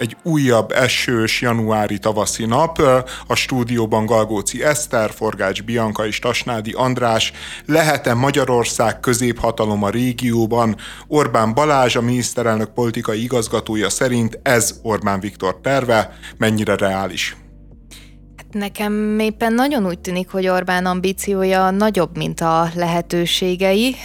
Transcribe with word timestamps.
egy 0.00 0.16
újabb 0.22 0.72
esős 0.72 1.40
januári 1.40 1.98
tavaszi 1.98 2.46
nap. 2.46 2.78
A 3.26 3.34
stúdióban 3.34 4.06
Galgóci 4.06 4.64
Eszter, 4.64 5.10
Forgács 5.10 5.62
Bianka 5.62 6.06
és 6.06 6.18
Tasnádi 6.18 6.72
András. 6.72 7.32
Lehet-e 7.66 8.14
Magyarország 8.14 9.00
középhatalom 9.00 9.82
a 9.82 9.90
régióban? 9.90 10.76
Orbán 11.06 11.54
Balázs, 11.54 11.96
a 11.96 12.00
miniszterelnök 12.00 12.68
politikai 12.68 13.22
igazgatója 13.22 13.90
szerint 13.90 14.40
ez 14.42 14.80
Orbán 14.82 15.20
Viktor 15.20 15.60
terve. 15.62 16.18
Mennyire 16.36 16.76
reális? 16.76 17.36
Nekem 18.52 19.18
éppen 19.18 19.52
nagyon 19.52 19.86
úgy 19.86 19.98
tűnik, 19.98 20.28
hogy 20.28 20.48
Orbán 20.48 20.86
ambíciója 20.86 21.70
nagyobb, 21.70 22.16
mint 22.16 22.40
a 22.40 22.70
lehetőségei, 22.74 23.96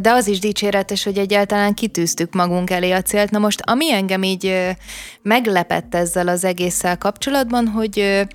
de 0.00 0.10
az 0.10 0.26
is 0.26 0.38
dicséretes, 0.38 1.04
hogy 1.04 1.18
egyáltalán 1.18 1.74
kitűztük 1.74 2.34
magunk 2.34 2.70
elé 2.70 2.90
a 2.90 3.02
célt. 3.02 3.30
Na 3.30 3.38
most, 3.38 3.60
ami 3.64 3.92
engem 3.92 4.22
így 4.22 4.74
meglepett 5.22 5.94
ezzel 5.94 6.28
az 6.28 6.44
egésszel 6.44 6.98
kapcsolatban, 6.98 7.66
hogy 7.66 8.26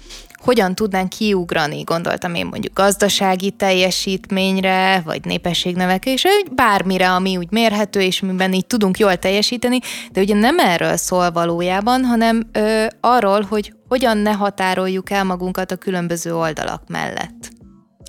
hogyan 0.43 0.75
tudnánk 0.75 1.09
kiugrani, 1.09 1.81
gondoltam 1.81 2.33
én 2.35 2.45
mondjuk 2.45 2.73
gazdasági 2.73 3.51
teljesítményre, 3.51 5.01
vagy 5.05 5.25
népességnövekedésre, 5.25 6.29
bármire, 6.55 7.11
ami 7.11 7.37
úgy 7.37 7.51
mérhető, 7.51 8.01
és 8.01 8.19
miben 8.19 8.53
így 8.53 8.65
tudunk 8.65 8.99
jól 8.99 9.15
teljesíteni, 9.15 9.79
de 10.11 10.21
ugye 10.21 10.35
nem 10.35 10.59
erről 10.59 10.97
szól 10.97 11.31
valójában, 11.31 12.03
hanem 12.03 12.49
ö, 12.51 12.85
arról, 12.99 13.41
hogy 13.49 13.73
hogyan 13.87 14.17
ne 14.17 14.31
határoljuk 14.31 15.09
el 15.09 15.23
magunkat 15.23 15.71
a 15.71 15.75
különböző 15.75 16.35
oldalak 16.35 16.83
mellett. 16.87 17.51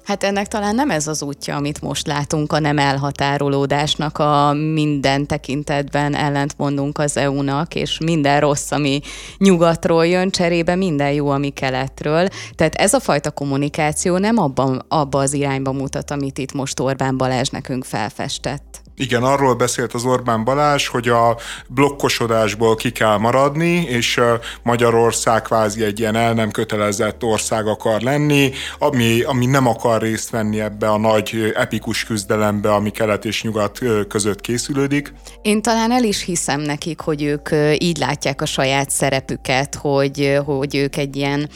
Hát 0.05 0.23
ennek 0.23 0.47
talán 0.47 0.75
nem 0.75 0.91
ez 0.91 1.07
az 1.07 1.23
útja, 1.23 1.57
amit 1.57 1.81
most 1.81 2.07
látunk, 2.07 2.53
a 2.53 2.59
nem 2.59 2.79
elhatárolódásnak, 2.79 4.19
a 4.19 4.53
minden 4.53 5.27
tekintetben 5.27 6.15
ellentmondunk 6.15 6.99
az 6.99 7.17
EU-nak, 7.17 7.75
és 7.75 7.99
minden 7.99 8.41
rossz, 8.41 8.71
ami 8.71 9.01
nyugatról 9.39 10.07
jön, 10.07 10.31
cserébe 10.31 10.75
minden 10.75 11.13
jó, 11.13 11.29
ami 11.29 11.51
keletről. 11.51 12.29
Tehát 12.55 12.75
ez 12.75 12.95
a 12.95 13.01
fajta 13.01 13.31
kommunikáció 13.31 14.17
nem 14.17 14.39
abban, 14.39 14.85
abba 14.89 15.19
az 15.19 15.33
irányba 15.33 15.73
mutat, 15.73 16.11
amit 16.11 16.39
itt 16.39 16.53
most 16.53 16.81
Orbán 16.81 17.17
Balázs 17.17 17.49
nekünk 17.49 17.85
felfestett. 17.85 18.84
Igen, 18.97 19.23
arról 19.23 19.55
beszélt 19.55 19.93
az 19.93 20.05
Orbán 20.05 20.45
Balázs, 20.45 20.87
hogy 20.87 21.09
a 21.09 21.37
blokkosodásból 21.69 22.75
ki 22.75 22.91
kell 22.91 23.17
maradni, 23.17 23.85
és 23.89 24.21
Magyarország 24.63 25.43
kvázi 25.43 25.85
egy 25.85 25.99
ilyen 25.99 26.17
el 26.17 26.33
nem 26.33 26.51
kötelezett 26.51 27.23
ország 27.23 27.67
akar 27.67 28.01
lenni, 28.01 28.53
ami, 28.79 29.23
ami 29.23 29.47
nem 29.47 29.67
akar 29.67 30.03
részt 30.03 30.31
venni 30.31 30.61
ebbe 30.61 30.91
a 30.91 30.99
nagy 30.99 31.53
epikus 31.55 32.05
küzdelembe, 32.05 32.73
ami 32.73 32.91
kelet 32.91 33.25
és 33.25 33.43
nyugat 33.43 33.79
között 34.09 34.41
készülődik. 34.41 35.13
Én 35.43 35.63
talán 35.63 35.93
el 35.93 36.05
is 36.05 36.23
hiszem 36.23 36.61
nekik, 36.61 37.01
hogy 37.01 37.23
ők 37.23 37.49
így 37.79 37.99
látják 37.99 38.43
a 38.43 38.47
saját 38.47 38.91
szerepüket, 38.91 39.75
hogy, 39.75 40.39
hogy 40.45 40.77
ők 40.77 40.97
egy 40.97 41.17
ilyen, 41.17 41.49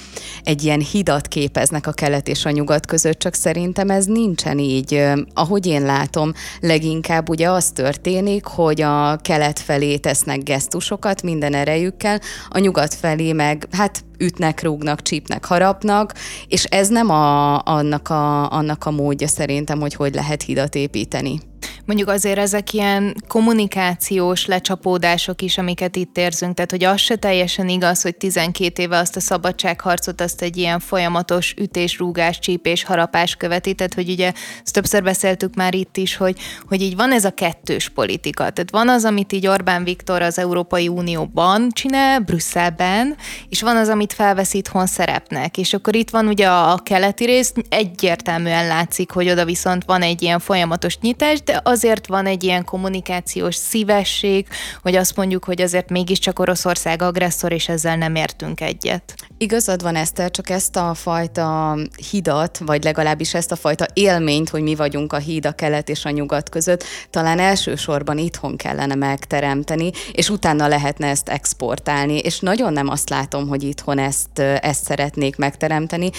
egy 0.43 0.65
ilyen 0.65 0.81
hidat 0.81 1.29
képeznek 1.29 1.87
a 1.87 1.93
kelet 1.93 2.29
és 2.29 2.45
a 2.45 2.51
nyugat 2.51 2.87
között, 2.87 3.19
csak 3.19 3.35
szerintem 3.35 3.91
ez 3.91 4.05
nincsen 4.05 4.59
így. 4.59 5.03
Ahogy 5.35 5.67
én 5.67 5.83
látom, 5.83 6.33
leginkább 6.61 7.28
ugye 7.29 7.51
az 7.51 7.71
történik, 7.71 8.45
hogy 8.45 8.81
a 8.81 9.17
kelet 9.17 9.59
felé 9.59 9.97
tesznek 9.97 10.43
gesztusokat 10.43 11.23
minden 11.23 11.55
erejükkel, 11.55 12.21
a 12.49 12.59
nyugat 12.59 12.95
felé 12.95 13.33
meg 13.33 13.69
hát 13.73 14.05
ütnek, 14.19 14.63
rúgnak, 14.63 15.03
csípnek, 15.03 15.45
harapnak, 15.45 16.15
és 16.47 16.65
ez 16.65 16.89
nem 16.89 17.11
a, 17.11 17.59
annak, 17.65 18.09
a, 18.09 18.53
annak 18.53 18.87
a 18.87 18.91
módja 18.91 19.27
szerintem, 19.27 19.81
hogy 19.81 19.95
hogy 19.95 20.15
lehet 20.15 20.43
hidat 20.43 20.75
építeni. 20.75 21.48
Mondjuk 21.89 22.09
azért 22.09 22.39
ezek 22.39 22.73
ilyen 22.73 23.15
kommunikációs 23.29 24.47
lecsapódások 24.47 25.43
is, 25.43 25.59
amiket 25.59 25.97
itt 25.97 26.19
érzünk, 26.19 26.55
tehát 26.55 26.71
hogy 26.71 26.85
az 26.85 27.01
se 27.01 27.17
teljesen 27.17 27.69
igaz, 27.69 28.03
hogy 28.03 28.17
12 28.17 28.83
éve 28.83 28.99
azt 28.99 29.17
a 29.17 29.21
szabadságharcot 29.21 30.21
azt 30.21 30.43
egy 30.43 30.57
ilyen 30.57 30.81
folyamatos 30.81 31.55
ütés, 31.59 31.99
rúgás, 31.99 32.39
csípés, 32.39 32.85
harapás 32.85 33.35
követi, 33.37 33.75
tehát 33.75 33.95
hogy 33.95 34.09
ugye 34.11 34.33
ezt 34.65 34.73
többször 34.73 35.03
beszéltük 35.03 35.55
már 35.55 35.75
itt 35.75 35.97
is, 35.97 36.17
hogy, 36.17 36.39
hogy 36.69 36.83
így 36.83 36.97
van 36.97 37.13
ez 37.13 37.25
a 37.25 37.31
kettős 37.31 37.89
politika, 37.89 38.51
tehát 38.51 38.71
van 38.71 38.89
az, 38.89 39.05
amit 39.05 39.33
így 39.33 39.47
Orbán 39.47 39.85
Viktor 39.85 40.23
az 40.23 40.39
Európai 40.39 40.89
Unióban 40.89 41.69
csinál, 41.71 42.19
Brüsszelben, 42.21 43.17
és 43.49 43.63
van 43.63 43.77
az, 43.77 43.89
amit 43.89 44.13
felvesz 44.13 44.55
itthon 44.55 44.87
szerepnek, 44.87 45.59
és 45.59 45.75
akkor 45.75 45.95
itt 45.95 46.11
van 46.11 46.27
ugye 46.27 46.49
a, 46.49 46.79
keleti 46.83 47.25
rész, 47.25 47.53
egyértelműen 47.69 48.67
látszik, 48.67 49.11
hogy 49.11 49.31
oda 49.31 49.45
viszont 49.45 49.85
van 49.85 50.03
egy 50.03 50.23
ilyen 50.23 50.39
folyamatos 50.39 50.99
nyitás, 50.99 51.43
de 51.43 51.61
azért 51.79 52.07
van 52.07 52.27
egy 52.27 52.45
ilyen 52.45 52.65
kommunikációs 52.65 53.55
szívesség, 53.55 54.47
hogy 54.83 54.95
azt 54.95 55.17
mondjuk, 55.17 55.45
hogy 55.45 55.61
azért 55.61 55.91
mégiscsak 55.91 56.39
Oroszország 56.39 57.03
agresszor, 57.03 57.53
és 57.53 57.69
ezzel 57.69 57.97
nem 57.97 58.15
értünk 58.15 58.61
egyet. 58.61 59.15
Igazad 59.37 59.83
van, 59.83 59.95
Eszter, 59.95 60.31
csak 60.31 60.51
ezt 60.51 60.77
a 60.77 60.95
fajta 60.95 61.79
hidat, 62.11 62.59
vagy 62.59 62.85
legalábbis 62.85 63.35
ezt 63.35 63.53
a 63.53 63.57
fajta 63.57 63.87
élményt, 63.93 64.49
hogy 64.49 64.63
mi 64.63 64.75
vagyunk 64.75 65.13
a 65.13 65.17
híd 65.17 65.47
a 65.47 65.53
kelet 65.53 65.89
és 65.89 66.05
a 66.05 66.11
nyugat 66.11 66.49
között, 66.49 66.85
talán 67.11 67.39
elsősorban 67.39 68.19
itthon 68.19 68.57
kellene 68.57 68.95
megteremteni, 68.95 69.91
és 70.13 70.31
utána 70.31 70.69
lehetne 70.69 71.07
ezt 71.07 71.29
exportálni, 71.29 72.19
és 72.19 72.41
nagyon 72.41 72.73
nem 72.73 72.89
azt 72.89 73.11
látom, 73.11 73.49
hogy 73.49 73.63
itthon 73.63 73.99
ezt, 73.99 74.39
ezt 74.39 74.85
szeretnék 74.85 75.37
megteremteni 75.37 76.11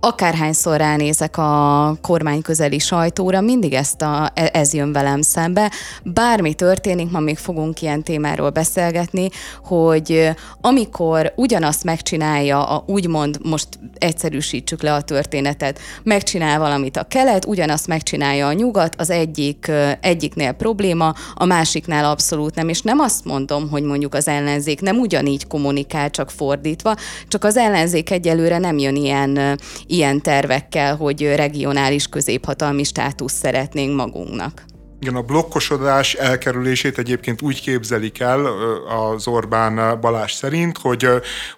akárhányszor 0.00 0.76
ránézek 0.76 1.36
a 1.38 1.94
kormány 2.02 2.42
közeli 2.42 2.78
sajtóra, 2.78 3.40
mindig 3.40 3.72
ezt 3.72 4.02
a, 4.02 4.30
e, 4.34 4.50
ez 4.52 4.72
jön 4.72 4.92
velem 4.92 5.22
szembe. 5.22 5.70
Bármi 6.02 6.54
történik, 6.54 7.10
ma 7.10 7.20
még 7.20 7.38
fogunk 7.38 7.82
ilyen 7.82 8.02
témáról 8.02 8.50
beszélgetni, 8.50 9.28
hogy 9.64 10.30
amikor 10.60 11.32
ugyanazt 11.36 11.84
megcsinálja, 11.84 12.64
a, 12.64 12.84
úgymond 12.86 13.38
most 13.42 13.68
egyszerűsítsük 13.98 14.82
le 14.82 14.92
a 14.92 15.02
történetet, 15.02 15.78
megcsinál 16.02 16.58
valamit 16.58 16.96
a 16.96 17.04
kelet, 17.04 17.44
ugyanazt 17.44 17.86
megcsinálja 17.86 18.46
a 18.46 18.52
nyugat, 18.52 18.94
az 18.98 19.10
egyik 19.10 19.70
egyiknél 20.00 20.52
probléma, 20.52 21.14
a 21.34 21.44
másiknál 21.44 22.04
abszolút 22.04 22.54
nem, 22.54 22.68
és 22.68 22.82
nem 22.82 22.98
azt 22.98 23.24
mondom, 23.24 23.70
hogy 23.70 23.82
mondjuk 23.82 24.14
az 24.14 24.28
ellenzék 24.28 24.80
nem 24.80 24.98
ugyanígy 24.98 25.46
kommunikál, 25.46 26.10
csak 26.10 26.30
fordítva, 26.30 26.94
csak 27.28 27.44
az 27.44 27.56
ellenzék 27.56 28.10
egyelőre 28.10 28.58
nem 28.58 28.78
jön 28.78 28.96
ilyen, 28.96 29.58
ilyen 29.96 30.20
tervekkel, 30.20 30.96
hogy 30.96 31.34
regionális 31.34 32.06
középhatalmi 32.06 32.84
státusz 32.84 33.32
szeretnénk 33.32 33.96
magunknak. 33.96 34.64
Igen, 35.00 35.14
a 35.14 35.22
blokkosodás 35.22 36.14
elkerülését 36.14 36.98
egyébként 36.98 37.42
úgy 37.42 37.60
képzelik 37.60 38.20
el 38.20 38.46
az 38.88 39.26
Orbán 39.26 40.00
Balás 40.00 40.32
szerint, 40.32 40.78
hogy, 40.78 41.08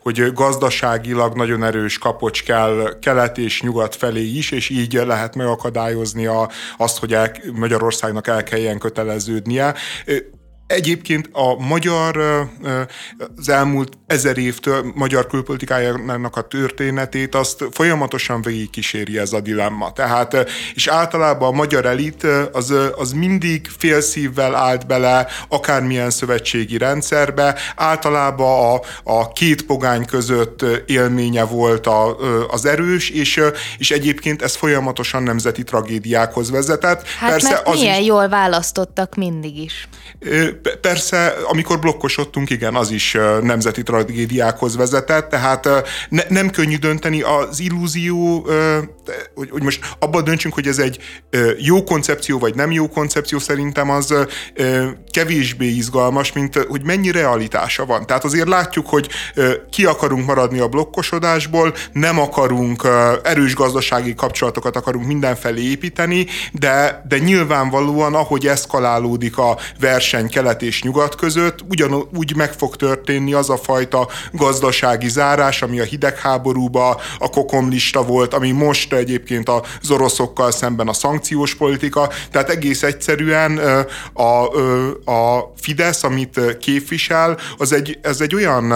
hogy 0.02 0.32
gazdaságilag 0.32 1.36
nagyon 1.36 1.64
erős 1.64 1.98
kapocs 1.98 2.42
kell 2.42 2.98
kelet 3.00 3.38
és 3.38 3.62
nyugat 3.62 3.96
felé 3.96 4.24
is, 4.24 4.50
és 4.50 4.68
így 4.68 4.92
lehet 4.92 5.34
megakadályozni 5.34 6.26
a, 6.26 6.48
azt, 6.76 6.98
hogy 6.98 7.14
el, 7.14 7.32
Magyarországnak 7.52 8.26
el 8.26 8.42
kelljen 8.42 8.78
köteleződnie. 8.78 9.74
Egyébként 10.68 11.28
a 11.32 11.54
magyar, 11.58 12.16
az 13.36 13.48
elmúlt 13.48 13.92
ezer 14.06 14.38
évtől 14.38 14.92
magyar 14.94 15.26
külpolitikájának 15.26 16.36
a 16.36 16.40
történetét 16.40 17.34
azt 17.34 17.64
folyamatosan 17.70 18.42
végig 18.42 18.70
kíséri 18.70 19.18
ez 19.18 19.32
a 19.32 19.40
dilemma. 19.40 19.92
Tehát, 19.92 20.50
és 20.74 20.86
általában 20.86 21.48
a 21.48 21.56
magyar 21.56 21.86
elit 21.86 22.26
az, 22.52 22.74
az 22.96 23.12
mindig 23.12 23.70
félszívvel 23.78 24.54
állt 24.54 24.86
bele 24.86 25.26
akármilyen 25.48 26.10
szövetségi 26.10 26.78
rendszerbe, 26.78 27.54
általában 27.76 28.80
a, 29.04 29.10
a 29.12 29.32
két 29.32 29.62
pogány 29.62 30.04
között 30.04 30.64
élménye 30.86 31.44
volt 31.44 31.86
a, 31.86 32.16
az 32.48 32.64
erős, 32.64 33.10
és, 33.10 33.40
és 33.78 33.90
egyébként 33.90 34.42
ez 34.42 34.56
folyamatosan 34.56 35.22
nemzeti 35.22 35.62
tragédiákhoz 35.62 36.50
vezetett. 36.50 37.06
Hát 37.06 37.30
Persze 37.30 37.50
mert 37.50 37.66
az 37.66 37.80
milyen 37.80 38.00
is, 38.00 38.06
jól 38.06 38.28
választottak 38.28 39.14
mindig 39.14 39.56
is. 39.56 39.88
Persze, 40.80 41.34
amikor 41.48 41.78
blokkosodtunk, 41.78 42.50
igen, 42.50 42.74
az 42.74 42.90
is 42.90 43.16
nemzeti 43.42 43.82
tragédiákhoz 43.82 44.76
vezetett, 44.76 45.28
tehát 45.28 45.68
ne, 46.08 46.22
nem 46.28 46.50
könnyű 46.50 46.76
dönteni 46.76 47.22
az 47.22 47.60
illúzió, 47.60 48.46
hogy, 49.34 49.50
hogy 49.50 49.62
most 49.62 49.94
abban 49.98 50.24
döntsünk, 50.24 50.54
hogy 50.54 50.66
ez 50.66 50.78
egy 50.78 50.98
jó 51.58 51.84
koncepció, 51.84 52.38
vagy 52.38 52.54
nem 52.54 52.70
jó 52.70 52.88
koncepció, 52.88 53.38
szerintem 53.38 53.90
az 53.90 54.14
kevésbé 55.10 55.66
izgalmas, 55.66 56.32
mint 56.32 56.56
hogy 56.56 56.82
mennyi 56.84 57.10
realitása 57.10 57.86
van. 57.86 58.06
Tehát 58.06 58.24
azért 58.24 58.48
látjuk, 58.48 58.86
hogy 58.86 59.08
ki 59.70 59.84
akarunk 59.84 60.26
maradni 60.26 60.58
a 60.58 60.68
blokkosodásból, 60.68 61.74
nem 61.92 62.18
akarunk 62.18 62.88
erős 63.22 63.54
gazdasági 63.54 64.14
kapcsolatokat 64.14 64.76
akarunk 64.76 65.06
mindenfelé 65.06 65.70
építeni, 65.70 66.26
de, 66.52 67.04
de 67.08 67.18
nyilvánvalóan, 67.18 68.14
ahogy 68.14 68.46
eszkalálódik 68.46 69.38
a 69.38 69.58
verseny 70.10 70.28
kelet 70.28 70.62
és 70.62 70.82
nyugat 70.82 71.14
között, 71.14 71.64
ugyanúgy 71.68 72.36
meg 72.36 72.52
fog 72.52 72.76
történni 72.76 73.32
az 73.32 73.50
a 73.50 73.56
fajta 73.56 74.08
gazdasági 74.32 75.08
zárás, 75.08 75.62
ami 75.62 75.80
a 75.80 75.84
hidegháborúba 75.84 77.00
a 77.18 77.30
kokomlista 77.30 78.02
volt, 78.02 78.34
ami 78.34 78.50
most 78.50 78.92
egyébként 78.92 79.48
az 79.48 79.90
oroszokkal 79.90 80.50
szemben 80.50 80.88
a 80.88 80.92
szankciós 80.92 81.54
politika, 81.54 82.10
tehát 82.30 82.48
egész 82.48 82.82
egyszerűen 82.82 83.60
a, 84.12 84.46
a 85.12 85.52
Fidesz, 85.60 86.02
amit 86.02 86.40
képvisel, 86.60 87.38
az 87.58 87.72
egy, 87.72 87.98
ez 88.02 88.20
egy 88.20 88.34
olyan 88.34 88.74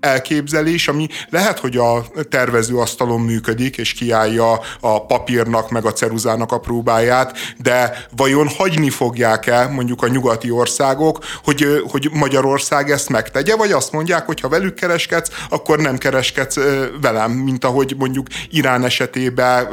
elképzelés, 0.00 0.88
ami 0.88 1.08
lehet, 1.30 1.58
hogy 1.58 1.76
a 1.76 2.04
tervezőasztalon 2.30 3.20
működik, 3.20 3.76
és 3.76 3.92
kiállja 3.92 4.60
a 4.80 5.06
papírnak, 5.06 5.70
meg 5.70 5.84
a 5.84 5.92
ceruzának 5.92 6.52
a 6.52 6.58
próbáját, 6.58 7.36
de 7.58 8.06
vajon 8.16 8.48
hagyni 8.48 8.90
fogják-e 8.90 9.66
mondjuk 9.66 10.02
a 10.02 10.08
nyugati 10.08 10.45
országok, 10.50 11.18
hogy, 11.44 11.82
hogy 11.90 12.08
Magyarország 12.12 12.90
ezt 12.90 13.08
megtegye, 13.08 13.56
vagy 13.56 13.72
azt 13.72 13.92
mondják, 13.92 14.26
hogy 14.26 14.40
ha 14.40 14.48
velük 14.48 14.74
kereskedsz, 14.74 15.30
akkor 15.48 15.78
nem 15.78 15.98
kereskedsz 15.98 16.58
velem, 17.00 17.30
mint 17.30 17.64
ahogy 17.64 17.94
mondjuk 17.98 18.26
Irán 18.50 18.84
esetében 18.84 19.68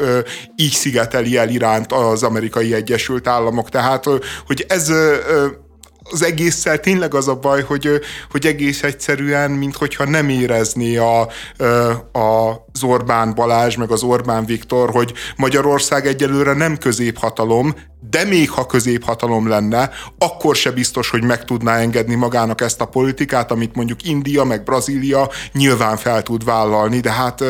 így 0.56 0.72
szigeteli 0.72 1.38
el 1.38 1.50
Iránt 1.50 1.92
az 1.92 2.24
amerikai 2.24 2.74
Egyesült 2.74 3.28
Államok. 3.28 3.70
Tehát, 3.70 4.04
hogy 4.46 4.66
ez 4.68 4.92
az 6.12 6.24
egésszel 6.24 6.80
tényleg 6.80 7.14
az 7.14 7.28
a 7.28 7.36
baj, 7.36 7.62
hogy, 7.62 8.02
hogy 8.32 8.46
egész 8.46 8.84
egyszerűen, 8.84 9.52
minthogyha 9.52 10.06
nem 10.06 10.30
érezné 10.30 10.98
a, 10.98 11.22
a, 12.12 12.50
az 12.72 12.84
Orbán 12.84 13.34
Balázs, 13.36 13.76
meg 13.76 13.92
az 13.92 14.04
Orbán 14.04 14.46
Viktor, 14.46 14.90
hogy 14.90 15.14
Magyarország 15.36 16.08
egyelőre 16.08 16.54
nem 16.54 16.78
középhatalom, 16.78 17.74
de 18.10 18.24
még 18.24 18.50
ha 18.50 18.66
középhatalom 18.66 19.48
lenne, 19.48 19.90
akkor 20.18 20.56
se 20.56 20.72
biztos, 20.72 21.10
hogy 21.10 21.24
meg 21.24 21.44
tudná 21.44 21.78
engedni 21.78 22.16
magának 22.16 22.62
ezt 22.62 22.82
a 22.82 22.86
politikát, 22.86 23.52
amit 23.52 23.76
mondjuk 23.76 24.08
India 24.08 24.44
meg 24.44 24.64
Brazília 24.64 25.30
nyilván 25.54 25.98
fel 25.98 26.24
tud 26.24 26.44
vállalni, 26.44 27.00
de 27.00 27.12
hát 27.12 27.44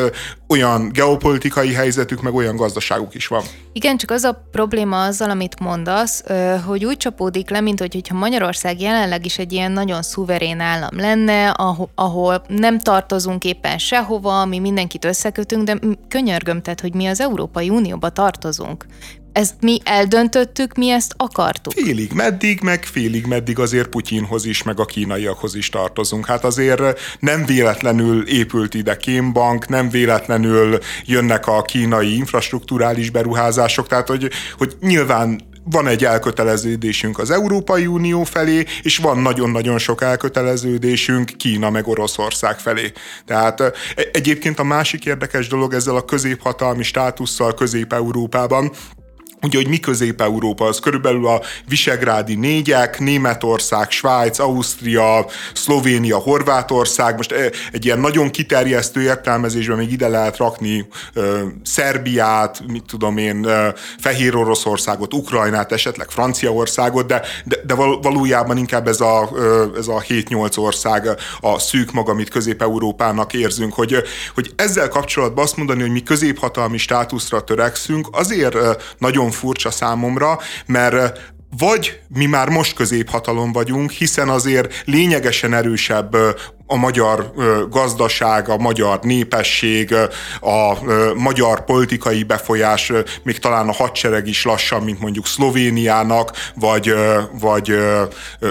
olyan 0.48 0.90
geopolitikai 0.92 1.72
helyzetük, 1.72 2.22
meg 2.22 2.34
olyan 2.34 2.56
gazdaságuk 2.56 3.14
is 3.14 3.26
van. 3.26 3.42
Igen, 3.76 3.96
csak 3.96 4.10
az 4.10 4.22
a 4.24 4.46
probléma 4.50 5.04
azzal, 5.04 5.30
amit 5.30 5.60
mondasz, 5.60 6.24
hogy 6.66 6.84
úgy 6.84 6.96
csapódik 6.96 7.50
le, 7.50 7.60
mint 7.60 7.80
hogyha 7.80 8.14
Magyarország 8.14 8.80
jelenleg 8.80 9.24
is 9.24 9.38
egy 9.38 9.52
ilyen 9.52 9.72
nagyon 9.72 10.02
szuverén 10.02 10.60
állam 10.60 10.96
lenne, 10.96 11.48
ahol 11.94 12.42
nem 12.48 12.78
tartozunk 12.78 13.44
éppen 13.44 13.78
sehova, 13.78 14.44
mi 14.44 14.58
mindenkit 14.58 15.04
összekötünk, 15.04 15.64
de 15.64 15.78
könyörgöm, 16.08 16.62
tehát, 16.62 16.80
hogy 16.80 16.94
mi 16.94 17.06
az 17.06 17.20
Európai 17.20 17.70
Unióba 17.70 18.10
tartozunk 18.10 18.86
ezt 19.34 19.54
mi 19.60 19.80
eldöntöttük, 19.84 20.74
mi 20.74 20.90
ezt 20.90 21.14
akartuk. 21.16 21.72
Félig 21.72 22.12
meddig, 22.12 22.60
meg 22.62 22.84
félig 22.84 23.26
meddig 23.26 23.58
azért 23.58 23.88
Putyinhoz 23.88 24.44
is, 24.44 24.62
meg 24.62 24.80
a 24.80 24.84
kínaiakhoz 24.84 25.54
is 25.54 25.68
tartozunk. 25.68 26.26
Hát 26.26 26.44
azért 26.44 26.82
nem 27.20 27.44
véletlenül 27.44 28.28
épült 28.28 28.74
ide 28.74 28.96
Kémbank, 28.96 29.68
nem 29.68 29.90
véletlenül 29.90 30.78
jönnek 31.04 31.46
a 31.46 31.62
kínai 31.62 32.16
infrastruktúrális 32.16 33.10
beruházások, 33.10 33.86
tehát 33.86 34.08
hogy, 34.08 34.30
hogy 34.56 34.76
nyilván 34.80 35.52
van 35.64 35.86
egy 35.86 36.04
elköteleződésünk 36.04 37.18
az 37.18 37.30
Európai 37.30 37.86
Unió 37.86 38.24
felé, 38.24 38.64
és 38.82 38.98
van 38.98 39.18
nagyon-nagyon 39.18 39.78
sok 39.78 40.02
elköteleződésünk 40.02 41.30
Kína 41.36 41.70
meg 41.70 41.88
Oroszország 41.88 42.58
felé. 42.58 42.92
Tehát 43.26 43.60
e, 43.60 43.72
egyébként 44.12 44.58
a 44.58 44.64
másik 44.64 45.04
érdekes 45.04 45.48
dolog 45.48 45.74
ezzel 45.74 45.96
a 45.96 46.04
középhatalmi 46.04 46.82
státusszal 46.82 47.54
Közép-Európában, 47.54 48.72
Ugye, 49.44 49.58
hogy 49.58 49.68
mi 49.68 49.78
Közép-Európa, 49.78 50.64
az 50.64 50.78
körülbelül 50.78 51.26
a 51.26 51.40
Visegrádi 51.68 52.34
négyek, 52.34 52.98
Németország, 52.98 53.90
Svájc, 53.90 54.38
Ausztria, 54.38 55.26
Szlovénia, 55.54 56.18
Horvátország, 56.18 57.16
most 57.16 57.32
egy 57.72 57.84
ilyen 57.84 58.00
nagyon 58.00 58.30
kiterjesztő 58.30 59.02
értelmezésben 59.02 59.76
még 59.76 59.92
ide 59.92 60.08
lehet 60.08 60.36
rakni 60.36 60.86
ö, 61.14 61.38
Szerbiát, 61.62 62.62
mit 62.66 62.84
tudom 62.86 63.16
én, 63.16 63.44
ö, 63.44 63.68
Fehér 63.98 64.36
Oroszországot, 64.36 65.14
Ukrajnát, 65.14 65.72
esetleg 65.72 66.10
Franciaországot, 66.10 67.06
de, 67.06 67.22
de, 67.44 67.56
de 67.66 67.74
valójában 67.74 68.56
inkább 68.56 68.88
ez 68.88 69.00
a, 69.00 69.28
ö, 69.34 69.64
ez 69.76 69.88
a 69.88 70.04
7-8 70.08 70.58
ország 70.58 71.08
a 71.40 71.58
szűk 71.58 71.92
maga, 71.92 72.10
amit 72.10 72.28
Közép-Európának 72.28 73.32
érzünk, 73.32 73.74
hogy, 73.74 73.96
hogy 74.34 74.52
ezzel 74.56 74.88
kapcsolatban 74.88 75.44
azt 75.44 75.56
mondani, 75.56 75.80
hogy 75.80 75.90
mi 75.90 76.02
középhatalmi 76.02 76.78
státuszra 76.78 77.44
törekszünk, 77.44 78.08
azért 78.12 78.56
nagyon 78.98 79.30
furcsa 79.34 79.70
számomra, 79.70 80.38
mert 80.66 81.20
vagy 81.58 82.00
mi 82.08 82.26
már 82.26 82.48
most 82.48 82.74
középhatalom 82.74 83.52
vagyunk, 83.52 83.90
hiszen 83.90 84.28
azért 84.28 84.82
lényegesen 84.84 85.54
erősebb 85.54 86.16
a 86.66 86.76
magyar 86.76 87.32
gazdaság, 87.70 88.48
a 88.48 88.56
magyar 88.56 88.98
népesség, 89.02 89.94
a 90.40 90.78
magyar 91.14 91.64
politikai 91.64 92.22
befolyás, 92.22 92.92
még 93.22 93.38
talán 93.38 93.68
a 93.68 93.72
hadsereg 93.72 94.26
is 94.26 94.44
lassan, 94.44 94.82
mint 94.82 95.00
mondjuk 95.00 95.26
Szlovéniának, 95.26 96.30
vagy, 96.54 96.94
vagy 97.40 97.78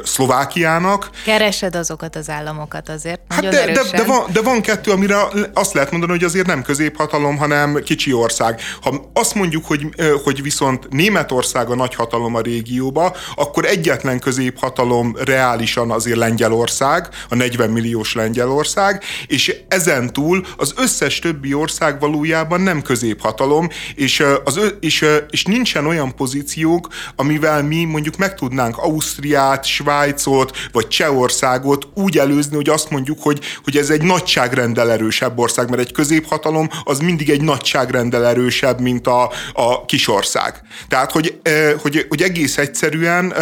Szlovákiának. 0.04 1.10
Keresed 1.26 1.76
azokat 1.76 2.16
az 2.16 2.30
államokat 2.30 2.90
azért 2.90 3.20
hát 3.30 3.42
de, 3.42 3.66
de, 3.66 3.82
de, 3.92 4.04
van, 4.04 4.26
de 4.34 4.42
van 4.42 4.62
kettő, 4.62 4.92
amire 4.92 5.18
azt 5.54 5.74
lehet 5.74 5.92
mondani, 5.92 6.12
hogy 6.12 6.24
azért 6.24 6.48
nem 6.48 6.62
középhatalom, 6.62 7.38
hanem 7.38 7.80
kicsi 7.84 8.14
ország. 8.14 8.62
Ha 8.82 9.10
azt 9.14 9.36
mondjuk, 9.36 9.66
hogy, 9.66 9.88
hogy 10.24 10.42
viszont 10.42 10.90
Németország 10.90 11.70
a 11.70 11.76
nagyhatalom 11.76 12.36
a 12.36 12.42
régióba, 12.42 13.16
akkor 13.36 13.66
egyetlen 13.66 14.20
középhatalom 14.20 15.16
reálisan 15.26 15.92
azért 15.92 16.18
Lengyelország, 16.18 17.08
a 17.30 17.36
40 17.36 17.70
millió 17.70 18.03
milliós 18.04 18.14
Lengyelország, 18.14 19.04
és 19.28 19.56
ezen 19.68 20.14
túl 20.14 20.46
az 20.58 20.74
összes 20.78 21.20
többi 21.20 21.54
ország 21.54 22.00
valójában 22.00 22.62
nem 22.62 22.82
középhatalom, 22.82 23.70
és, 23.96 24.24
az, 24.44 24.60
és, 24.80 25.06
és 25.30 25.44
nincsen 25.44 25.86
olyan 25.86 26.16
pozíciók, 26.16 26.88
amivel 27.16 27.64
mi 27.64 27.84
mondjuk 27.84 28.18
meg 28.18 28.36
tudnánk 28.36 28.78
Ausztriát, 28.78 29.66
Svájcot, 29.66 30.58
vagy 30.72 30.88
Csehországot 30.88 31.88
úgy 31.94 32.18
előzni, 32.18 32.56
hogy 32.56 32.70
azt 32.70 32.90
mondjuk, 32.90 33.22
hogy, 33.22 33.40
hogy 33.64 33.78
ez 33.78 33.90
egy 33.90 34.02
nagyságrendel 34.02 34.92
erősebb 34.92 35.40
ország, 35.40 35.70
mert 35.70 35.82
egy 35.82 35.92
középhatalom 35.92 36.70
az 36.84 37.00
mindig 37.00 37.30
egy 37.30 37.42
nagyságrendel 37.42 38.26
erősebb, 38.26 38.80
mint 38.80 39.08
a, 39.08 39.32
a 39.54 39.86
kisország. 39.86 40.62
Tehát, 40.88 41.12
hogy, 41.12 41.40
hogy, 41.82 42.06
hogy 42.10 42.22
egész 42.22 42.58
egyszerűen 42.58 43.34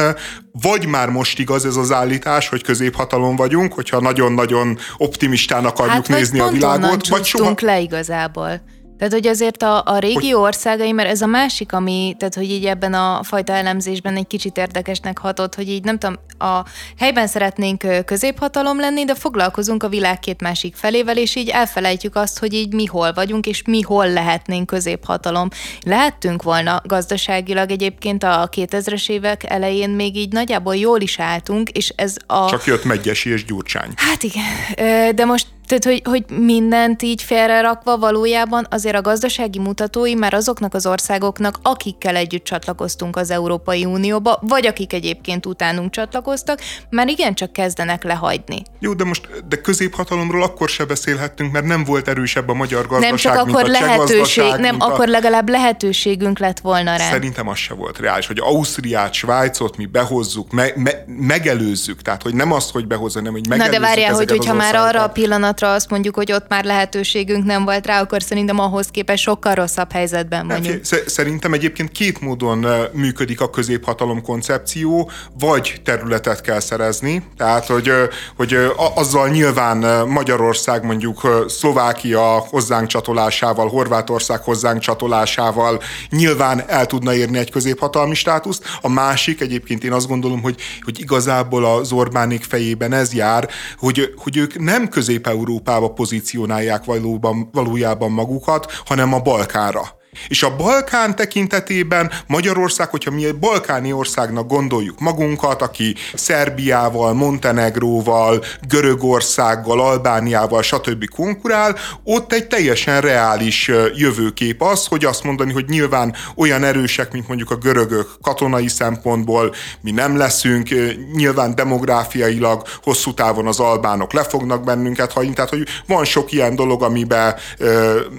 vagy 0.52 0.88
már 0.88 1.10
most 1.10 1.40
igaz 1.40 1.66
ez 1.66 1.76
az 1.76 1.92
állítás, 1.92 2.50
hogy 2.50 2.64
középhatalom 2.64 3.36
vagyunk, 3.36 3.74
hogyha 3.74 4.00
nagyon-nagyon 4.00 4.78
optimistán 4.98 5.66
akarjuk 5.66 6.08
hát, 6.08 6.08
nézni 6.08 6.40
a 6.40 6.48
világot, 6.48 7.08
vagy 7.08 7.26
soha... 7.26 7.54
le 7.62 7.80
igazából. 7.80 8.62
Tehát, 9.02 9.16
hogy 9.16 9.28
azért 9.28 9.64
a, 9.64 9.84
a 9.86 9.98
régió 9.98 10.38
hogy... 10.38 10.48
országai, 10.48 10.92
mert 10.92 11.10
ez 11.10 11.22
a 11.22 11.26
másik, 11.26 11.74
ami, 11.74 12.16
tehát, 12.20 12.36
hogy 12.36 12.52
így 12.52 12.66
ebben 12.66 12.94
a 12.94 13.24
fajta 13.24 13.54
elemzésben 13.54 14.16
egy 14.16 14.28
kicsit 14.28 14.58
érdekesnek 14.58 15.18
hatott, 15.18 15.56
hogy 15.56 15.70
így 15.70 15.84
nem 15.84 15.98
tudom, 15.98 16.16
a 16.38 16.66
helyben 16.98 17.28
szeretnénk 17.28 18.06
középhatalom 18.06 18.80
lenni, 18.80 19.06
de 19.06 19.16
foglalkozunk 19.16 19.84
a 19.84 19.90
világ 19.90 20.20
két 20.20 20.42
másik 20.42 20.76
felével, 20.76 21.18
és 21.18 21.36
így 21.36 21.50
elfelejtjük 21.50 22.16
azt, 22.16 22.40
hogy 22.40 22.54
így 22.54 22.74
mi 22.74 22.86
hol 22.86 23.14
vagyunk, 23.14 23.46
és 23.46 23.64
mi 23.66 23.82
hol 23.82 24.12
lehetnénk 24.12 24.66
középhatalom. 24.66 25.48
Lehettünk 25.86 26.44
volna 26.44 26.82
gazdaságilag 26.86 27.72
egyébként 27.72 28.24
a 28.24 28.50
2000-es 28.56 29.10
évek 29.10 29.44
elején 29.50 29.90
még 29.90 30.16
így 30.16 30.32
nagyjából 30.32 30.76
jól 30.76 31.02
is 31.02 31.20
álltunk, 31.20 31.70
és 31.70 31.94
ez 31.96 32.16
a... 32.28 32.50
Csak 32.50 32.66
jött 32.66 32.84
Megyesi 32.84 33.30
és 33.30 33.46
Gyurcsány. 33.46 33.92
Hát 33.96 34.24
igen, 34.24 35.16
de 35.16 35.26
most 35.26 35.46
tehát, 35.80 36.02
hogy, 36.04 36.12
hogy 36.14 36.38
mindent 36.38 37.02
így 37.02 37.24
félrerakva 37.24 37.98
valójában 37.98 38.68
azért 38.70 38.96
a 38.96 39.02
gazdasági 39.02 39.60
mutatói 39.60 40.14
már 40.14 40.34
azoknak 40.34 40.74
az 40.74 40.86
országoknak, 40.86 41.60
akikkel 41.62 42.16
együtt 42.16 42.44
csatlakoztunk 42.44 43.16
az 43.16 43.32
Európai 43.32 43.86
Unióba, 43.86 44.40
vagy 44.42 44.66
akik 44.66 44.94
egyébként 44.94 45.46
utánunk 45.46 45.92
csatlakoztak, 45.92 46.60
már 46.90 47.08
igencsak 47.08 47.54
kezdenek 47.54 48.04
lehagyni. 48.04 48.64
Jó, 48.80 48.94
de 48.94 49.04
most 49.04 49.30
de 49.48 49.56
középhatalomról 49.56 50.44
akkor 50.44 50.70
se 50.70 50.86
beszélhettünk, 50.86 51.52
mert 51.52 51.66
nem 51.66 51.84
volt 51.84 52.08
erősebb 52.08 52.50
a 52.50 52.54
magyar 52.54 52.88
gazdaság, 52.88 53.10
Nem 53.10 53.18
csak 53.18 53.36
akkor 53.36 53.64
mint 53.64 53.76
a 53.76 53.86
lehetőség, 53.86 54.54
nem, 54.58 54.76
a... 54.80 54.86
akkor 54.86 55.08
legalább 55.08 55.50
lehetőségünk 55.50 56.40
lett 56.40 56.60
volna 56.60 56.96
rá. 56.96 57.10
Szerintem 57.10 57.48
az 57.48 57.58
se 57.58 57.74
volt 57.74 58.00
reális, 58.00 58.28
hogy 58.28 58.40
Ausztriát, 58.40 59.14
Svájcot 59.14 59.78
mi 59.78 59.86
behozzuk, 59.86 60.52
me, 60.52 60.68
me, 60.76 60.92
megelőzzük, 61.06 62.02
tehát 62.02 62.22
hogy 62.22 62.34
nem 62.34 62.52
azt, 62.52 62.72
hogy 62.72 62.88
behozzuk, 62.88 63.18
hanem 63.18 63.32
hogy 63.32 63.48
megelőzzük 63.48 63.80
Na 63.80 63.88
de 63.88 63.94
várjál, 63.94 64.14
hogy, 64.14 64.30
hogyha 64.30 64.54
már 64.54 64.76
arra 64.76 65.04
a 65.04 65.10
pillanat 65.10 65.60
pillanatra 65.62 65.74
azt 65.74 65.90
mondjuk, 65.90 66.16
hogy 66.16 66.32
ott 66.32 66.48
már 66.48 66.64
lehetőségünk 66.64 67.46
nem 67.46 67.64
volt 67.64 67.86
rá, 67.86 68.02
akkor 68.02 68.24
szerintem 68.24 68.60
ahhoz 68.60 68.88
képest 68.88 69.24
sokkal 69.24 69.54
rosszabb 69.54 69.92
helyzetben 69.92 70.48
vagyunk. 70.48 70.86
Szerintem 71.06 71.54
egyébként 71.54 71.92
két 71.92 72.22
módon 72.22 72.66
működik 72.94 73.42
a 73.42 73.50
középhatalom 73.50 74.22
koncepció, 74.22 75.12
vagy 75.40 75.82
területet 75.84 76.42
kell 76.42 76.60
szerezni, 76.60 77.24
tehát 77.38 77.66
hogy, 77.66 77.92
hogy 78.36 78.58
azzal 78.96 79.30
nyilván 79.30 80.08
Magyarország 80.08 80.84
mondjuk 80.86 81.46
Szlovákia 81.48 82.22
hozzánk 82.50 82.88
csatolásával, 82.88 83.68
Horvátország 83.68 84.44
hozzánk 84.44 84.80
csatolásával 84.80 85.82
nyilván 86.10 86.64
el 86.68 86.86
tudna 86.86 87.14
érni 87.14 87.38
egy 87.38 87.52
középhatalmi 87.52 88.16
státuszt. 88.16 88.64
A 88.82 88.90
másik 88.90 89.42
egyébként 89.42 89.84
én 89.84 89.94
azt 89.94 90.08
gondolom, 90.08 90.42
hogy, 90.42 90.56
hogy 90.82 91.00
igazából 91.00 91.66
az 91.66 91.92
Orbánék 91.92 92.44
fejében 92.44 92.94
ez 92.94 93.14
jár, 93.14 93.50
hogy, 93.78 94.14
hogy 94.18 94.38
ők 94.38 94.60
nem 94.60 94.90
közép 94.90 95.28
Európába 95.42 95.94
pozícionálják 95.94 96.86
valóban, 96.86 97.50
valójában 97.52 98.12
magukat, 98.12 98.72
hanem 98.86 99.14
a 99.14 99.20
Balkánra. 99.20 100.01
És 100.28 100.44
a 100.44 100.56
Balkán 100.56 101.16
tekintetében 101.16 102.12
Magyarország, 102.28 102.90
hogyha 102.90 103.12
mi 103.12 103.26
egy 103.26 103.36
balkáni 103.36 103.92
országnak 103.92 104.48
gondoljuk 104.48 105.00
magunkat, 105.00 105.62
aki 105.62 105.96
Szerbiával, 106.14 107.14
Montenegróval, 107.14 108.44
Görögországgal, 108.68 109.80
Albániával, 109.80 110.62
stb. 110.62 111.10
konkurál, 111.10 111.76
ott 112.04 112.34
egy 112.34 112.48
teljesen 112.48 113.02
reális 113.02 113.72
jövőkép 113.96 114.62
az, 114.62 114.86
hogy 114.86 115.06
azt 115.06 115.24
mondani, 115.24 115.52
hogy 115.52 115.66
nyilván 115.68 116.16
olyan 116.36 116.64
erősek, 116.64 117.12
mint 117.12 117.28
mondjuk 117.28 117.52
a 117.52 117.56
görögök 117.56 118.10
katonai 118.22 118.68
szempontból 118.68 119.54
mi 119.82 119.92
nem 119.92 120.18
leszünk, 120.18 120.70
nyilván 121.14 121.56
demográfiailag 121.56 122.68
hosszú 122.84 123.14
távon 123.14 123.48
az 123.48 123.60
albánok 123.60 124.14
le 124.14 124.24
fognak 124.24 124.64
bennünket 124.64 125.12
hagyni, 125.12 125.34
tehát 125.34 125.50
hogy 125.50 125.68
van 125.88 126.06
sok 126.06 126.32
ilyen 126.32 126.56
dolog, 126.56 126.84
amiben 126.84 127.36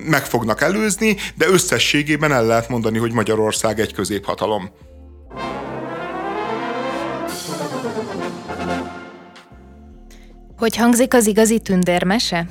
meg 0.07 0.25
fognak 0.25 0.61
előzni, 0.61 1.17
de 1.35 1.49
összességében 1.83 2.33
el 2.33 2.47
lehet 2.47 2.69
mondani, 2.69 2.99
hogy 2.99 3.13
Magyarország 3.13 3.81
egy 3.81 3.93
középhatalom. 3.93 4.71
Hogy 10.57 10.77
hangzik 10.77 11.15
az 11.15 11.27
igazi 11.27 11.59
tündérmese? 11.59 12.47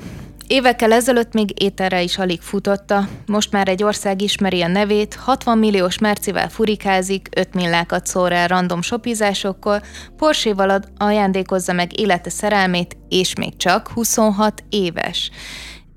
Évekkel 0.46 0.92
ezelőtt 0.92 1.32
még 1.32 1.62
ételre 1.62 2.02
is 2.02 2.18
alig 2.18 2.40
futotta, 2.40 3.08
most 3.26 3.52
már 3.52 3.68
egy 3.68 3.82
ország 3.82 4.22
ismeri 4.22 4.62
a 4.62 4.68
nevét, 4.68 5.14
60 5.14 5.58
milliós 5.58 5.98
mercivel 5.98 6.48
furikázik, 6.48 7.28
5 7.36 7.54
millákat 7.54 8.06
szór 8.06 8.32
el 8.32 8.48
random 8.48 8.82
shopizásokkal, 8.82 9.82
Porsche-val 10.16 10.82
ajándékozza 10.96 11.72
meg 11.72 11.98
élete 11.98 12.30
szerelmét, 12.30 12.96
és 13.08 13.34
még 13.34 13.56
csak 13.56 13.88
26 13.88 14.64
éves. 14.68 15.30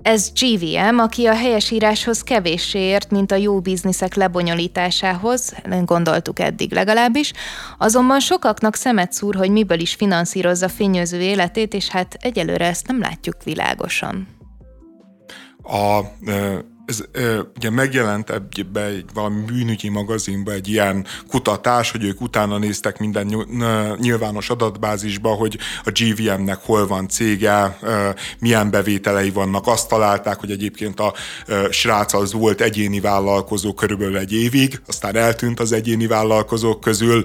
Ez 0.06 0.32
GVM, 0.32 0.98
aki 0.98 1.26
a 1.26 1.34
helyesíráshoz 1.34 2.22
kevéssé 2.22 2.78
ért, 2.78 3.10
mint 3.10 3.32
a 3.32 3.36
jó 3.36 3.60
bizniszek 3.60 4.14
lebonyolításához, 4.14 5.54
gondoltuk 5.84 6.38
eddig 6.38 6.72
legalábbis, 6.72 7.32
azonban 7.78 8.20
sokaknak 8.20 8.74
szemet 8.74 9.12
szúr, 9.12 9.34
hogy 9.34 9.50
miből 9.50 9.80
is 9.80 9.94
finanszírozza 9.94 10.68
fényőző 10.68 11.20
életét, 11.20 11.74
és 11.74 11.88
hát 11.88 12.16
egyelőre 12.20 12.66
ezt 12.66 12.86
nem 12.86 13.00
látjuk 13.00 13.42
világosan. 13.44 14.28
A 15.62 16.00
ez 16.86 17.04
ugye 17.56 17.70
megjelent 17.70 18.30
ebbe 18.30 18.84
egy 18.84 19.04
valami 19.14 19.40
bűnügyi 19.40 19.88
magazinba 19.88 20.52
egy 20.52 20.68
ilyen 20.68 21.06
kutatás, 21.28 21.90
hogy 21.90 22.04
ők 22.04 22.20
utána 22.20 22.58
néztek 22.58 22.98
minden 22.98 23.46
nyilvános 23.98 24.50
adatbázisba, 24.50 25.28
hogy 25.28 25.58
a 25.84 25.90
GVM-nek 25.90 26.58
hol 26.62 26.86
van 26.86 27.08
cége, 27.08 27.78
milyen 28.38 28.70
bevételei 28.70 29.30
vannak. 29.30 29.66
Azt 29.66 29.88
találták, 29.88 30.40
hogy 30.40 30.50
egyébként 30.50 31.00
a 31.00 31.14
srác 31.70 32.12
az 32.12 32.32
volt 32.32 32.60
egyéni 32.60 33.00
vállalkozó 33.00 33.74
körülbelül 33.74 34.16
egy 34.16 34.32
évig, 34.32 34.80
aztán 34.86 35.16
eltűnt 35.16 35.60
az 35.60 35.72
egyéni 35.72 36.06
vállalkozók 36.06 36.80
közül, 36.80 37.24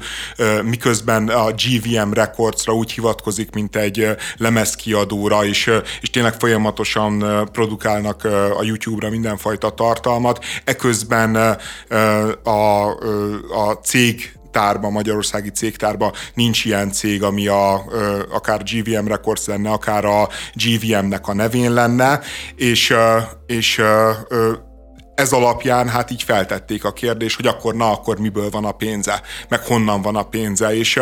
miközben 0.64 1.28
a 1.28 1.52
GVM 1.52 2.14
Recordsra 2.14 2.74
úgy 2.74 2.92
hivatkozik, 2.92 3.54
mint 3.54 3.76
egy 3.76 4.08
lemezkiadóra, 4.38 5.46
és, 5.46 5.72
és 6.02 6.10
tényleg 6.10 6.34
folyamatosan 6.34 7.50
produkálnak 7.52 8.24
a 8.58 8.64
YouTube-ra 8.64 9.10
mindenfajta 9.10 9.50
fajta 9.52 9.70
tartalmat, 9.70 10.44
eközben 10.64 11.58
a, 12.44 12.88
a 13.52 13.72
cég 13.84 14.32
tárba, 14.52 14.90
magyarországi 14.90 15.50
cégtárba 15.50 16.14
nincs 16.34 16.66
ilyen 16.66 16.92
cég, 16.92 17.24
ami 17.24 17.48
a, 17.48 17.84
akár 18.32 18.64
GVM 18.64 19.08
Records 19.08 19.46
lenne, 19.46 19.72
akár 19.72 20.06
a 20.06 20.30
GVM-nek 20.54 21.28
a 21.28 21.34
nevén 21.34 21.74
lenne, 21.74 22.20
és, 22.56 22.94
és 23.46 23.82
ez 25.16 25.32
alapján 25.32 25.90
hát 25.90 26.12
így 26.12 26.24
feltették 26.24 26.84
a 26.84 26.92
kérdést, 26.92 27.36
hogy 27.36 27.48
akkor 27.48 27.76
na, 27.76 27.92
akkor 27.92 28.20
miből 28.20 28.50
van 28.50 28.66
a 28.66 28.72
pénze, 28.72 29.22
meg 29.50 29.66
honnan 29.66 30.02
van 30.02 30.16
a 30.16 30.24
pénze, 30.24 30.76
és 30.76 31.00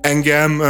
engem 0.00 0.62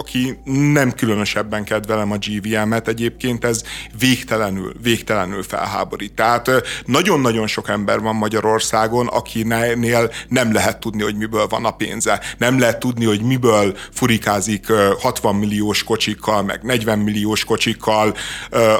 aki 0.00 0.38
nem 0.72 0.92
különösebben 0.92 1.64
kedvelem 1.64 2.10
a 2.10 2.16
GVM-et, 2.16 2.88
egyébként 2.88 3.44
ez 3.44 3.62
végtelenül, 3.98 4.72
végtelenül 4.82 5.42
felháborít. 5.42 6.12
Tehát 6.14 6.50
nagyon-nagyon 6.84 7.46
sok 7.46 7.68
ember 7.68 8.00
van 8.00 8.14
Magyarországon, 8.14 9.06
akinél 9.06 10.10
nem 10.28 10.52
lehet 10.52 10.80
tudni, 10.80 11.02
hogy 11.02 11.16
miből 11.16 11.46
van 11.46 11.64
a 11.64 11.70
pénze. 11.70 12.20
Nem 12.38 12.58
lehet 12.58 12.78
tudni, 12.78 13.04
hogy 13.04 13.22
miből 13.22 13.76
furikázik 13.90 14.66
60 15.00 15.34
milliós 15.34 15.84
kocsikkal, 15.84 16.42
meg 16.42 16.62
40 16.62 16.98
milliós 16.98 17.44
kocsikkal, 17.44 18.14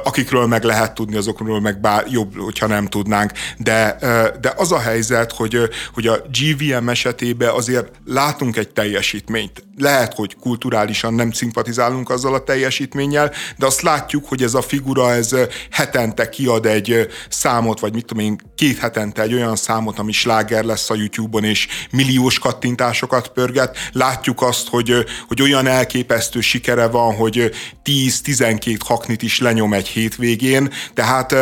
akikről 0.05 0.47
meg 0.47 0.63
lehet 0.63 0.95
tudni, 0.95 1.17
azokról 1.17 1.61
meg 1.61 1.81
bár 1.81 2.05
jobb, 2.11 2.39
hogyha 2.39 2.67
nem 2.67 2.87
tudnánk. 2.87 3.33
De, 3.57 3.97
de 4.41 4.53
az 4.57 4.73
a 4.73 4.79
helyzet, 4.79 5.33
hogy, 5.33 5.59
hogy 5.95 6.07
a 6.07 6.23
GVM 6.41 6.89
esetében 6.89 7.51
azért 7.51 7.91
látunk 8.05 8.57
egy 8.57 8.69
teljesítményt. 8.69 9.65
Lehet, 9.77 10.15
hogy 10.15 10.37
kulturálisan 10.41 11.10
biztosan 11.11 11.15
nem 11.15 11.33
szimpatizálunk 11.33 12.11
azzal 12.11 12.35
a 12.35 12.45
teljesítménnyel, 12.45 13.33
de 13.57 13.67
azt 13.67 13.83
látjuk, 13.83 14.29
hogy 14.29 14.43
ez 14.43 14.55
a 14.55 14.63
figura 14.63 15.13
ez 15.13 15.35
hetente 15.71 16.29
kiad 16.29 16.67
egy 16.67 17.09
számot, 17.29 17.81
vagy 17.81 17.95
mit 17.95 18.05
tudom 18.05 18.25
én, 18.25 18.39
két 18.55 18.79
hetente 18.79 19.23
egy 19.23 19.35
olyan 19.35 19.57
számot, 19.57 19.99
ami 19.99 20.13
sláger 20.13 20.65
lesz 20.65 20.91
a 20.91 20.95
YouTube-on, 20.95 21.45
és 21.45 21.69
milliós 21.91 22.39
kattintásokat 22.39 23.29
pörget. 23.29 23.77
Látjuk 23.93 24.43
azt, 24.43 24.69
hogy, 24.69 25.05
hogy 25.29 25.43
olyan 25.43 25.67
elképesztő 25.67 26.41
sikere 26.41 26.87
van, 26.87 27.15
hogy 27.15 27.51
10-12 27.85 28.77
haknit 28.85 29.23
is 29.23 29.41
lenyom 29.41 29.73
egy 29.73 29.89
hétvégén, 29.89 30.73
tehát 30.95 31.35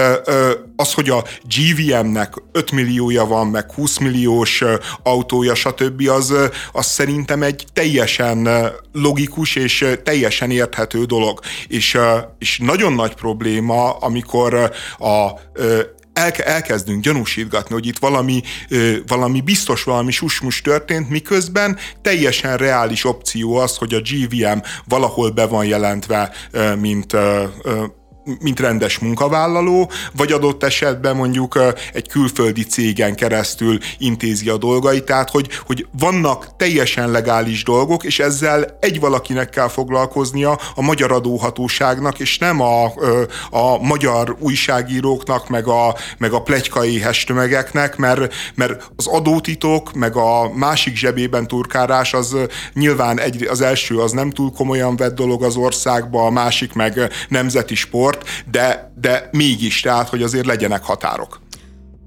az, 0.80 0.92
hogy 0.92 1.10
a 1.10 1.24
GVM-nek 1.42 2.34
5 2.52 2.70
milliója 2.70 3.24
van, 3.24 3.46
meg 3.46 3.72
20 3.72 3.98
milliós 3.98 4.64
autója, 5.02 5.54
stb., 5.54 6.08
az, 6.08 6.34
az 6.72 6.86
szerintem 6.86 7.42
egy 7.42 7.64
teljesen 7.72 8.48
logikus 8.92 9.56
és 9.56 9.86
teljesen 10.04 10.50
érthető 10.50 11.04
dolog. 11.04 11.40
És, 11.66 11.98
és 12.38 12.58
nagyon 12.58 12.92
nagy 12.92 13.14
probléma, 13.14 13.90
amikor 13.90 14.72
a 14.98 15.30
elkezdünk 16.44 17.02
gyanúsítgatni, 17.02 17.74
hogy 17.74 17.86
itt 17.86 17.98
valami, 17.98 18.42
valami 19.06 19.40
biztos 19.40 19.82
valami 19.82 20.10
susmus 20.10 20.60
történt, 20.60 21.08
miközben 21.08 21.76
teljesen 22.02 22.56
reális 22.56 23.04
opció 23.04 23.56
az, 23.56 23.76
hogy 23.76 23.94
a 23.94 24.00
GVM 24.00 24.58
valahol 24.84 25.30
be 25.30 25.46
van 25.46 25.64
jelentve, 25.64 26.32
mint 26.78 27.16
mint 28.40 28.60
rendes 28.60 28.98
munkavállaló, 28.98 29.90
vagy 30.16 30.32
adott 30.32 30.64
esetben 30.64 31.16
mondjuk 31.16 31.58
egy 31.92 32.08
külföldi 32.08 32.64
cégen 32.64 33.14
keresztül 33.14 33.78
intézi 33.98 34.48
a 34.48 34.56
dolgait, 34.56 35.04
tehát 35.04 35.30
hogy, 35.30 35.48
hogy 35.66 35.86
vannak 35.98 36.56
teljesen 36.56 37.10
legális 37.10 37.64
dolgok, 37.64 38.04
és 38.04 38.18
ezzel 38.18 38.76
egy 38.80 39.00
valakinek 39.00 39.50
kell 39.50 39.68
foglalkoznia 39.68 40.58
a 40.74 40.82
magyar 40.82 41.12
adóhatóságnak, 41.12 42.18
és 42.18 42.38
nem 42.38 42.60
a, 42.60 42.84
a 43.50 43.78
magyar 43.82 44.36
újságíróknak, 44.38 45.48
meg 45.48 45.66
a, 45.66 45.96
meg 46.18 46.32
a 46.32 46.42
plegykai 46.42 47.02
tömegeknek, 47.26 47.96
mert, 47.96 48.34
mert 48.54 48.90
az 48.96 49.06
adótitok, 49.06 49.92
meg 49.92 50.16
a 50.16 50.50
másik 50.54 50.96
zsebében 50.96 51.46
turkárás 51.46 52.14
az 52.14 52.36
nyilván 52.74 53.20
egy, 53.20 53.46
az 53.46 53.60
első 53.60 53.98
az 53.98 54.12
nem 54.12 54.30
túl 54.30 54.52
komolyan 54.52 54.96
vett 54.96 55.14
dolog 55.14 55.42
az 55.42 55.56
országba, 55.56 56.26
a 56.26 56.30
másik 56.30 56.72
meg 56.72 57.12
nemzeti 57.28 57.74
sport, 57.74 58.17
de, 58.50 58.92
de 58.94 59.28
mégis, 59.32 59.80
tehát, 59.80 60.08
hogy 60.08 60.22
azért 60.22 60.46
legyenek 60.46 60.82
határok. 60.84 61.40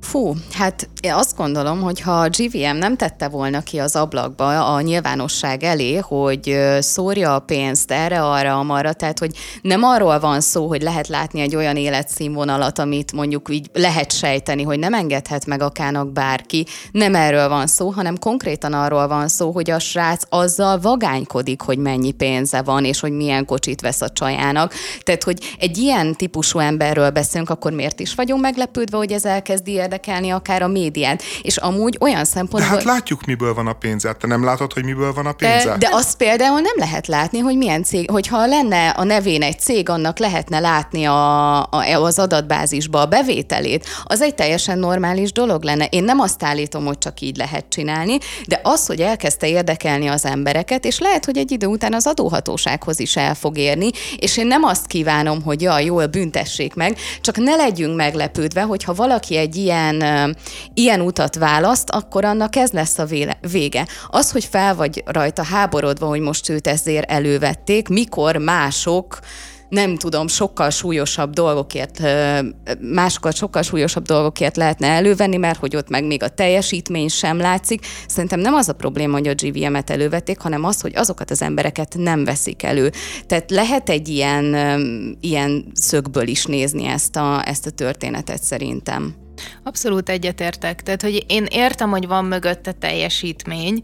Fú, 0.01 0.33
hát 0.51 0.89
én 1.01 1.13
azt 1.13 1.35
gondolom, 1.35 1.81
hogy 1.81 2.01
ha 2.01 2.11
a 2.11 2.29
GVM 2.29 2.77
nem 2.77 2.97
tette 2.97 3.27
volna 3.27 3.61
ki 3.61 3.79
az 3.79 3.95
ablakba 3.95 4.73
a 4.73 4.81
nyilvánosság 4.81 5.63
elé, 5.63 5.95
hogy 5.95 6.57
szórja 6.79 7.35
a 7.35 7.39
pénzt 7.39 7.91
erre, 7.91 8.23
arra, 8.23 8.59
amarra, 8.59 8.93
tehát 8.93 9.19
hogy 9.19 9.35
nem 9.61 9.83
arról 9.83 10.19
van 10.19 10.41
szó, 10.41 10.67
hogy 10.67 10.81
lehet 10.81 11.07
látni 11.07 11.41
egy 11.41 11.55
olyan 11.55 11.75
életszínvonalat, 11.75 12.79
amit 12.79 13.11
mondjuk 13.11 13.49
így 13.51 13.69
lehet 13.73 14.11
sejteni, 14.11 14.63
hogy 14.63 14.79
nem 14.79 14.93
engedhet 14.93 15.45
meg 15.45 15.61
akának 15.61 16.11
bárki, 16.11 16.65
nem 16.91 17.15
erről 17.15 17.49
van 17.49 17.67
szó, 17.67 17.89
hanem 17.89 18.17
konkrétan 18.17 18.73
arról 18.73 19.07
van 19.07 19.27
szó, 19.27 19.51
hogy 19.51 19.69
a 19.69 19.79
srác 19.79 20.23
azzal 20.29 20.79
vagánykodik, 20.79 21.61
hogy 21.61 21.77
mennyi 21.77 22.11
pénze 22.11 22.61
van, 22.61 22.85
és 22.85 22.99
hogy 22.99 23.11
milyen 23.11 23.45
kocsit 23.45 23.81
vesz 23.81 24.01
a 24.01 24.09
csajának. 24.09 24.73
Tehát, 25.03 25.23
hogy 25.23 25.55
egy 25.59 25.77
ilyen 25.77 26.15
típusú 26.15 26.59
emberről 26.59 27.09
beszélünk, 27.09 27.49
akkor 27.49 27.71
miért 27.71 27.99
is 27.99 28.15
vagyunk 28.15 28.41
meglepődve, 28.41 28.97
hogy 28.97 29.11
ez 29.11 29.25
elkezdi 29.25 29.71
érdekelni 29.91 30.29
akár 30.29 30.61
a 30.61 30.67
médiát. 30.67 31.23
És 31.41 31.57
amúgy 31.57 31.97
olyan 31.99 32.25
szempontból... 32.25 32.59
De 32.59 32.75
hát 32.75 32.83
látjuk, 32.83 33.25
miből 33.25 33.53
van 33.53 33.67
a 33.67 33.73
pénze. 33.73 34.13
Te 34.13 34.27
nem 34.27 34.43
látod, 34.43 34.73
hogy 34.73 34.83
miből 34.83 35.13
van 35.13 35.25
a 35.25 35.31
pénze? 35.31 35.69
De, 35.69 35.77
de 35.77 35.89
azt 35.91 36.17
például 36.17 36.59
nem 36.59 36.75
lehet 36.75 37.07
látni, 37.07 37.39
hogy 37.39 37.57
milyen 37.57 37.83
cég, 37.83 38.09
hogyha 38.09 38.45
lenne 38.45 38.89
a 38.89 39.03
nevén 39.03 39.41
egy 39.41 39.59
cég, 39.59 39.89
annak 39.89 40.19
lehetne 40.19 40.59
látni 40.59 41.05
a, 41.05 41.57
a, 41.59 42.03
az 42.03 42.19
adatbázisba 42.19 43.01
a 43.01 43.05
bevételét, 43.05 43.85
az 44.03 44.21
egy 44.21 44.35
teljesen 44.35 44.79
normális 44.79 45.31
dolog 45.31 45.63
lenne. 45.63 45.85
Én 45.85 46.03
nem 46.03 46.19
azt 46.19 46.43
állítom, 46.43 46.85
hogy 46.85 46.97
csak 46.97 47.21
így 47.21 47.37
lehet 47.37 47.65
csinálni, 47.69 48.17
de 48.47 48.59
az, 48.63 48.85
hogy 48.85 48.99
elkezdte 48.99 49.47
érdekelni 49.47 50.07
az 50.07 50.25
embereket, 50.25 50.85
és 50.85 50.99
lehet, 50.99 51.25
hogy 51.25 51.37
egy 51.37 51.51
idő 51.51 51.67
után 51.67 51.93
az 51.93 52.07
adóhatósághoz 52.07 52.99
is 52.99 53.15
el 53.15 53.35
fog 53.35 53.57
érni, 53.57 53.89
és 54.17 54.37
én 54.37 54.47
nem 54.47 54.63
azt 54.63 54.87
kívánom, 54.87 55.41
hogy 55.43 55.61
jaj, 55.61 55.85
jól 55.85 56.05
büntessék 56.05 56.73
meg, 56.73 56.97
csak 57.21 57.37
ne 57.37 57.55
legyünk 57.55 57.95
meglepődve, 57.95 58.61
hogyha 58.61 58.93
valaki 58.93 59.37
egy 59.37 59.55
ilyen 59.55 59.80
ilyen, 59.81 60.35
ilyen 60.73 61.01
utat 61.01 61.35
választ, 61.35 61.89
akkor 61.89 62.25
annak 62.25 62.55
ez 62.55 62.71
lesz 62.71 62.97
a 62.97 63.07
vége. 63.51 63.87
Az, 64.09 64.31
hogy 64.31 64.45
fel 64.45 64.75
vagy 64.75 65.03
rajta 65.05 65.43
háborodva, 65.43 66.07
hogy 66.07 66.19
most 66.19 66.49
őt 66.49 66.67
ezért 66.67 67.11
elővették, 67.11 67.87
mikor 67.87 68.35
mások 68.35 69.19
nem 69.71 69.97
tudom, 69.97 70.27
sokkal 70.27 70.69
súlyosabb 70.69 71.33
dolgokért, 71.33 72.01
másokat 72.79 73.35
sokkal 73.35 73.61
súlyosabb 73.61 74.05
dolgokért 74.05 74.57
lehetne 74.57 74.87
elővenni, 74.87 75.37
mert 75.37 75.59
hogy 75.59 75.75
ott 75.75 75.89
meg 75.89 76.05
még 76.05 76.23
a 76.23 76.29
teljesítmény 76.29 77.07
sem 77.07 77.37
látszik. 77.37 77.85
Szerintem 78.07 78.39
nem 78.39 78.53
az 78.53 78.69
a 78.69 78.73
probléma, 78.73 79.17
hogy 79.17 79.27
a 79.27 79.33
GVM-et 79.33 79.89
elővették, 79.89 80.39
hanem 80.39 80.63
az, 80.63 80.81
hogy 80.81 80.95
azokat 80.95 81.31
az 81.31 81.41
embereket 81.41 81.95
nem 81.97 82.23
veszik 82.23 82.63
elő. 82.63 82.91
Tehát 83.27 83.51
lehet 83.51 83.89
egy 83.89 84.07
ilyen, 84.07 84.55
ilyen 85.21 85.65
szögből 85.73 86.27
is 86.27 86.45
nézni 86.45 86.87
ezt 86.87 87.15
a, 87.15 87.47
ezt 87.47 87.65
a 87.65 87.69
történetet 87.69 88.43
szerintem. 88.43 89.15
Abszolút 89.63 90.09
egyetértek. 90.09 90.81
Tehát, 90.81 91.01
hogy 91.01 91.25
én 91.27 91.45
értem, 91.49 91.89
hogy 91.89 92.07
van 92.07 92.25
mögötte 92.25 92.71
teljesítmény, 92.71 93.81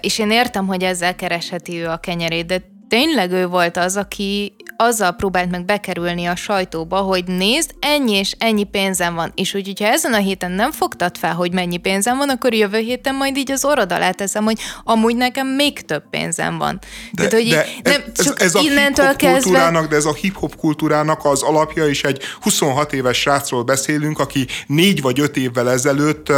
és 0.00 0.18
én 0.18 0.30
értem, 0.30 0.66
hogy 0.66 0.82
ezzel 0.82 1.14
keresheti 1.14 1.76
ő 1.76 1.88
a 1.88 1.96
kenyerét, 1.96 2.46
de 2.46 2.62
tényleg 2.88 3.30
ő 3.30 3.46
volt 3.46 3.76
az, 3.76 3.96
aki 3.96 4.54
azzal 4.82 5.12
próbált 5.12 5.50
meg 5.50 5.64
bekerülni 5.64 6.26
a 6.26 6.36
sajtóba, 6.36 6.96
hogy 6.96 7.24
nézd, 7.24 7.70
ennyi 7.80 8.12
és 8.12 8.34
ennyi 8.38 8.64
pénzem 8.64 9.14
van. 9.14 9.32
És 9.34 9.54
úgy, 9.54 9.66
hogyha 9.66 9.86
ezen 9.86 10.12
a 10.12 10.16
héten 10.16 10.50
nem 10.50 10.72
fogtad 10.72 11.18
fel, 11.18 11.34
hogy 11.34 11.52
mennyi 11.52 11.76
pénzem 11.76 12.16
van, 12.16 12.28
akkor 12.28 12.54
jövő 12.54 12.78
héten 12.78 13.14
majd 13.14 13.36
így 13.36 13.52
az 13.52 13.64
orrod 13.64 13.92
alá 13.92 14.10
teszem, 14.10 14.44
hogy 14.44 14.58
amúgy 14.84 15.16
nekem 15.16 15.46
még 15.46 15.80
több 15.80 16.02
pénzem 16.10 16.58
van. 16.58 16.78
De, 17.12 17.28
Tehát, 17.28 17.32
hogy 17.32 17.48
de 17.48 17.90
nem, 17.90 18.02
ez, 18.16 18.24
csak 18.24 18.40
ez 18.40 18.54
a 18.54 18.58
hip-hop 18.58 19.16
kezdve... 19.16 19.86
de 19.88 19.96
ez 19.96 20.04
a 20.04 20.14
hip-hop 20.14 20.56
kultúrának 20.56 21.24
az 21.24 21.42
alapja, 21.42 21.86
és 21.86 22.04
egy 22.04 22.22
26 22.40 22.92
éves 22.92 23.18
srácról 23.18 23.62
beszélünk, 23.62 24.18
aki 24.18 24.46
négy 24.66 25.02
vagy 25.02 25.20
öt 25.20 25.36
évvel 25.36 25.70
ezelőtt 25.70 26.28
uh, 26.28 26.36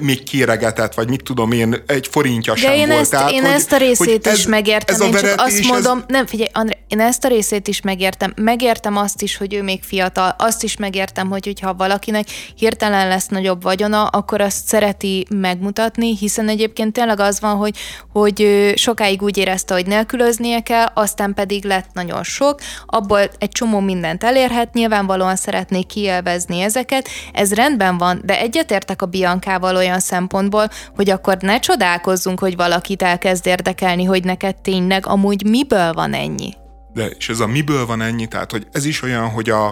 még 0.00 0.22
kéregetett, 0.22 0.94
vagy 0.94 1.08
mit 1.08 1.22
tudom 1.22 1.52
én, 1.52 1.82
egy 1.86 2.08
forintja 2.10 2.52
de 2.52 2.58
sem 2.58 2.72
én 2.72 2.88
volt. 2.88 3.00
Ezt, 3.00 3.10
Tehát, 3.10 3.30
én 3.30 3.42
hogy, 3.42 3.50
ezt 3.50 3.72
a 3.72 3.76
részét 3.76 4.26
is 4.26 4.32
ez, 4.32 4.44
megértem, 4.44 4.94
ez 4.94 5.00
a 5.00 5.20
csak 5.20 5.40
azt 5.40 5.64
mondom, 5.64 5.98
ez... 5.98 6.04
nem 6.08 6.26
figyelj, 6.26 6.48
André, 6.52 6.76
én 6.94 7.00
ezt 7.00 7.24
a 7.24 7.28
részét 7.28 7.68
is 7.68 7.80
megértem. 7.80 8.32
Megértem 8.36 8.96
azt 8.96 9.22
is, 9.22 9.36
hogy 9.36 9.54
ő 9.54 9.62
még 9.62 9.82
fiatal, 9.82 10.34
azt 10.38 10.62
is 10.62 10.76
megértem, 10.76 11.28
hogy 11.28 11.44
hogyha 11.44 11.74
valakinek 11.74 12.26
hirtelen 12.56 13.08
lesz 13.08 13.26
nagyobb 13.26 13.62
vagyona, 13.62 14.06
akkor 14.06 14.40
azt 14.40 14.66
szereti 14.66 15.26
megmutatni, 15.30 16.16
hiszen 16.16 16.48
egyébként 16.48 16.92
tényleg 16.92 17.20
az 17.20 17.40
van, 17.40 17.56
hogy, 17.56 17.76
hogy 18.12 18.72
sokáig 18.76 19.22
úgy 19.22 19.36
érezte, 19.36 19.74
hogy 19.74 19.86
nélkülöznie 19.86 20.60
kell, 20.60 20.86
aztán 20.94 21.34
pedig 21.34 21.64
lett 21.64 21.88
nagyon 21.92 22.22
sok, 22.22 22.60
abból 22.86 23.20
egy 23.38 23.48
csomó 23.48 23.80
mindent 23.80 24.24
elérhet, 24.24 24.74
nyilvánvalóan 24.74 25.36
szeretné 25.36 25.82
kielvezni 25.82 26.60
ezeket, 26.60 27.08
ez 27.32 27.54
rendben 27.54 27.98
van, 27.98 28.20
de 28.24 28.40
egyetértek 28.40 29.02
a 29.02 29.06
Biankával 29.06 29.76
olyan 29.76 30.00
szempontból, 30.00 30.68
hogy 30.96 31.10
akkor 31.10 31.36
ne 31.36 31.58
csodálkozzunk, 31.58 32.40
hogy 32.40 32.56
valakit 32.56 33.02
elkezd 33.02 33.46
érdekelni, 33.46 34.04
hogy 34.04 34.24
neked 34.24 34.56
tényleg 34.56 35.06
amúgy 35.06 35.44
miből 35.44 35.92
van 35.92 36.14
ennyi. 36.14 36.62
De, 36.94 37.06
és 37.06 37.28
ez 37.28 37.40
a 37.40 37.46
miből 37.46 37.86
van 37.86 38.00
ennyi? 38.00 38.26
Tehát, 38.26 38.50
hogy 38.50 38.66
ez 38.72 38.84
is 38.84 39.02
olyan, 39.02 39.28
hogy 39.28 39.50
a, 39.50 39.66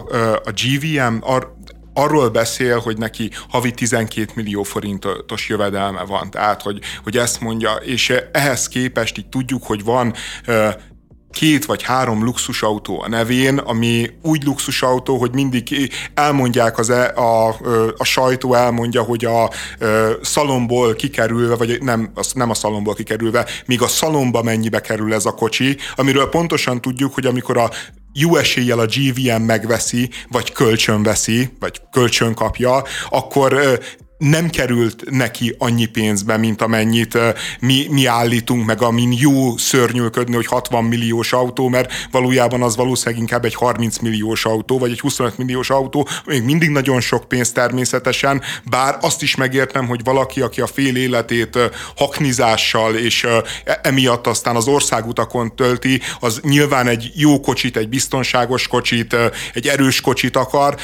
a 0.44 0.52
GVM 0.54 1.16
ar, 1.20 1.56
arról 1.94 2.28
beszél, 2.28 2.78
hogy 2.78 2.98
neki 2.98 3.30
havi 3.48 3.70
12 3.70 4.32
millió 4.34 4.62
forintos 4.62 5.48
jövedelme 5.48 6.04
van. 6.04 6.30
Tehát, 6.30 6.62
hogy, 6.62 6.80
hogy 7.02 7.16
ezt 7.16 7.40
mondja, 7.40 7.72
és 7.72 8.12
ehhez 8.32 8.68
képest 8.68 9.18
így 9.18 9.28
tudjuk, 9.28 9.64
hogy 9.64 9.84
van 9.84 10.14
két 11.32 11.64
vagy 11.64 11.82
három 11.82 12.24
luxusautó 12.24 13.02
a 13.02 13.08
nevén, 13.08 13.58
ami 13.58 14.10
úgy 14.22 14.44
luxusautó, 14.44 15.16
hogy 15.16 15.32
mindig 15.32 15.92
elmondják 16.14 16.78
az 16.78 16.90
e, 16.90 17.12
a, 17.14 17.48
a 17.96 18.04
sajtó 18.04 18.54
elmondja, 18.54 19.02
hogy 19.02 19.24
a, 19.24 19.42
a 19.42 19.50
szalomból 20.22 20.94
kikerülve, 20.94 21.56
vagy 21.56 21.82
nem, 21.82 22.12
nem 22.34 22.50
a 22.50 22.54
szalomból 22.54 22.94
kikerülve, 22.94 23.46
míg 23.66 23.82
a 23.82 23.88
szalomba 23.88 24.42
mennyibe 24.42 24.80
kerül 24.80 25.14
ez 25.14 25.26
a 25.26 25.34
kocsi, 25.34 25.76
amiről 25.94 26.28
pontosan 26.28 26.80
tudjuk, 26.80 27.14
hogy 27.14 27.26
amikor 27.26 27.58
a 27.58 27.70
jó 28.12 28.36
eséllyel 28.36 28.78
a 28.78 28.86
GVM 28.86 29.42
megveszi, 29.42 30.10
vagy 30.28 30.52
kölcsön 30.52 31.02
veszi, 31.02 31.56
vagy 31.60 31.80
kölcsön 31.90 32.34
kapja, 32.34 32.82
akkor 33.10 33.80
nem 34.22 34.50
került 34.50 35.10
neki 35.10 35.54
annyi 35.58 35.86
pénzbe, 35.86 36.36
mint 36.36 36.62
amennyit 36.62 37.18
mi, 37.60 37.86
mi 37.90 38.06
állítunk 38.06 38.66
meg, 38.66 38.82
amin 38.82 39.14
jó 39.18 39.56
szörnyülködni, 39.56 40.34
hogy 40.34 40.46
60 40.46 40.84
milliós 40.84 41.32
autó, 41.32 41.68
mert 41.68 41.92
valójában 42.10 42.62
az 42.62 42.76
valószínűleg 42.76 43.20
inkább 43.20 43.44
egy 43.44 43.54
30 43.54 43.98
milliós 43.98 44.44
autó, 44.44 44.78
vagy 44.78 44.90
egy 44.90 45.00
25 45.00 45.38
milliós 45.38 45.70
autó, 45.70 46.08
még 46.26 46.42
mindig 46.42 46.68
nagyon 46.68 47.00
sok 47.00 47.28
pénz 47.28 47.52
természetesen, 47.52 48.42
bár 48.64 48.98
azt 49.00 49.22
is 49.22 49.36
megértem, 49.36 49.86
hogy 49.86 50.00
valaki, 50.04 50.40
aki 50.40 50.60
a 50.60 50.66
fél 50.66 50.96
életét 50.96 51.58
haknizással 51.96 52.94
és 52.94 53.24
e, 53.24 53.80
emiatt 53.82 54.26
aztán 54.26 54.56
az 54.56 54.66
országutakon 54.66 55.56
tölti, 55.56 56.00
az 56.20 56.40
nyilván 56.42 56.86
egy 56.86 57.10
jó 57.14 57.40
kocsit, 57.40 57.76
egy 57.76 57.88
biztonságos 57.88 58.68
kocsit, 58.68 59.16
egy 59.54 59.66
erős 59.66 60.00
kocsit 60.00 60.36
akar. 60.36 60.76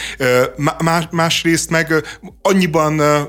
Más, 0.78 1.04
másrészt 1.10 1.70
meg 1.70 1.92
annyiban 2.42 3.27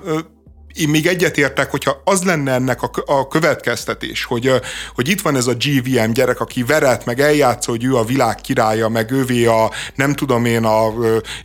én 0.73 0.89
még 0.89 1.07
egyetértek, 1.07 1.71
hogyha 1.71 2.01
az 2.03 2.23
lenne 2.23 2.51
ennek 2.51 2.79
a, 3.05 3.27
következtetés, 3.27 4.23
hogy, 4.23 4.51
hogy 4.95 5.07
itt 5.09 5.21
van 5.21 5.35
ez 5.35 5.47
a 5.47 5.53
GVM 5.53 6.11
gyerek, 6.11 6.39
aki 6.39 6.63
veret, 6.63 7.05
meg 7.05 7.19
eljátszó, 7.19 7.71
hogy 7.71 7.83
ő 7.83 7.95
a 7.95 8.03
világ 8.03 8.35
királya, 8.35 8.89
meg 8.89 9.11
ővé 9.11 9.45
a, 9.45 9.71
nem 9.95 10.13
tudom 10.13 10.45
én, 10.45 10.63
a 10.63 10.93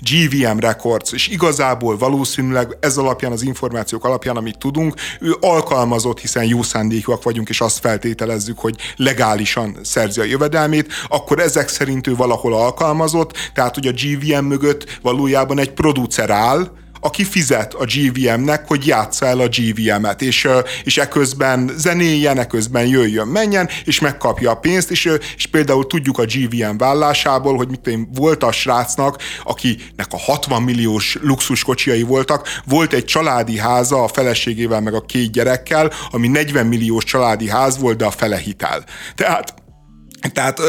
GVM 0.01 0.59
Records, 0.59 1.13
és 1.13 1.29
igazából 1.29 1.99
valószínűleg 1.99 2.77
ez 2.81 2.97
alapján, 2.97 3.33
az 3.33 3.43
információk 3.43 4.05
alapján, 4.05 4.37
amit 4.37 4.59
tudunk, 4.59 4.95
ő 5.21 5.35
alkalmazott, 5.41 6.21
hiszen 6.21 6.45
jó 6.45 6.63
szándékúak 6.63 7.23
vagyunk, 7.23 7.49
és 7.49 7.61
azt 7.61 7.79
feltételezzük, 7.79 8.59
hogy 8.59 8.77
legálisan 8.97 9.79
szerzi 9.83 10.21
a 10.21 10.25
jövedelmét, 10.25 10.93
akkor 11.09 11.39
ezek 11.39 11.69
szerint 11.69 12.07
ő 12.07 12.17
valahol 12.17 12.55
alkalmazott, 12.55 13.51
tehát 13.55 13.75
hogy 13.75 13.87
a 13.87 13.93
GVM 13.93 14.45
mögött 14.45 14.99
valójában 15.03 15.59
egy 15.59 15.73
producer 15.73 16.31
áll, 16.31 16.83
aki 17.05 17.25
fizet 17.25 17.75
a 17.75 17.85
GVM-nek, 17.85 18.67
hogy 18.67 18.87
játsza 18.87 19.27
el 19.27 19.41
a 19.41 19.49
GVM-et, 19.49 20.23
és, 20.23 20.49
és 20.85 20.99
eközben 20.99 21.71
zenéjen, 21.77 22.39
eközben 22.39 22.87
jöjjön, 22.87 23.29
menjen, 23.29 23.69
és 23.85 24.01
megkapja 24.01 24.51
a 24.51 24.55
pénzt, 24.55 24.91
és, 24.91 25.11
és 25.37 25.47
például 25.47 25.87
tudjuk 25.87 26.19
a 26.19 26.25
GVM 26.25 26.77
vállásából, 26.77 27.57
hogy 27.57 27.69
mit 27.69 27.87
én, 27.87 28.09
volt 28.15 28.43
a 28.43 28.53
srácnak, 28.53 29.23
akinek 29.43 30.07
a 30.11 30.19
60 30.19 30.63
milliós 30.63 31.19
luxuskocsiai 31.21 32.03
voltak, 32.03 32.49
volt 32.65 32.93
egy 32.93 33.05
családi 33.05 33.59
háza 33.59 34.03
a 34.03 34.09
feleségével, 34.09 34.81
meg 34.81 34.95
a 34.95 35.05
két 35.05 35.33
gyerekkel, 35.33 35.93
ami 36.11 36.29
40 36.29 36.67
milliós 36.67 37.05
családi 37.05 37.49
ház 37.49 37.79
volt, 37.79 37.97
de 37.97 38.05
a 38.05 38.11
fele 38.11 38.39
hitel. 38.39 38.85
Tehát 39.15 39.55
tehát 40.33 40.61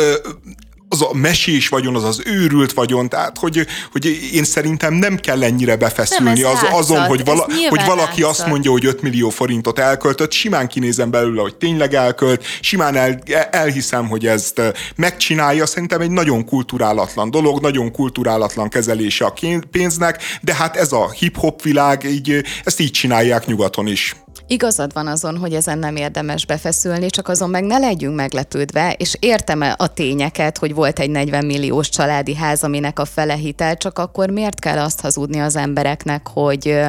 az 0.89 1.01
a 1.01 1.13
mesés 1.13 1.69
vagyon, 1.69 1.95
az 1.95 2.03
az 2.03 2.21
őrült 2.25 2.73
vagyon, 2.73 3.09
tehát 3.09 3.37
hogy, 3.37 3.67
hogy 3.91 4.05
én 4.33 4.43
szerintem 4.43 4.93
nem 4.93 5.17
kell 5.17 5.43
ennyire 5.43 5.75
befeszülni 5.75 6.41
nem, 6.41 6.51
az, 6.51 6.59
azon, 6.71 7.05
hogy, 7.05 7.25
vala, 7.25 7.47
hogy 7.69 7.85
valaki 7.85 8.21
látszat. 8.21 8.39
azt 8.39 8.47
mondja, 8.47 8.71
hogy 8.71 8.85
5 8.85 9.01
millió 9.01 9.29
forintot 9.29 9.79
elköltött, 9.79 10.31
simán 10.31 10.67
kinézem 10.67 11.09
belőle, 11.09 11.41
hogy 11.41 11.55
tényleg 11.55 11.93
elkölt, 11.93 12.43
simán 12.61 12.95
el, 12.95 13.19
elhiszem, 13.51 14.07
hogy 14.07 14.25
ezt 14.25 14.61
megcsinálja, 14.95 15.65
szerintem 15.65 16.01
egy 16.01 16.11
nagyon 16.11 16.45
kulturálatlan 16.45 17.31
dolog, 17.31 17.61
nagyon 17.61 17.91
kulturálatlan 17.91 18.69
kezelése 18.69 19.25
a 19.25 19.33
pénznek, 19.71 20.21
de 20.41 20.53
hát 20.53 20.75
ez 20.75 20.91
a 20.91 21.11
hip-hop 21.11 21.61
világ, 21.61 22.03
így, 22.03 22.43
ezt 22.63 22.79
így 22.79 22.91
csinálják 22.91 23.45
nyugaton 23.45 23.87
is. 23.87 24.15
Igazad 24.47 24.93
van 24.93 25.07
azon, 25.07 25.37
hogy 25.37 25.53
ezen 25.53 25.79
nem 25.79 25.95
érdemes 25.95 26.45
befeszülni, 26.45 27.09
csak 27.09 27.27
azon 27.27 27.49
meg 27.49 27.63
ne 27.63 27.77
legyünk 27.77 28.15
meglepődve, 28.15 28.93
és 28.97 29.15
értem 29.19 29.73
a 29.77 29.87
tényeket, 29.87 30.57
hogy 30.57 30.73
volt 30.73 30.99
egy 30.99 31.09
40 31.09 31.45
milliós 31.45 31.89
családi 31.89 32.35
ház, 32.35 32.63
aminek 32.63 32.99
a 32.99 33.05
fele 33.05 33.33
hitel, 33.33 33.77
csak 33.77 33.99
akkor 33.99 34.29
miért 34.29 34.59
kell 34.59 34.77
azt 34.77 35.01
hazudni 35.01 35.39
az 35.39 35.55
embereknek, 35.55 36.27
hogy, 36.27 36.79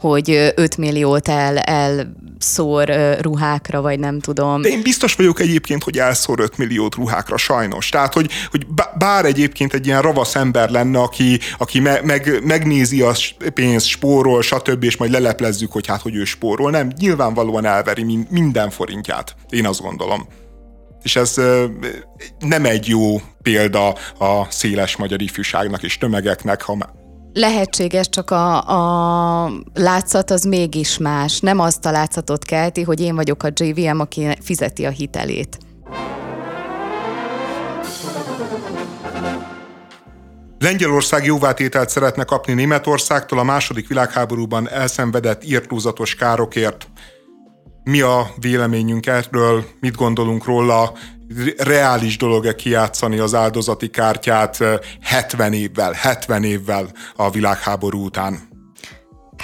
hogy 0.00 0.52
5 0.54 0.76
milliót 0.76 1.28
el, 1.28 1.58
elszór 1.58 2.92
ruhákra, 3.20 3.80
vagy 3.80 3.98
nem 3.98 4.20
tudom. 4.20 4.62
De 4.62 4.68
én 4.68 4.82
biztos 4.82 5.14
vagyok 5.14 5.40
egyébként, 5.40 5.82
hogy 5.82 5.98
elszór 5.98 6.40
5 6.40 6.58
milliót 6.58 6.94
ruhákra, 6.94 7.36
sajnos. 7.36 7.88
Tehát, 7.88 8.12
hogy, 8.12 8.30
hogy 8.50 8.66
bár 8.98 9.24
egyébként 9.24 9.74
egy 9.74 9.86
ilyen 9.86 10.02
ravasz 10.02 10.34
ember 10.34 10.70
lenne, 10.70 10.98
aki, 10.98 11.38
aki 11.58 11.80
me, 11.80 12.00
meg, 12.04 12.40
megnézi 12.44 13.02
a 13.02 13.12
pénzt, 13.54 13.86
spórol, 13.86 14.42
stb., 14.42 14.84
és 14.84 14.96
majd 14.96 15.10
leleplezzük, 15.10 15.72
hogy 15.72 15.86
hát, 15.86 16.00
hogy 16.00 16.14
ő 16.14 16.24
spórol. 16.24 16.70
Nem, 16.70 16.92
nyilvánvalóan 17.02 17.64
elveri 17.64 18.26
minden 18.30 18.70
forintját. 18.70 19.36
Én 19.48 19.66
azt 19.66 19.80
gondolom. 19.80 20.26
És 21.02 21.16
ez 21.16 21.34
nem 22.38 22.64
egy 22.64 22.86
jó 22.86 23.20
példa 23.42 23.88
a 24.18 24.46
széles 24.48 24.96
magyar 24.96 25.22
ifjúságnak 25.22 25.82
és 25.82 25.98
tömegeknek, 25.98 26.62
ha 26.62 26.76
Lehetséges, 27.32 28.08
csak 28.08 28.30
a, 28.30 28.60
a 29.44 29.52
látszat 29.74 30.30
az 30.30 30.44
mégis 30.44 30.98
más. 30.98 31.40
Nem 31.40 31.58
azt 31.58 31.86
a 31.86 31.90
látszatot 31.90 32.44
kelti, 32.44 32.82
hogy 32.82 33.00
én 33.00 33.14
vagyok 33.14 33.42
a 33.42 33.48
JVM, 33.54 34.00
aki 34.00 34.28
fizeti 34.40 34.84
a 34.84 34.90
hitelét. 34.90 35.58
Lengyelország 40.62 41.24
jóvátételt 41.24 41.88
szeretne 41.88 42.24
kapni 42.24 42.52
Németországtól 42.52 43.38
a 43.38 43.42
második 43.42 43.88
világháborúban 43.88 44.68
elszenvedett 44.68 45.44
írtózatos 45.44 46.14
károkért. 46.14 46.88
Mi 47.84 48.00
a 48.00 48.26
véleményünk 48.40 49.06
erről, 49.06 49.64
mit 49.80 49.96
gondolunk 49.96 50.44
róla, 50.44 50.92
reális 51.56 52.16
dolog-e 52.16 52.54
kijátszani 52.54 53.18
az 53.18 53.34
áldozati 53.34 53.88
kártyát 53.88 54.58
70 55.00 55.52
évvel, 55.52 55.92
70 55.92 56.44
évvel 56.44 56.92
a 57.16 57.30
világháború 57.30 58.04
után? 58.04 58.51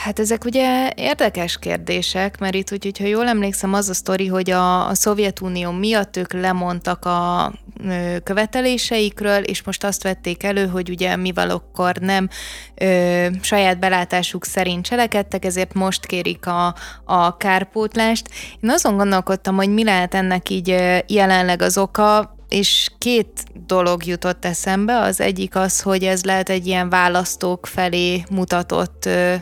Hát 0.02 0.18
ezek 0.18 0.44
ugye 0.44 0.92
érdekes 0.96 1.58
kérdések, 1.58 2.38
mert 2.38 2.54
itt, 2.54 2.68
hogyha 2.68 3.06
jól 3.06 3.26
emlékszem, 3.26 3.74
az 3.74 3.88
a 3.88 3.94
sztori, 3.94 4.26
hogy 4.26 4.50
a, 4.50 4.88
a 4.88 4.94
Szovjetunió 4.94 5.70
miatt 5.70 6.16
ők 6.16 6.32
lemondtak 6.32 7.04
a 7.04 7.52
ö, 7.84 8.16
követeléseikről, 8.24 9.42
és 9.42 9.62
most 9.62 9.84
azt 9.84 10.02
vették 10.02 10.42
elő, 10.42 10.66
hogy 10.66 10.90
ugye 10.90 11.16
mivel 11.16 11.50
akkor 11.50 11.96
nem 11.96 12.28
ö, 12.74 13.26
saját 13.40 13.78
belátásuk 13.78 14.44
szerint 14.44 14.84
cselekedtek, 14.84 15.44
ezért 15.44 15.74
most 15.74 16.06
kérik 16.06 16.46
a, 16.46 16.74
a 17.04 17.36
kárpótlást. 17.36 18.28
Én 18.60 18.70
azon 18.70 18.96
gondolkodtam, 18.96 19.56
hogy 19.56 19.72
mi 19.72 19.84
lehet 19.84 20.14
ennek 20.14 20.48
így 20.50 20.68
jelenleg 21.06 21.62
az 21.62 21.78
oka, 21.78 22.37
és 22.48 22.90
két 22.98 23.44
dolog 23.66 24.06
jutott 24.06 24.44
eszembe. 24.44 24.98
Az 24.98 25.20
egyik 25.20 25.56
az, 25.56 25.80
hogy 25.80 26.04
ez 26.04 26.24
lehet 26.24 26.48
egy 26.48 26.66
ilyen 26.66 26.88
választók 26.88 27.66
felé 27.66 28.22
mutatott 28.30 29.06
ö, 29.06 29.34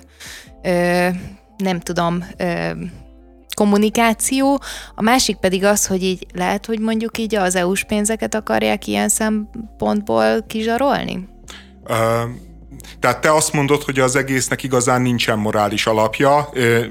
ö, 0.62 1.09
nem 1.57 1.81
tudom, 1.81 2.25
ö, 2.37 2.71
kommunikáció, 3.55 4.61
a 4.95 5.03
másik 5.03 5.37
pedig 5.37 5.64
az, 5.64 5.87
hogy 5.87 6.03
így 6.03 6.27
lehet, 6.35 6.66
hogy 6.66 6.81
mondjuk 6.81 7.19
így 7.19 7.35
az 7.35 7.55
EU-s 7.55 7.85
pénzeket 7.85 8.35
akarják 8.35 8.87
ilyen 8.87 9.09
szempontból 9.09 10.42
kizsarolni? 10.47 11.29
Uh, 11.88 12.31
tehát 13.01 13.20
te 13.20 13.33
azt 13.35 13.53
mondod, 13.53 13.83
hogy 13.83 13.99
az 13.99 14.16
egésznek 14.16 14.62
igazán 14.62 15.03
nincsen 15.03 15.38
morális 15.38 15.87
alapja, 15.87 16.49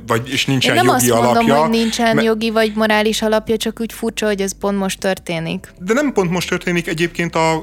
vagy 0.07 0.29
és 0.29 0.45
nincsen 0.45 0.75
Én 0.75 0.83
nem 0.83 0.85
jogi 0.85 1.09
azt 1.09 1.21
mondom, 1.21 1.35
alapja. 1.35 1.61
hogy 1.61 1.69
nincsen 1.69 2.15
mert... 2.15 2.27
jogi 2.27 2.49
vagy 2.49 2.71
morális 2.75 3.21
alapja, 3.21 3.57
csak 3.57 3.79
úgy 3.79 3.93
furcsa, 3.93 4.25
hogy 4.25 4.41
ez 4.41 4.57
pont 4.59 4.77
most 4.77 4.99
történik. 4.99 5.73
De 5.79 5.93
nem 5.93 6.13
pont 6.13 6.31
most 6.31 6.49
történik. 6.49 6.87
Egyébként 6.87 7.35
a, 7.35 7.53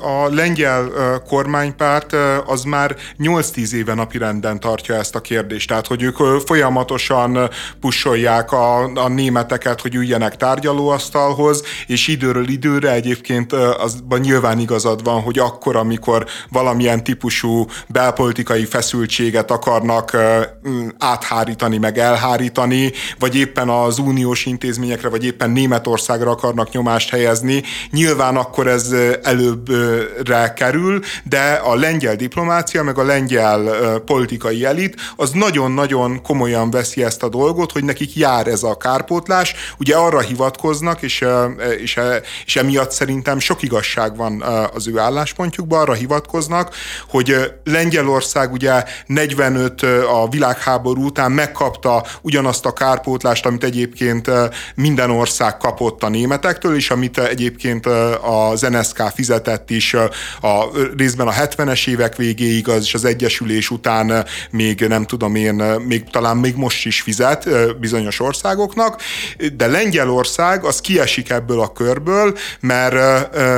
a 0.00 0.28
lengyel 0.30 0.90
kormánypárt 1.26 2.16
az 2.46 2.62
már 2.62 2.96
8-10 3.18 3.72
éve 3.72 3.94
napirenden 3.94 4.60
tartja 4.60 4.94
ezt 4.94 5.14
a 5.14 5.20
kérdést. 5.20 5.68
Tehát, 5.68 5.86
hogy 5.86 6.02
ők 6.02 6.16
folyamatosan 6.46 7.50
pusolják 7.80 8.52
a, 8.52 8.84
a 8.84 9.08
németeket, 9.08 9.80
hogy 9.80 9.94
üljenek 9.94 10.36
tárgyalóasztalhoz, 10.36 11.62
és 11.86 12.08
időről 12.08 12.48
időre 12.48 12.92
egyébként 12.92 13.52
azban 13.52 14.20
nyilván 14.20 14.58
igazad 14.58 15.04
van, 15.04 15.22
hogy 15.22 15.38
akkor, 15.38 15.76
amikor 15.76 16.26
valamilyen 16.50 17.04
típusú 17.04 17.66
belpolitikai 17.86 18.64
feszültséget 18.64 19.50
akarnak 19.50 20.16
áthárítani, 20.98 21.78
meg 21.78 21.98
elhárítani, 21.98 22.92
vagy 23.18 23.36
éppen 23.36 23.68
az 23.68 23.98
uniós 23.98 24.46
intézményekre, 24.46 25.08
vagy 25.08 25.24
éppen 25.24 25.50
Németországra 25.50 26.30
akarnak 26.30 26.70
nyomást 26.70 27.10
helyezni. 27.10 27.62
Nyilván 27.90 28.36
akkor 28.36 28.66
ez 28.66 28.94
előbbre 29.22 30.52
kerül, 30.52 31.00
de 31.24 31.52
a 31.64 31.74
lengyel 31.74 32.16
diplomácia, 32.16 32.82
meg 32.82 32.98
a 32.98 33.04
lengyel 33.04 33.98
politikai 33.98 34.64
elit 34.64 34.96
az 35.16 35.30
nagyon-nagyon 35.30 36.22
komolyan 36.22 36.70
veszi 36.70 37.04
ezt 37.04 37.22
a 37.22 37.28
dolgot, 37.28 37.72
hogy 37.72 37.84
nekik 37.84 38.16
jár 38.16 38.46
ez 38.46 38.62
a 38.62 38.76
kárpótlás. 38.76 39.54
Ugye 39.78 39.96
arra 39.96 40.20
hivatkoznak, 40.20 41.02
és, 41.02 41.24
és, 41.78 42.00
és 42.44 42.56
emiatt 42.56 42.90
szerintem 42.90 43.38
sok 43.38 43.62
igazság 43.62 44.16
van 44.16 44.42
az 44.74 44.88
ő 44.88 44.98
álláspontjukban, 44.98 45.80
arra 45.80 45.92
hivatkoznak, 45.92 46.74
hogy 47.08 47.52
Lengyelország 47.70 48.52
ugye 48.52 48.84
45 49.06 49.82
a 50.22 50.28
világháború 50.30 51.04
után 51.04 51.32
megkapta 51.32 52.04
ugyanazt 52.20 52.66
a 52.66 52.72
kárpótlást, 52.72 53.46
amit 53.46 53.64
egyébként 53.64 54.30
minden 54.74 55.10
ország 55.10 55.56
kapott 55.56 56.02
a 56.02 56.08
németektől, 56.08 56.74
és 56.74 56.90
amit 56.90 57.18
egyébként 57.18 57.86
az 58.22 58.60
NSK 58.60 59.02
fizetett 59.14 59.70
is 59.70 59.94
a 59.94 60.64
részben 60.96 61.26
a 61.26 61.32
70-es 61.32 61.88
évek 61.88 62.16
végéig, 62.16 62.68
az, 62.68 62.82
és 62.82 62.94
az 62.94 63.04
Egyesülés 63.04 63.70
után 63.70 64.26
még 64.50 64.80
nem 64.80 65.04
tudom 65.04 65.34
én, 65.34 65.54
még 65.86 66.10
talán 66.10 66.36
még 66.36 66.54
most 66.56 66.86
is 66.86 67.00
fizet 67.00 67.48
bizonyos 67.78 68.20
országoknak, 68.20 69.02
de 69.56 69.66
Lengyelország 69.66 70.64
az 70.64 70.80
kiesik 70.80 71.30
ebből 71.30 71.60
a 71.60 71.72
körből, 71.72 72.36
mert, 72.60 72.94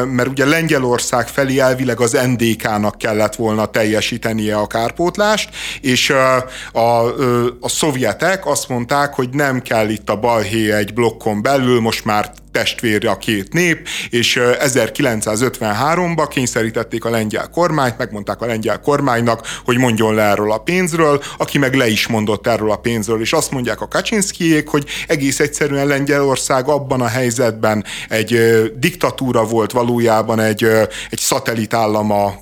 mert 0.06 0.28
ugye 0.28 0.44
Lengyelország 0.44 1.28
felé 1.28 1.58
elvileg 1.58 2.00
az 2.00 2.18
NDK-nak 2.26 2.98
kellett 2.98 3.34
volna 3.34 3.66
teljesítenie 4.00 4.56
a 4.56 4.66
kárpótlást, 4.66 5.50
és 5.80 6.10
a, 6.10 6.36
a, 6.78 7.14
a 7.60 7.68
szovjetek 7.68 8.46
azt 8.46 8.68
mondták, 8.68 9.14
hogy 9.14 9.28
nem 9.30 9.62
kell 9.62 9.88
itt 9.88 10.08
a 10.08 10.16
balhé 10.16 10.72
egy 10.72 10.94
blokkon 10.94 11.42
belül, 11.42 11.80
most 11.80 12.04
már 12.04 12.32
testvérje 12.52 13.10
a 13.10 13.16
két 13.16 13.52
nép, 13.52 13.88
és 14.10 14.38
1953-ban 14.42 16.26
kényszerítették 16.28 17.04
a 17.04 17.10
lengyel 17.10 17.48
kormányt, 17.48 17.98
megmondták 17.98 18.40
a 18.40 18.46
lengyel 18.46 18.80
kormánynak, 18.80 19.46
hogy 19.64 19.78
mondjon 19.78 20.14
le 20.14 20.22
erről 20.22 20.52
a 20.52 20.58
pénzről, 20.58 21.22
aki 21.38 21.58
meg 21.58 21.74
le 21.74 21.88
is 21.88 22.06
mondott 22.06 22.46
erről 22.46 22.70
a 22.70 22.76
pénzről, 22.76 23.20
és 23.20 23.32
azt 23.32 23.50
mondják 23.50 23.80
a 23.80 23.88
Kaczynszkijék, 23.88 24.68
hogy 24.68 24.84
egész 25.06 25.40
egyszerűen 25.40 25.86
Lengyelország 25.86 26.68
abban 26.68 27.00
a 27.00 27.06
helyzetben 27.06 27.84
egy 28.08 28.38
diktatúra 28.76 29.44
volt 29.44 29.72
valójában 29.72 30.40
egy, 30.40 30.64
egy 31.10 31.18
szatellitállama 31.18 32.34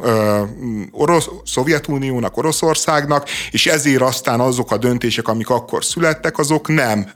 orosz, 0.90 1.29
Szovjetuniónak, 1.44 2.37
Oroszországnak, 2.37 3.29
és 3.51 3.66
ezért 3.66 4.03
aztán 4.03 4.40
azok 4.40 4.71
a 4.71 4.77
döntések, 4.77 5.29
amik 5.29 5.49
akkor 5.51 5.85
születtek, 5.85 6.38
azok 6.38 6.68
nem 6.68 7.11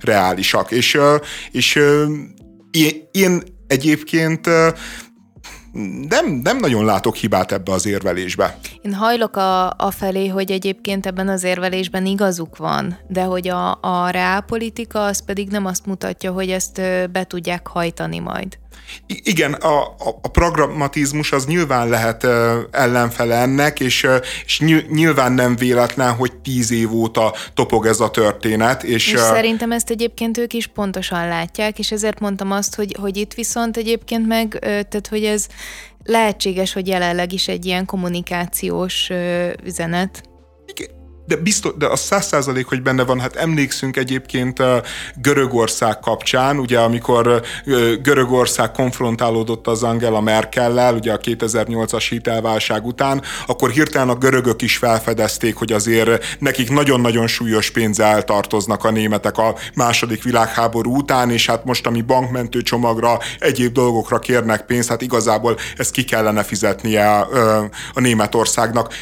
reálisak. 0.00 0.70
És, 0.70 0.98
és 1.50 1.80
én 3.10 3.42
egyébként 3.66 4.48
nem, 6.08 6.26
nem 6.42 6.58
nagyon 6.58 6.84
látok 6.84 7.14
hibát 7.14 7.52
ebbe 7.52 7.72
az 7.72 7.86
érvelésbe. 7.86 8.58
Én 8.82 8.94
hajlok 8.94 9.36
a, 9.36 9.70
a 9.70 9.90
felé, 9.90 10.28
hogy 10.28 10.50
egyébként 10.50 11.06
ebben 11.06 11.28
az 11.28 11.44
érvelésben 11.44 12.06
igazuk 12.06 12.56
van, 12.56 12.98
de 13.08 13.22
hogy 13.22 13.48
a, 13.48 13.78
a 13.80 14.10
reálpolitika 14.10 15.04
az 15.04 15.24
pedig 15.24 15.48
nem 15.48 15.66
azt 15.66 15.86
mutatja, 15.86 16.32
hogy 16.32 16.50
ezt 16.50 16.80
be 17.12 17.24
tudják 17.24 17.66
hajtani 17.66 18.18
majd. 18.18 18.58
Igen, 19.06 19.52
a, 19.52 19.80
a, 19.82 20.18
a 20.22 20.28
pragmatizmus 20.28 21.32
az 21.32 21.46
nyilván 21.46 21.88
lehet 21.88 22.26
ellenfele 22.70 23.36
ennek, 23.36 23.80
és, 23.80 24.06
és 24.44 24.60
nyilván 24.88 25.32
nem 25.32 25.56
véletlen, 25.56 26.12
hogy 26.12 26.32
tíz 26.36 26.70
év 26.70 26.94
óta 26.94 27.34
topog 27.54 27.86
ez 27.86 28.00
a 28.00 28.10
történet. 28.10 28.82
És, 28.82 29.12
és 29.12 29.20
szerintem 29.20 29.72
ezt 29.72 29.90
egyébként 29.90 30.38
ők 30.38 30.52
is 30.52 30.66
pontosan 30.66 31.28
látják, 31.28 31.78
és 31.78 31.92
ezért 31.92 32.20
mondtam 32.20 32.50
azt, 32.50 32.74
hogy, 32.74 32.96
hogy 33.00 33.16
itt 33.16 33.34
viszont 33.34 33.76
egyébként 33.76 34.26
meg, 34.26 34.58
tehát 34.60 35.06
hogy 35.10 35.24
ez 35.24 35.46
lehetséges, 36.04 36.72
hogy 36.72 36.86
jelenleg 36.86 37.32
is 37.32 37.48
egy 37.48 37.66
ilyen 37.66 37.84
kommunikációs 37.84 39.10
üzenet. 39.64 40.22
Igen 40.66 41.03
de, 41.26 41.36
biztos, 41.36 41.72
de 41.78 41.86
a 41.86 41.96
száz 41.96 42.26
százalék, 42.26 42.66
hogy 42.66 42.82
benne 42.82 43.04
van, 43.04 43.20
hát 43.20 43.36
emlékszünk 43.36 43.96
egyébként 43.96 44.62
Görögország 45.16 45.98
kapcsán, 45.98 46.58
ugye 46.58 46.78
amikor 46.78 47.42
Görögország 48.02 48.70
konfrontálódott 48.70 49.66
az 49.66 49.82
Angela 49.82 50.20
Merkellel, 50.20 50.94
ugye 50.94 51.12
a 51.12 51.18
2008-as 51.18 52.06
hitelválság 52.08 52.86
után, 52.86 53.22
akkor 53.46 53.70
hirtelen 53.70 54.08
a 54.08 54.14
görögök 54.14 54.62
is 54.62 54.76
felfedezték, 54.76 55.56
hogy 55.56 55.72
azért 55.72 56.36
nekik 56.38 56.70
nagyon-nagyon 56.70 57.26
súlyos 57.26 57.70
pénzzel 57.70 58.24
tartoznak 58.24 58.84
a 58.84 58.90
németek 58.90 59.38
a 59.38 59.54
második 59.74 60.22
világháború 60.22 60.96
után, 60.96 61.30
és 61.30 61.46
hát 61.46 61.64
most, 61.64 61.86
ami 61.86 62.02
bankmentő 62.02 62.62
csomagra, 62.62 63.18
egyéb 63.38 63.72
dolgokra 63.72 64.18
kérnek 64.18 64.66
pénzt, 64.66 64.88
hát 64.88 65.02
igazából 65.02 65.56
ezt 65.76 65.90
ki 65.90 66.04
kellene 66.04 66.42
fizetnie 66.42 67.10
a, 67.10 67.68
a 67.94 68.00
Németországnak. 68.00 68.92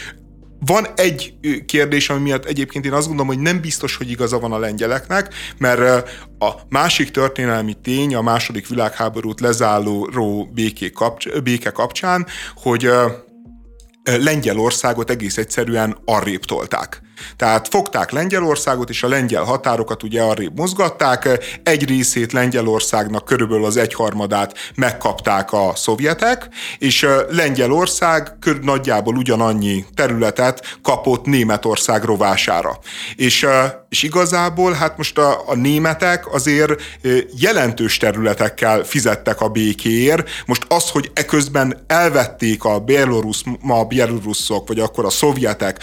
Van 0.64 0.86
egy 0.96 1.34
kérdés, 1.66 2.10
ami 2.10 2.20
miatt 2.20 2.44
egyébként 2.44 2.84
én 2.84 2.92
azt 2.92 3.06
gondolom, 3.06 3.32
hogy 3.34 3.42
nem 3.42 3.60
biztos, 3.60 3.96
hogy 3.96 4.10
igaza 4.10 4.38
van 4.38 4.52
a 4.52 4.58
lengyeleknek, 4.58 5.34
mert 5.58 6.08
a 6.38 6.50
másik 6.68 7.10
történelmi 7.10 7.74
tény 7.82 8.14
a 8.14 8.22
második 8.22 8.68
világháborút 8.68 9.40
lezáró 9.40 10.50
béké, 10.54 10.90
kapcs- 10.90 11.42
béke 11.42 11.70
kapcsán, 11.70 12.26
hogy 12.54 12.90
Lengyelországot 14.04 15.10
egész 15.10 15.36
egyszerűen 15.36 15.96
arrébb 16.04 16.44
tolták. 16.44 17.02
Tehát 17.36 17.68
fogták 17.68 18.10
Lengyelországot, 18.10 18.88
és 18.88 19.02
a 19.02 19.08
lengyel 19.08 19.42
határokat 19.42 20.02
ugye 20.02 20.22
arrébb 20.22 20.58
mozgatták, 20.58 21.28
egy 21.62 21.88
részét 21.88 22.32
Lengyelországnak 22.32 23.24
körülbelül 23.24 23.64
az 23.64 23.76
egyharmadát 23.76 24.54
megkapták 24.74 25.52
a 25.52 25.72
szovjetek, 25.74 26.48
és 26.78 27.06
Lengyelország 27.30 28.32
nagyjából 28.62 29.16
ugyanannyi 29.16 29.84
területet 29.94 30.78
kapott 30.82 31.24
Németország 31.24 32.04
rovására. 32.04 32.78
És, 33.16 33.46
és 33.88 34.02
igazából 34.02 34.72
hát 34.72 34.96
most 34.96 35.18
a, 35.18 35.42
a 35.46 35.54
németek 35.54 36.32
azért 36.32 36.82
jelentős 37.38 37.96
területekkel 37.96 38.84
fizettek 38.84 39.40
a 39.40 39.48
békéért. 39.48 40.30
Most 40.46 40.64
az, 40.68 40.90
hogy 40.90 41.10
eközben 41.14 41.84
elvették 41.86 42.64
a 42.64 42.78
Belarus, 42.80 43.42
ma 43.60 43.78
a 43.78 43.84
bieloruszok, 43.84 44.68
vagy 44.68 44.78
akkor 44.78 45.04
a 45.04 45.10
szovjetek 45.10 45.78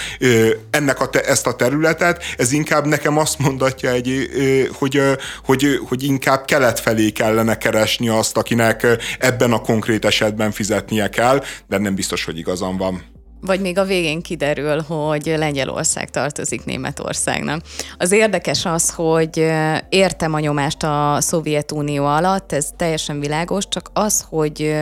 ennek 0.71 1.02
a, 1.02 1.10
ezt 1.29 1.47
a 1.47 1.55
területet, 1.55 2.23
ez 2.37 2.51
inkább 2.51 2.85
nekem 2.85 3.17
azt 3.17 3.39
mondatja, 3.39 3.91
egy, 3.91 4.29
hogy, 4.73 5.01
hogy, 5.43 5.79
hogy 5.87 6.03
inkább 6.03 6.45
kelet 6.45 6.79
felé 6.79 7.09
kellene 7.09 7.57
keresni 7.57 8.09
azt, 8.09 8.37
akinek 8.37 8.87
ebben 9.19 9.51
a 9.51 9.61
konkrét 9.61 10.05
esetben 10.05 10.51
fizetnie 10.51 11.09
kell, 11.09 11.43
de 11.67 11.77
nem 11.77 11.95
biztos, 11.95 12.25
hogy 12.25 12.37
igazam 12.37 12.77
van. 12.77 13.18
Vagy 13.41 13.62
még 13.62 13.78
a 13.78 13.84
végén 13.84 14.21
kiderül, 14.21 14.82
hogy 14.82 15.34
Lengyelország 15.38 16.10
tartozik 16.10 16.65
Németországnak. 16.65 17.62
Az 17.97 18.12
érdekes 18.12 18.65
az, 18.65 18.89
hogy 18.89 19.52
értem 19.89 20.34
a 20.34 20.39
nyomást 20.39 20.84
a 20.84 21.17
Szovjetunió 21.19 22.06
alatt, 22.06 22.52
ez 22.52 22.69
teljesen 22.75 23.19
világos, 23.19 23.67
csak 23.67 23.89
az, 23.93 24.25
hogy 24.30 24.75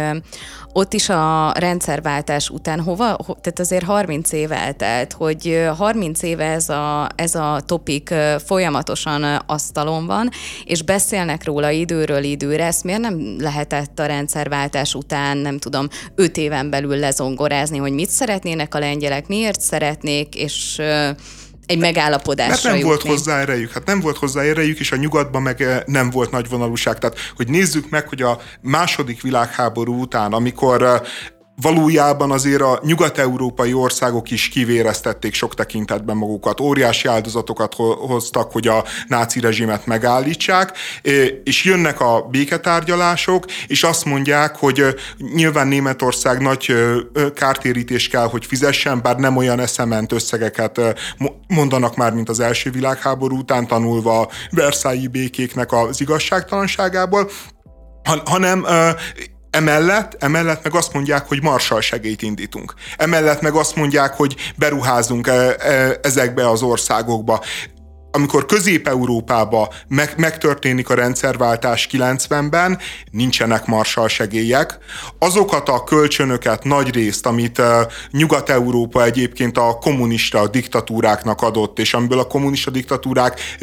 ott 0.73 0.93
is 0.93 1.09
a 1.09 1.53
rendszerváltás 1.59 2.49
után 2.49 2.79
hova, 2.79 3.17
tehát 3.25 3.59
azért 3.59 3.85
30 3.85 4.31
év 4.31 4.51
eltelt, 4.51 5.13
hogy 5.13 5.67
30 5.77 6.21
éve 6.21 6.45
ez 6.45 6.69
a, 6.69 7.09
ez 7.15 7.35
a 7.35 7.61
topik 7.65 8.13
folyamatosan 8.45 9.23
asztalon 9.45 10.05
van, 10.05 10.29
és 10.65 10.81
beszélnek 10.81 11.43
róla 11.45 11.69
időről 11.69 12.23
időre, 12.23 12.65
ezt 12.65 12.83
miért 12.83 13.01
nem 13.01 13.35
lehetett 13.39 13.99
a 13.99 14.05
rendszerváltás 14.05 14.93
után, 14.93 15.37
nem 15.37 15.57
tudom, 15.57 15.87
5 16.15 16.37
éven 16.37 16.69
belül 16.69 16.95
lezongorázni, 16.95 17.77
hogy 17.77 17.91
mit 17.91 18.09
szeretnének 18.47 18.75
a 18.75 18.79
lengyelek, 18.79 19.27
miért 19.27 19.61
szeretnék, 19.61 20.35
és 20.35 20.81
egy 21.65 21.77
megállapodásra 21.77 22.53
Mert 22.53 22.63
nem 22.63 22.73
jutni. 22.75 22.87
volt 22.89 23.01
hozzá 23.01 23.39
erejük. 23.39 23.71
Hát 23.71 23.85
nem 23.85 23.99
volt 23.99 24.17
hozzá 24.17 24.41
erejük, 24.41 24.79
és 24.79 24.91
a 24.91 24.95
nyugatban 24.95 25.41
meg 25.41 25.83
nem 25.85 26.09
volt 26.09 26.31
nagy 26.31 26.49
vonalúság. 26.49 26.99
Tehát, 26.99 27.17
hogy 27.35 27.47
nézzük 27.47 27.89
meg, 27.89 28.07
hogy 28.07 28.21
a 28.21 28.39
második 28.61 29.21
világháború 29.21 30.01
után, 30.01 30.33
amikor 30.33 31.01
valójában 31.61 32.31
azért 32.31 32.61
a 32.61 32.79
nyugat-európai 32.83 33.73
országok 33.73 34.31
is 34.31 34.49
kivéreztették 34.49 35.33
sok 35.33 35.53
tekintetben 35.53 36.17
magukat, 36.17 36.59
óriási 36.59 37.07
áldozatokat 37.07 37.73
hoztak, 38.07 38.51
hogy 38.51 38.67
a 38.67 38.83
náci 39.07 39.39
rezsimet 39.39 39.85
megállítsák, 39.85 40.77
és 41.43 41.63
jönnek 41.63 41.99
a 42.01 42.27
béketárgyalások, 42.31 43.45
és 43.67 43.83
azt 43.83 44.05
mondják, 44.05 44.55
hogy 44.55 44.95
nyilván 45.33 45.67
Németország 45.67 46.41
nagy 46.41 46.73
kártérítés 47.33 48.07
kell, 48.07 48.27
hogy 48.27 48.45
fizessen, 48.45 49.01
bár 49.01 49.15
nem 49.15 49.37
olyan 49.37 49.59
eszement 49.59 50.11
összegeket 50.11 50.81
mondanak 51.47 51.95
már, 51.95 52.13
mint 52.13 52.29
az 52.29 52.39
első 52.39 52.71
világháború 52.71 53.37
után, 53.37 53.67
tanulva 53.67 54.19
a 54.19 54.29
Versailles 54.51 55.07
békéknek 55.07 55.71
az 55.71 56.01
igazságtalanságából, 56.01 57.29
hanem 58.25 58.65
Emellett, 59.49 60.23
emellett 60.23 60.63
meg 60.63 60.75
azt 60.75 60.93
mondják, 60.93 61.27
hogy 61.27 61.41
marsal 61.41 61.81
segélyt 61.81 62.21
indítunk. 62.21 62.73
Emellett 62.97 63.41
meg 63.41 63.53
azt 63.53 63.75
mondják, 63.75 64.13
hogy 64.13 64.35
beruházunk 64.55 65.27
e, 65.27 65.55
e, 65.59 65.99
ezekbe 66.01 66.49
az 66.49 66.61
országokba 66.61 67.43
amikor 68.17 68.45
Közép-Európába 68.45 69.73
meg, 69.87 70.13
megtörténik 70.17 70.89
a 70.89 70.93
rendszerváltás 70.93 71.87
90-ben, 71.91 72.77
nincsenek 73.11 73.65
marsal 73.65 74.07
segélyek. 74.07 74.77
Azokat 75.19 75.69
a 75.69 75.83
kölcsönöket 75.83 76.63
nagy 76.63 76.93
részt, 76.93 77.25
amit 77.25 77.61
Nyugat-Európa 78.11 79.03
egyébként 79.03 79.57
a 79.57 79.77
kommunista 79.81 80.47
diktatúráknak 80.47 81.41
adott, 81.41 81.79
és 81.79 81.93
amiből 81.93 82.19
a 82.19 82.27
kommunista 82.27 82.71
diktatúrák 82.71 83.57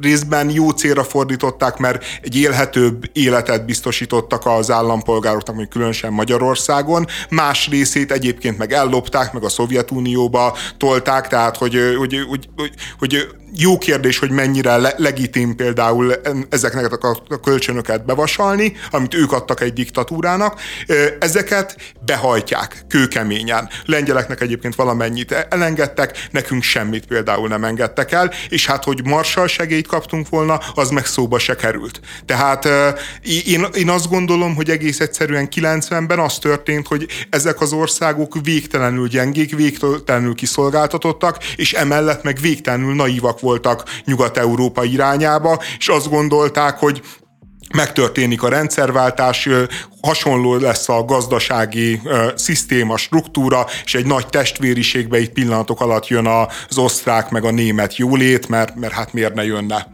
részben 0.00 0.50
jó 0.50 0.70
célra 0.70 1.04
fordították, 1.04 1.78
mert 1.78 2.04
egy 2.22 2.36
élhetőbb 2.36 3.10
életet 3.12 3.64
biztosítottak 3.64 4.46
az 4.46 4.70
állampolgároknak, 4.70 5.54
mondjuk 5.54 5.70
különösen 5.70 6.12
Magyarországon, 6.12 7.06
más 7.30 7.68
részét 7.68 8.12
egyébként 8.12 8.58
meg 8.58 8.72
ellopták, 8.72 9.32
meg 9.32 9.44
a 9.44 9.48
Szovjetunióba 9.48 10.56
tolták, 10.76 11.28
tehát 11.28 11.56
hogy, 11.56 11.94
hogy, 11.98 12.24
hogy, 12.28 12.48
hogy, 12.56 12.72
hogy 12.98 13.26
jó 13.56 13.78
kérdés, 13.78 14.18
hogy 14.18 14.30
mennyire 14.30 14.76
le- 14.76 14.94
legitim 14.96 15.56
például 15.56 16.14
ezeknek 16.48 16.92
a 17.28 17.40
kölcsönöket 17.40 18.04
bevasalni, 18.04 18.72
amit 18.90 19.14
ők 19.14 19.32
adtak 19.32 19.60
egy 19.60 19.72
diktatúrának. 19.72 20.60
Ezeket 21.18 21.76
behajtják 22.04 22.84
kőkeményen. 22.88 23.68
Lengyeleknek 23.84 24.40
egyébként 24.40 24.74
valamennyit 24.74 25.32
elengedtek, 25.32 26.28
nekünk 26.30 26.62
semmit 26.62 27.06
például 27.06 27.48
nem 27.48 27.64
engedtek 27.64 28.12
el, 28.12 28.32
és 28.48 28.66
hát, 28.66 28.84
hogy 28.84 29.04
marsal 29.04 29.46
segélyt 29.46 29.86
kaptunk 29.86 30.28
volna, 30.28 30.60
az 30.74 30.90
meg 30.90 31.06
szóba 31.06 31.38
se 31.38 31.56
került. 31.56 32.00
Tehát 32.26 32.68
én, 33.46 33.66
én 33.74 33.90
azt 33.90 34.08
gondolom, 34.08 34.54
hogy 34.54 34.70
egész 34.70 35.00
egyszerűen 35.00 35.48
90-ben 35.54 36.18
az 36.18 36.38
történt, 36.38 36.86
hogy 36.86 37.06
ezek 37.30 37.60
az 37.60 37.72
országok 37.72 38.34
végtelenül 38.42 39.08
gyengék, 39.08 39.56
végtelenül 39.56 40.34
kiszolgáltatottak, 40.34 41.44
és 41.56 41.72
emellett 41.72 42.22
meg 42.22 42.38
végtelenül 42.40 42.94
naívak 42.94 43.37
voltak 43.40 43.82
Nyugat-Európa 44.04 44.84
irányába, 44.84 45.58
és 45.78 45.88
azt 45.88 46.10
gondolták, 46.10 46.78
hogy 46.78 47.02
megtörténik 47.74 48.42
a 48.42 48.48
rendszerváltás, 48.48 49.48
hasonló 50.02 50.56
lesz 50.56 50.88
a 50.88 51.04
gazdasági 51.04 52.00
szisztéma, 52.34 52.96
struktúra, 52.96 53.66
és 53.84 53.94
egy 53.94 54.06
nagy 54.06 54.26
testvériségbe 54.26 55.20
itt 55.20 55.32
pillanatok 55.32 55.80
alatt 55.80 56.06
jön 56.06 56.26
az 56.26 56.78
osztrák 56.78 57.30
meg 57.30 57.44
a 57.44 57.50
német 57.50 57.96
jólét, 57.96 58.48
mert, 58.48 58.74
mert 58.74 58.92
hát 58.92 59.12
miért 59.12 59.34
ne 59.34 59.44
jönne. 59.44 59.86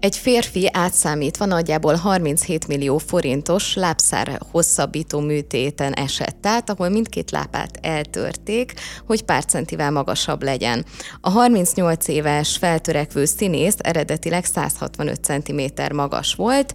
Egy 0.00 0.16
férfi 0.16 0.68
átszámítva 0.72 1.44
nagyjából 1.44 1.94
37 1.94 2.66
millió 2.66 2.98
forintos 2.98 3.74
lábszár 3.74 4.40
hosszabbító 4.50 5.20
műtéten 5.20 5.92
esett 5.92 6.46
át, 6.46 6.70
ahol 6.70 6.88
mindkét 6.88 7.30
lápát 7.30 7.78
eltörték, 7.82 8.72
hogy 9.06 9.22
pár 9.22 9.44
centivel 9.44 9.90
magasabb 9.90 10.42
legyen. 10.42 10.84
A 11.20 11.30
38 11.30 12.08
éves 12.08 12.56
feltörekvő 12.56 13.24
színész 13.24 13.76
eredetileg 13.78 14.44
165 14.44 15.24
cm 15.24 15.94
magas 15.94 16.34
volt, 16.34 16.72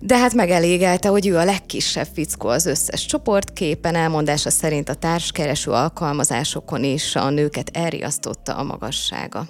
de 0.00 0.18
hát 0.18 0.34
megelégelte, 0.34 1.08
hogy 1.08 1.26
ő 1.26 1.36
a 1.36 1.44
legkisebb 1.44 2.08
fickó 2.14 2.48
az 2.48 2.66
összes 2.66 3.06
csoportképen, 3.06 3.94
elmondása 3.94 4.50
szerint 4.50 4.88
a 4.88 4.94
társkereső 4.94 5.70
alkalmazásokon 5.70 6.84
is 6.84 7.16
a 7.16 7.30
nőket 7.30 7.70
elriasztotta 7.72 8.56
a 8.56 8.62
magassága. 8.62 9.46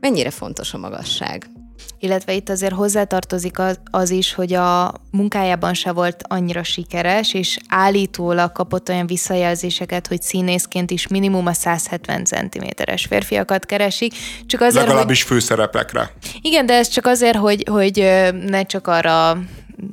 Mennyire 0.00 0.30
fontos 0.30 0.74
a 0.74 0.78
magasság? 0.78 1.55
Illetve 1.98 2.32
itt 2.32 2.48
azért 2.48 2.72
hozzátartozik 2.72 3.58
az, 3.58 3.78
az 3.90 4.10
is, 4.10 4.34
hogy 4.34 4.52
a 4.52 4.92
munkájában 5.10 5.74
se 5.74 5.92
volt 5.92 6.22
annyira 6.28 6.62
sikeres, 6.62 7.34
és 7.34 7.58
állítólag 7.68 8.52
kapott 8.52 8.88
olyan 8.88 9.06
visszajelzéseket, 9.06 10.06
hogy 10.06 10.22
színészként 10.22 10.90
is 10.90 11.06
minimum 11.06 11.46
a 11.46 11.52
170 11.52 12.24
cm-es 12.24 13.06
férfiakat 13.06 13.66
keresik. 13.66 14.14
Csak 14.46 14.60
azért, 14.60 14.86
Legalábbis 14.86 15.22
hogy... 15.22 15.32
főszerepekre. 15.32 16.10
Igen, 16.40 16.66
de 16.66 16.74
ez 16.74 16.88
csak 16.88 17.06
azért, 17.06 17.36
hogy, 17.36 17.64
hogy 17.70 18.24
ne 18.46 18.62
csak 18.62 18.86
arra 18.86 19.38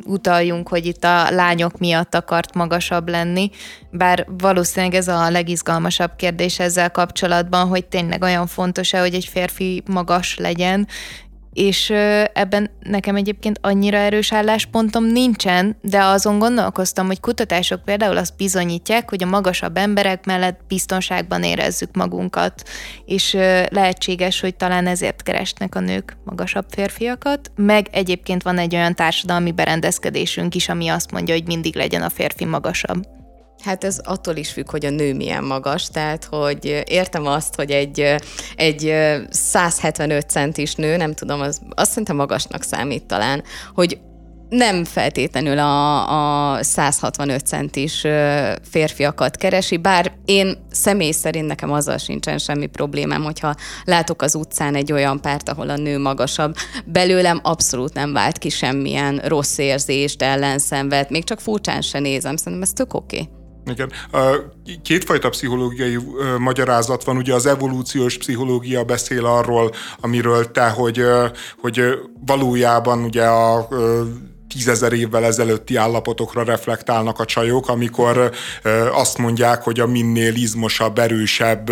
utaljunk, 0.05 0.67
hogy 0.67 0.85
itt 0.85 1.03
a 1.03 1.31
lányok 1.31 1.77
miatt 1.77 2.15
akart 2.15 2.53
magasabb 2.53 3.09
lenni, 3.09 3.49
bár 3.91 4.25
valószínűleg 4.37 4.95
ez 4.95 5.07
a 5.07 5.29
legizgalmasabb 5.29 6.11
kérdés 6.15 6.59
ezzel 6.59 6.91
kapcsolatban, 6.91 7.67
hogy 7.67 7.85
tényleg 7.85 8.21
olyan 8.21 8.47
fontos-e, 8.47 8.99
hogy 8.99 9.13
egy 9.13 9.29
férfi 9.31 9.83
magas 9.85 10.37
legyen, 10.37 10.87
és 11.53 11.89
ebben 12.33 12.69
nekem 12.79 13.15
egyébként 13.15 13.59
annyira 13.61 13.97
erős 13.97 14.33
álláspontom 14.33 15.05
nincsen, 15.05 15.75
de 15.81 16.03
azon 16.03 16.39
gondolkoztam, 16.39 17.07
hogy 17.07 17.19
kutatások 17.19 17.83
például 17.83 18.17
azt 18.17 18.37
bizonyítják, 18.37 19.09
hogy 19.09 19.23
a 19.23 19.27
magasabb 19.27 19.77
emberek 19.77 20.25
mellett 20.25 20.59
biztonságban 20.67 21.43
érezzük 21.43 21.95
magunkat, 21.95 22.69
és 23.05 23.33
lehetséges, 23.69 24.39
hogy 24.39 24.55
talán 24.55 24.87
ezért 24.87 25.23
keresnek 25.23 25.75
a 25.75 25.79
nők 25.79 26.17
magasabb 26.23 26.65
férfiakat, 26.69 27.51
meg 27.55 27.87
egyébként 27.91 28.43
van 28.43 28.57
egy 28.57 28.75
olyan 28.75 28.95
társadalmi 28.95 29.51
berendezkedésünk 29.51 30.55
is, 30.55 30.69
ami 30.69 30.87
azt 30.87 31.11
mondja, 31.11 31.33
hogy 31.33 31.45
mindig 31.45 31.75
legyen 31.75 32.01
a 32.01 32.09
férfi 32.09 32.45
magasabb. 32.45 33.22
Hát 33.63 33.83
ez 33.83 33.99
attól 34.03 34.35
is 34.35 34.51
függ, 34.51 34.69
hogy 34.69 34.85
a 34.85 34.89
nő 34.89 35.13
milyen 35.13 35.43
magas, 35.43 35.87
tehát 35.87 36.23
hogy 36.23 36.83
értem 36.87 37.25
azt, 37.25 37.55
hogy 37.55 37.71
egy, 37.71 38.15
egy 38.55 38.93
175 39.29 40.29
centis 40.29 40.75
nő, 40.75 40.97
nem 40.97 41.13
tudom, 41.13 41.41
az, 41.41 41.61
azt 41.75 41.89
szerintem 41.89 42.15
magasnak 42.15 42.63
számít 42.63 43.03
talán, 43.03 43.43
hogy 43.73 43.99
nem 44.49 44.83
feltétlenül 44.83 45.59
a, 45.59 46.53
a 46.53 46.63
165 46.63 47.45
centis 47.45 48.05
férfiakat 48.69 49.37
keresi, 49.37 49.77
bár 49.77 50.13
én 50.25 50.57
személy 50.71 51.11
szerint 51.11 51.47
nekem 51.47 51.71
azzal 51.71 51.97
sincsen 51.97 52.37
semmi 52.37 52.65
problémám, 52.65 53.23
hogyha 53.23 53.55
látok 53.83 54.21
az 54.21 54.35
utcán 54.35 54.75
egy 54.75 54.91
olyan 54.91 55.21
párt, 55.21 55.49
ahol 55.49 55.69
a 55.69 55.77
nő 55.77 55.99
magasabb, 55.99 56.55
belőlem 56.85 57.39
abszolút 57.43 57.93
nem 57.93 58.13
vált 58.13 58.37
ki 58.37 58.49
semmilyen 58.49 59.17
rossz 59.17 59.57
érzést, 59.57 60.21
ellenszenvet, 60.21 61.09
még 61.09 61.23
csak 61.23 61.39
furcsán 61.39 61.81
se 61.81 61.99
nézem, 61.99 62.35
szerintem 62.35 62.61
ez 62.61 62.73
tök 62.73 62.93
oké. 62.93 63.19
Okay. 63.19 63.41
Igen. 63.65 63.91
Kétfajta 64.83 65.29
pszichológiai 65.29 65.97
magyarázat 66.37 67.03
van, 67.03 67.17
ugye 67.17 67.33
az 67.33 67.45
evolúciós 67.45 68.17
pszichológia 68.17 68.83
beszél 68.83 69.25
arról, 69.25 69.71
amiről 70.01 70.51
te, 70.51 70.69
hogy, 70.69 71.05
hogy 71.61 71.83
valójában 72.25 73.03
ugye 73.03 73.25
a 73.25 73.67
tízezer 74.53 74.93
évvel 74.93 75.25
ezelőtti 75.25 75.75
állapotokra 75.75 76.43
reflektálnak 76.43 77.19
a 77.19 77.25
csajok, 77.25 77.69
amikor 77.69 78.31
azt 78.91 79.17
mondják, 79.17 79.63
hogy 79.63 79.79
a 79.79 79.87
minél 79.87 80.35
izmosabb, 80.35 80.99
erősebb, 80.99 81.71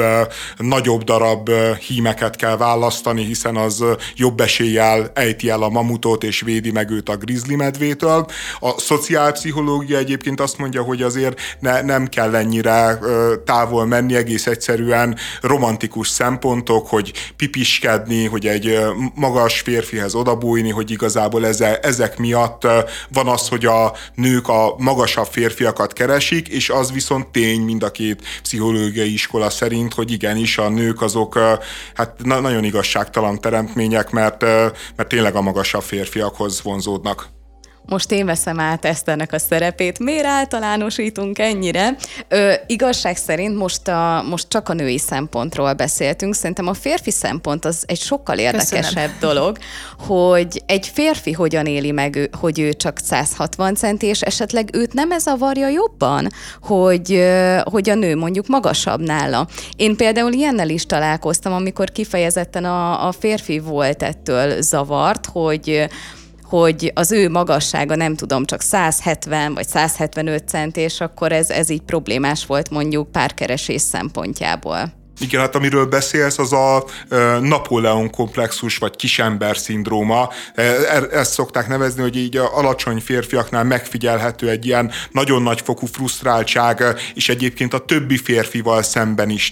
nagyobb 0.58 1.04
darab 1.04 1.50
hímeket 1.88 2.36
kell 2.36 2.58
választani, 2.58 3.24
hiszen 3.24 3.56
az 3.56 3.84
jobb 4.16 4.40
eséllyel 4.40 5.12
ejti 5.14 5.50
el 5.50 5.62
a 5.62 5.70
mamutot 5.70 6.24
és 6.24 6.42
védi 6.42 6.72
meg 6.72 6.90
őt 6.90 7.10
a 7.10 7.18
grizzly 7.18 7.56
medvétől. 7.56 8.26
A 8.60 8.80
szociálpszichológia 8.80 9.98
egyébként 9.98 10.40
azt 10.40 10.58
mondja, 10.58 10.82
hogy 10.82 11.02
azért 11.02 11.40
ne, 11.60 11.82
nem 11.82 12.08
kell 12.08 12.36
ennyire 12.36 13.00
távol 13.46 13.86
menni, 13.86 14.16
egész 14.16 14.48
egyszerűen 14.48 15.18
romantikus 15.42 16.08
szempontok, 16.08 16.88
hogy 16.88 17.14
pipiskedni, 17.38 18.26
hogy 18.26 18.48
egy 18.48 18.80
magas 19.16 19.60
férfihez 19.60 20.16
odabújni, 20.16 20.70
hogy 20.70 20.92
igazából 20.92 21.46
ezek 21.82 22.18
miatt 22.18 22.68
van 23.10 23.28
az, 23.28 23.48
hogy 23.48 23.66
a 23.66 23.94
nők 24.16 24.48
a 24.48 24.76
magasabb 24.78 25.28
férfiakat 25.28 25.94
keresik, 25.94 26.48
és 26.48 26.70
az 26.70 26.92
viszont 26.92 27.28
tény 27.28 27.62
mind 27.62 27.84
a 27.84 27.92
két 27.92 28.22
pszichológiai 28.42 29.14
iskola 29.14 29.50
szerint, 29.50 29.94
hogy 29.94 30.12
igenis 30.12 30.58
a 30.58 30.70
nők 30.70 31.02
azok 31.02 31.40
hát 31.94 32.24
nagyon 32.24 32.64
igazságtalan 32.64 33.42
teremtmények, 33.42 34.10
mert, 34.10 34.42
mert 34.96 35.08
tényleg 35.08 35.36
a 35.36 35.42
magasabb 35.42 35.84
férfiakhoz 35.84 36.62
vonzódnak 36.62 37.40
most 37.86 38.12
én 38.12 38.26
veszem 38.26 38.60
át 38.60 38.86
ezt 38.86 39.08
ennek 39.08 39.34
a 39.34 39.40
szerepét. 39.40 40.00
Miért 40.00 40.26
általánosítunk 40.26 41.40
ennyire? 41.40 41.96
Ö, 42.28 42.54
igazság 42.68 43.18
szerint 43.18 43.58
most, 43.58 43.88
a, 43.88 44.24
most 44.30 44.48
csak 44.48 44.70
a 44.70 44.74
női 44.74 44.98
szempontról 44.98 45.74
beszéltünk. 45.74 46.36
Szerintem 46.36 46.68
a 46.68 46.74
férfi 46.74 47.12
szempont 47.12 47.66
az 47.66 47.84
egy 47.88 48.00
sokkal 48.00 48.38
érdekesebb 48.38 48.84
Köszönöm. 48.84 49.16
dolog, 49.20 49.58
hogy 49.98 50.64
egy 50.66 50.88
férfi 50.88 51.32
hogyan 51.32 51.66
éli 51.66 51.92
meg, 51.92 52.16
ő, 52.16 52.30
hogy 52.40 52.60
ő 52.60 52.74
csak 52.74 52.98
160 53.04 53.76
centi, 53.76 54.06
és 54.06 54.22
esetleg 54.22 54.70
őt 54.74 54.94
nem 54.94 55.12
ez 55.12 55.28
avarja 55.28 55.68
jobban, 55.68 56.28
hogy, 56.62 57.24
hogy 57.64 57.90
a 57.90 57.96
nő 57.96 58.16
mondjuk 58.16 58.48
magasabb 58.48 59.02
nála. 59.02 59.48
Én 59.76 59.96
például 59.96 60.34
ilyennel 60.34 60.70
is 60.70 60.86
találkoztam, 60.86 61.54
amikor 61.54 61.92
kifejezetten 61.92 62.66
a, 62.66 63.08
a 63.08 63.12
férfi 63.12 63.60
volt 63.60 64.04
ettől 64.04 64.62
zavart, 64.62 65.26
hogy 65.26 65.90
hogy 66.52 66.92
az 66.96 67.12
ő 67.12 67.30
magassága 67.30 67.96
nem 67.96 68.16
tudom, 68.16 68.46
csak 68.46 68.62
170 68.62 69.54
vagy 69.54 69.68
175 69.68 70.48
cent, 70.48 70.78
és 70.78 71.02
akkor 71.02 71.32
ez, 71.32 71.50
ez 71.50 71.70
így 71.70 71.82
problémás 71.82 72.46
volt 72.46 72.70
mondjuk 72.70 73.12
párkeresés 73.12 73.82
szempontjából. 73.82 75.01
Igen, 75.22 75.42
hát 75.42 75.56
amiről 75.56 75.86
beszélsz, 75.86 76.38
az 76.38 76.54
a 76.54 76.86
Napóleon 77.42 78.10
komplexus, 78.10 78.78
vagy 78.78 78.96
kisember 78.96 79.58
szindróma. 79.58 80.30
E, 80.56 80.62
e, 80.62 81.08
ezt 81.12 81.32
szokták 81.32 81.68
nevezni, 81.68 82.02
hogy 82.02 82.18
így 82.18 82.38
alacsony 82.38 83.00
férfiaknál 83.00 83.64
megfigyelhető 83.64 84.50
egy 84.50 84.66
ilyen 84.66 84.92
nagyon 85.12 85.42
nagy 85.42 85.62
fokú 85.62 85.86
frusztráltság, 85.86 86.84
és 87.14 87.30
egyébként 87.30 87.74
a 87.74 87.86
többi 87.86 88.18
férfival 88.18 88.84
szemben 88.84 89.30
is. 89.30 89.50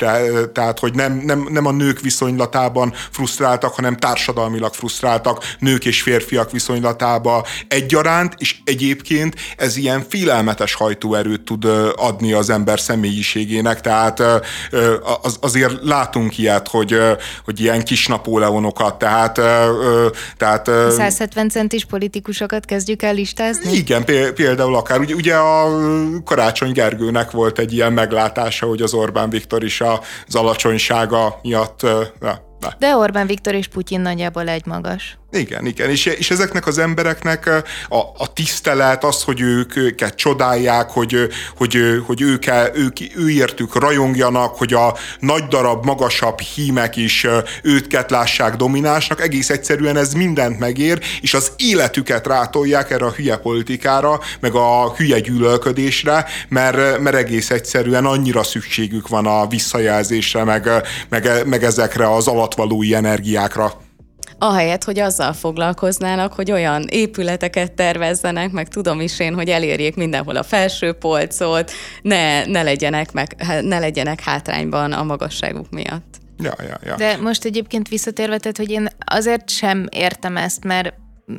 Tehát, 0.54 0.80
hogy 0.80 0.94
nem, 0.94 1.22
nem, 1.26 1.48
nem 1.50 1.66
a 1.66 1.72
nők 1.72 2.00
viszonylatában 2.00 2.94
frusztráltak, 3.12 3.74
hanem 3.74 3.98
társadalmilag 3.98 4.74
frusztráltak 4.74 5.56
nők 5.60 5.86
és 5.86 6.02
férfiak 6.02 6.52
viszonylatába 6.52 7.46
egyaránt, 7.68 8.34
és 8.38 8.56
egyébként 8.64 9.36
ez 9.58 9.78
ilyen 9.78 10.06
félelmetes 10.10 10.74
hajtóerőt 10.74 11.42
tud 11.42 11.66
adni 11.96 12.34
az 12.34 12.50
ember 12.50 12.80
személyiségének, 12.80 13.82
tehát 13.82 14.24
az, 15.22 15.38
az 15.42 15.56
azért 15.64 15.84
látunk 15.84 16.38
ilyet, 16.38 16.68
hogy, 16.68 16.98
hogy 17.46 17.60
ilyen 17.60 17.84
kis 17.84 18.08
Napóleonokat, 18.08 18.98
tehát... 18.98 19.34
tehát 20.38 20.66
170 20.92 21.50
centis 21.50 21.86
politikusokat 21.86 22.66
kezdjük 22.66 23.02
el 23.02 23.14
listázni? 23.14 23.72
Igen, 23.72 24.06
például 24.36 24.76
akár. 24.76 25.00
Ugye, 25.00 25.14
ugye 25.14 25.36
a 25.36 25.68
Karácsony 26.24 26.72
Gergőnek 26.72 27.32
volt 27.32 27.60
egy 27.60 27.74
ilyen 27.74 27.94
meglátása, 27.94 28.66
hogy 28.66 28.82
az 28.82 28.94
Orbán 28.94 29.30
Viktor 29.30 29.64
is 29.64 29.82
az 30.28 30.36
alacsonysága 30.36 31.40
miatt... 31.42 31.86
De 32.80 32.96
Orbán 32.96 33.28
Viktor 33.28 33.54
és 33.54 33.68
Putyin 33.68 34.02
nagyjából 34.02 34.48
egy 34.48 34.66
magas. 34.66 35.19
Igen, 35.32 35.66
igen, 35.66 35.90
és, 35.90 36.06
és 36.06 36.32
ezeknek 36.32 36.68
az 36.68 36.78
embereknek 36.78 37.64
a, 37.90 37.98
a 38.18 38.34
tisztelet, 38.34 39.04
az, 39.04 39.24
hogy 39.24 39.42
ők, 39.42 39.76
őket 39.76 40.16
csodálják, 40.16 40.90
hogy, 40.90 41.28
hogy, 41.58 41.78
hogy 42.06 42.22
ők, 42.22 42.46
ők, 42.74 42.98
őértük 43.16 43.76
rajongjanak, 43.76 44.56
hogy 44.56 44.74
a 44.74 44.96
nagy 45.20 45.44
darab, 45.44 45.86
magasabb 45.86 46.40
hímek 46.40 46.96
is 46.96 47.28
őket 47.62 48.12
lássák 48.12 48.56
dominánsnak, 48.56 49.22
egész 49.22 49.50
egyszerűen 49.50 49.98
ez 49.98 50.14
mindent 50.14 50.60
megér, 50.60 51.00
és 51.22 51.34
az 51.34 51.52
életüket 51.58 52.28
rátolják 52.28 52.92
erre 52.92 53.06
a 53.06 53.12
hülye 53.12 53.38
politikára, 53.38 54.20
meg 54.40 54.54
a 54.54 54.94
hülye 54.96 55.20
gyűlölködésre, 55.20 56.26
mert, 56.48 57.00
mert 57.00 57.16
egész 57.16 57.50
egyszerűen 57.50 58.06
annyira 58.06 58.44
szükségük 58.44 59.08
van 59.08 59.26
a 59.26 59.48
visszajelzésre, 59.48 60.44
meg, 60.44 60.70
meg, 61.10 61.46
meg 61.46 61.64
ezekre 61.64 62.14
az 62.14 62.28
alatvalói 62.28 62.96
energiákra 62.96 63.88
ahelyett, 64.40 64.84
hogy 64.84 65.00
azzal 65.00 65.34
foglalkoznának, 65.34 66.34
hogy 66.34 66.52
olyan 66.52 66.86
épületeket 66.90 67.72
tervezzenek, 67.72 68.52
meg 68.52 68.68
tudom 68.68 69.02
is 69.02 69.20
én, 69.20 69.34
hogy 69.34 69.50
elérjék 69.50 69.96
mindenhol 69.96 70.36
a 70.36 70.44
felső 70.44 70.94
polcot, 70.94 71.72
ne, 72.02 72.46
ne, 72.46 72.64
legyenek, 72.64 73.12
meg, 73.12 73.36
ne 73.62 73.80
legyenek 73.80 74.22
hátrányban 74.22 74.92
a 74.92 75.04
magasságuk 75.04 75.70
miatt. 75.70 76.18
Ja, 76.38 76.54
ja, 76.58 76.80
ja. 76.86 76.96
De 76.96 77.18
most 77.18 77.46
egyébként 77.46 77.88
visszatérve, 77.88 78.38
tehát, 78.38 78.58
hogy 78.58 78.70
én 78.70 78.88
azért 79.06 79.50
sem 79.50 79.86
értem 79.92 80.38
ezt, 80.38 80.64
mert 80.64 80.94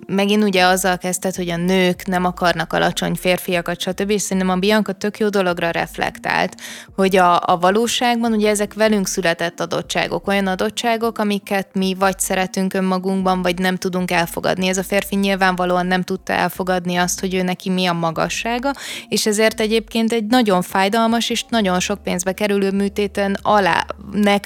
megint 0.06 0.42
ugye 0.42 0.64
azzal 0.64 0.98
kezdted, 0.98 1.34
hogy 1.34 1.48
a 1.48 1.56
nők 1.56 2.06
nem 2.06 2.24
akarnak 2.24 2.72
alacsony 2.72 3.14
férfiakat, 3.14 3.80
stb. 3.80 4.10
És 4.10 4.22
szerintem 4.22 4.48
a 4.48 4.56
Bianca 4.56 4.92
tök 4.92 5.18
jó 5.18 5.28
dologra 5.28 5.70
reflektált, 5.70 6.54
hogy 6.96 7.16
a, 7.16 7.40
a 7.44 7.58
valóságban 7.60 8.32
ugye 8.32 8.48
ezek 8.48 8.74
velünk 8.74 9.06
született 9.06 9.60
adottságok, 9.60 10.26
olyan 10.26 10.46
adottságok, 10.46 11.18
amiket 11.18 11.74
mi 11.74 11.96
vagy 11.98 12.18
szeretünk 12.18 12.74
önmagunkban, 12.74 13.42
vagy 13.42 13.58
nem 13.58 13.76
tudunk 13.76 14.10
elfogadni. 14.10 14.66
Ez 14.66 14.78
a 14.78 14.82
férfi 14.82 15.16
nyilvánvalóan 15.16 15.86
nem 15.86 16.02
tudta 16.02 16.32
elfogadni 16.32 16.96
azt, 16.96 17.20
hogy 17.20 17.34
ő 17.34 17.42
neki 17.42 17.70
mi 17.70 17.86
a 17.86 17.92
magassága, 17.92 18.72
és 19.08 19.26
ezért 19.26 19.60
egyébként 19.60 20.12
egy 20.12 20.24
nagyon 20.26 20.62
fájdalmas 20.62 21.30
és 21.30 21.44
nagyon 21.48 21.80
sok 21.80 22.02
pénzbe 22.02 22.32
kerülő 22.32 22.70
műtéten 22.70 23.38
alá, 23.42 23.86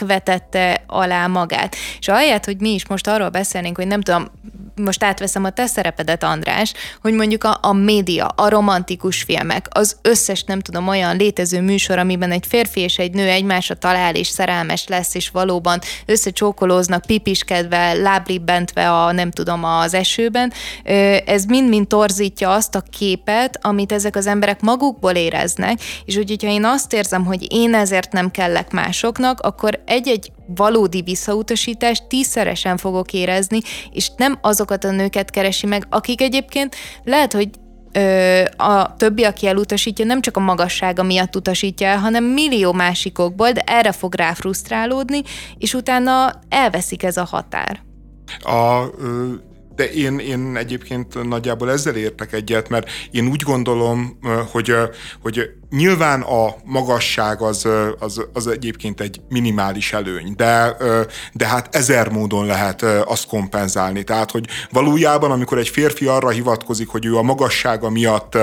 vetette 0.01 0.85
alá 0.87 1.27
magát. 1.27 1.77
És 1.99 2.09
ahelyett, 2.09 2.45
hogy 2.45 2.61
mi 2.61 2.75
is 2.75 2.87
most 2.87 3.07
arról 3.09 3.29
beszélnénk, 3.29 3.77
hogy 3.77 3.87
nem 3.87 4.01
tudom, 4.01 4.31
most 4.77 5.03
átveszem 5.35 5.45
a 5.45 5.51
te 5.51 5.67
szerepedet, 5.67 6.23
András, 6.23 6.73
hogy 7.03 7.13
mondjuk 7.13 7.45
a, 7.45 7.59
a 7.63 7.73
média, 7.73 8.27
a 8.27 8.49
romantikus 8.49 9.23
filmek, 9.23 9.67
az 9.71 9.97
összes, 10.03 10.45
nem 10.45 10.61
tudom, 10.61 10.89
olyan 10.89 11.17
létező 11.17 11.61
műsor, 11.61 11.99
amiben 11.99 12.31
egy 12.31 12.47
férfi 12.47 12.81
és 12.81 12.99
egy 12.99 13.15
nő 13.15 13.29
egymásra 13.29 13.75
talál 13.75 14.15
és 14.15 14.27
szerelmes 14.27 14.87
lesz, 14.87 15.15
és 15.15 15.29
valóban 15.29 15.81
összecsókolóznak, 16.07 17.05
pipiskedve, 17.07 17.93
láblibbentve 17.93 18.91
a, 18.91 19.13
nem 19.13 19.31
tudom, 19.31 19.65
az 19.65 19.95
esőben, 19.95 20.53
ez 21.27 21.45
mind-mind 21.45 21.87
torzítja 21.87 22.53
azt 22.53 22.75
a 22.75 22.83
képet, 22.99 23.59
amit 23.63 23.93
ezek 23.93 24.17
az 24.17 24.27
emberek 24.27 24.61
magukból 24.61 25.13
éreznek, 25.13 25.81
és 26.05 26.17
úgy, 26.17 26.29
hogyha 26.29 26.51
én 26.51 26.65
azt 26.65 26.93
érzem, 26.93 27.25
hogy 27.25 27.53
én 27.53 27.75
ezért 27.75 28.13
nem 28.13 28.31
kellek 28.31 28.71
másoknak, 28.71 29.41
akkor 29.41 29.83
egy-egy 29.87 30.33
valódi 30.47 31.03
visszautasítást 31.03 32.05
tízszeresen 32.05 32.77
fogok 32.77 33.13
érezni, 33.13 33.61
és 33.93 34.11
nem 34.17 34.39
azokat 34.41 34.85
a 34.85 34.91
nőket 34.91 35.24
keresi 35.31 35.67
meg, 35.67 35.87
akik 35.89 36.21
egyébként 36.21 36.77
lehet, 37.05 37.33
hogy 37.33 37.49
ö, 37.93 38.43
a 38.57 38.97
többi, 38.97 39.25
aki 39.25 39.47
elutasítja, 39.47 40.05
nem 40.05 40.21
csak 40.21 40.37
a 40.37 40.41
magassága 40.41 41.03
miatt 41.03 41.37
utasítja 41.37 41.87
el, 41.87 41.99
hanem 41.99 42.25
millió 42.25 42.73
másikokból, 42.73 43.53
de 43.53 43.61
erre 43.61 43.93
fog 43.93 44.15
rá 44.15 44.33
frusztrálódni, 44.33 45.23
és 45.59 45.75
utána 45.75 46.33
elveszik 46.49 47.03
ez 47.03 47.17
a 47.17 47.25
határ. 47.25 47.83
A, 48.39 48.85
de 49.75 49.91
én, 49.91 50.19
én 50.19 50.57
egyébként 50.57 51.29
nagyjából 51.29 51.71
ezzel 51.71 51.97
értek 51.97 52.33
egyet, 52.33 52.69
mert 52.69 52.91
én 53.11 53.29
úgy 53.29 53.43
gondolom, 53.43 54.19
hogy, 54.53 54.73
hogy 55.23 55.51
nyilván 55.71 56.21
a 56.21 56.55
magasság 56.65 57.43
az, 57.43 57.69
az, 57.99 58.21
az 58.33 58.47
egyébként 58.47 59.01
egy 59.01 59.21
minimális 59.29 59.93
előny, 59.93 60.35
de, 60.37 60.77
de 61.33 61.47
hát 61.47 61.75
ezer 61.75 62.09
módon 62.09 62.47
lehet 62.47 62.83
azt 62.83 63.27
kompenzálni. 63.27 64.05
Tehát, 64.05 64.31
hogy 64.31 64.47
valójában, 64.71 65.31
amikor 65.31 65.59
egy 65.59 65.69
férfi 65.69 66.07
arra 66.07 66.29
hivatkozik, 66.29 66.89
hogy 66.89 67.05
ő 67.05 67.17
a 67.17 67.23
magassága 67.23 67.91
miatt 67.91 68.39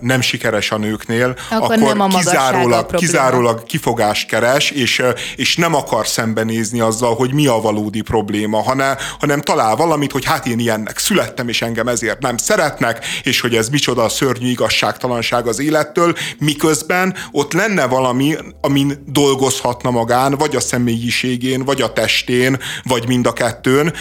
nem 0.00 0.20
sikeres 0.20 0.70
a 0.70 0.78
nőknél, 0.78 1.36
akkor, 1.50 1.72
akkor 1.72 1.96
nem 1.96 2.00
a 2.00 2.08
kizárólag, 2.08 2.94
kizárólag 2.94 3.62
kifogást 3.62 4.28
keres, 4.28 4.70
és, 4.70 5.02
és 5.36 5.56
nem 5.56 5.74
akar 5.74 6.06
szembenézni 6.06 6.80
azzal, 6.80 7.14
hogy 7.14 7.34
mi 7.34 7.46
a 7.46 7.60
valódi 7.60 8.00
probléma, 8.00 8.62
hanem, 8.62 8.96
hanem 9.18 9.40
talál 9.40 9.76
valamit, 9.76 10.12
hogy 10.12 10.24
hát 10.24 10.46
én 10.46 10.58
ilyennek 10.58 10.98
születtem, 10.98 11.48
és 11.48 11.62
engem 11.62 11.88
ezért 11.88 12.20
nem 12.20 12.36
szeretnek, 12.36 13.04
és 13.22 13.40
hogy 13.40 13.54
ez 13.54 13.68
micsoda 13.68 14.08
szörnyű 14.08 14.48
igazságtalanság 14.48 15.46
az 15.46 15.60
élettől, 15.60 16.14
miközben 16.38 17.14
ott 17.32 17.52
lenne 17.52 17.86
valami, 17.86 18.34
amin 18.60 19.04
dolgozhatna 19.06 19.90
magán, 19.90 20.34
vagy 20.34 20.56
a 20.56 20.60
személyiségén, 20.60 21.64
vagy 21.64 21.82
a 21.82 21.92
testén, 21.92 22.58
vagy 22.82 23.08
mind 23.08 23.26
a 23.26 23.32
kettőn, 23.32 23.92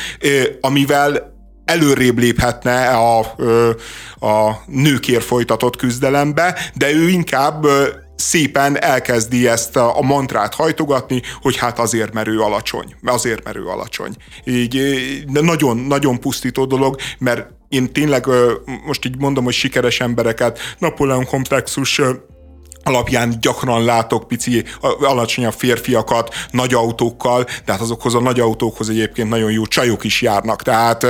amivel 0.62 1.38
előrébb 1.66 2.18
léphetne 2.18 2.88
a, 2.88 3.20
a 4.20 4.64
nőkért 4.66 5.24
folytatott 5.24 5.76
küzdelembe, 5.76 6.60
de 6.74 6.92
ő 6.92 7.08
inkább 7.08 7.66
szépen 8.20 8.82
elkezdi 8.82 9.48
ezt 9.48 9.76
a, 9.76 10.02
mantrát 10.02 10.54
hajtogatni, 10.54 11.22
hogy 11.42 11.58
hát 11.58 11.80
azért, 11.80 12.14
mert 12.14 12.28
alacsony. 12.28 12.96
Azért, 13.04 13.44
mert 13.44 13.58
ő 13.58 13.68
alacsony. 13.68 14.16
Így 14.44 14.78
nagyon, 15.28 15.78
nagyon 15.78 16.20
pusztító 16.20 16.66
dolog, 16.66 16.96
mert 17.18 17.48
én 17.70 17.94
tényleg 17.94 18.26
most 18.86 19.06
így 19.06 19.18
mondom, 19.18 19.44
hogy 19.44 19.54
sikeres 19.54 20.00
embereket, 20.00 20.60
Napoleon 20.78 21.26
komplexus 21.26 22.02
alapján 22.84 23.38
gyakran 23.42 23.84
látok 23.84 24.28
pici, 24.28 24.64
alacsonyabb 25.00 25.54
férfiakat 25.54 26.34
nagy 26.52 26.74
autókkal, 26.74 27.44
de 27.44 27.72
hát 27.72 27.82
azokhoz 27.82 28.16
a 28.16 28.20
nagy 28.20 28.40
autókhoz 28.40 28.90
egyébként 28.90 29.30
nagyon 29.30 29.52
jó 29.52 29.66
csajok 29.66 30.04
is 30.04 30.22
járnak, 30.22 30.62
tehát 30.62 31.06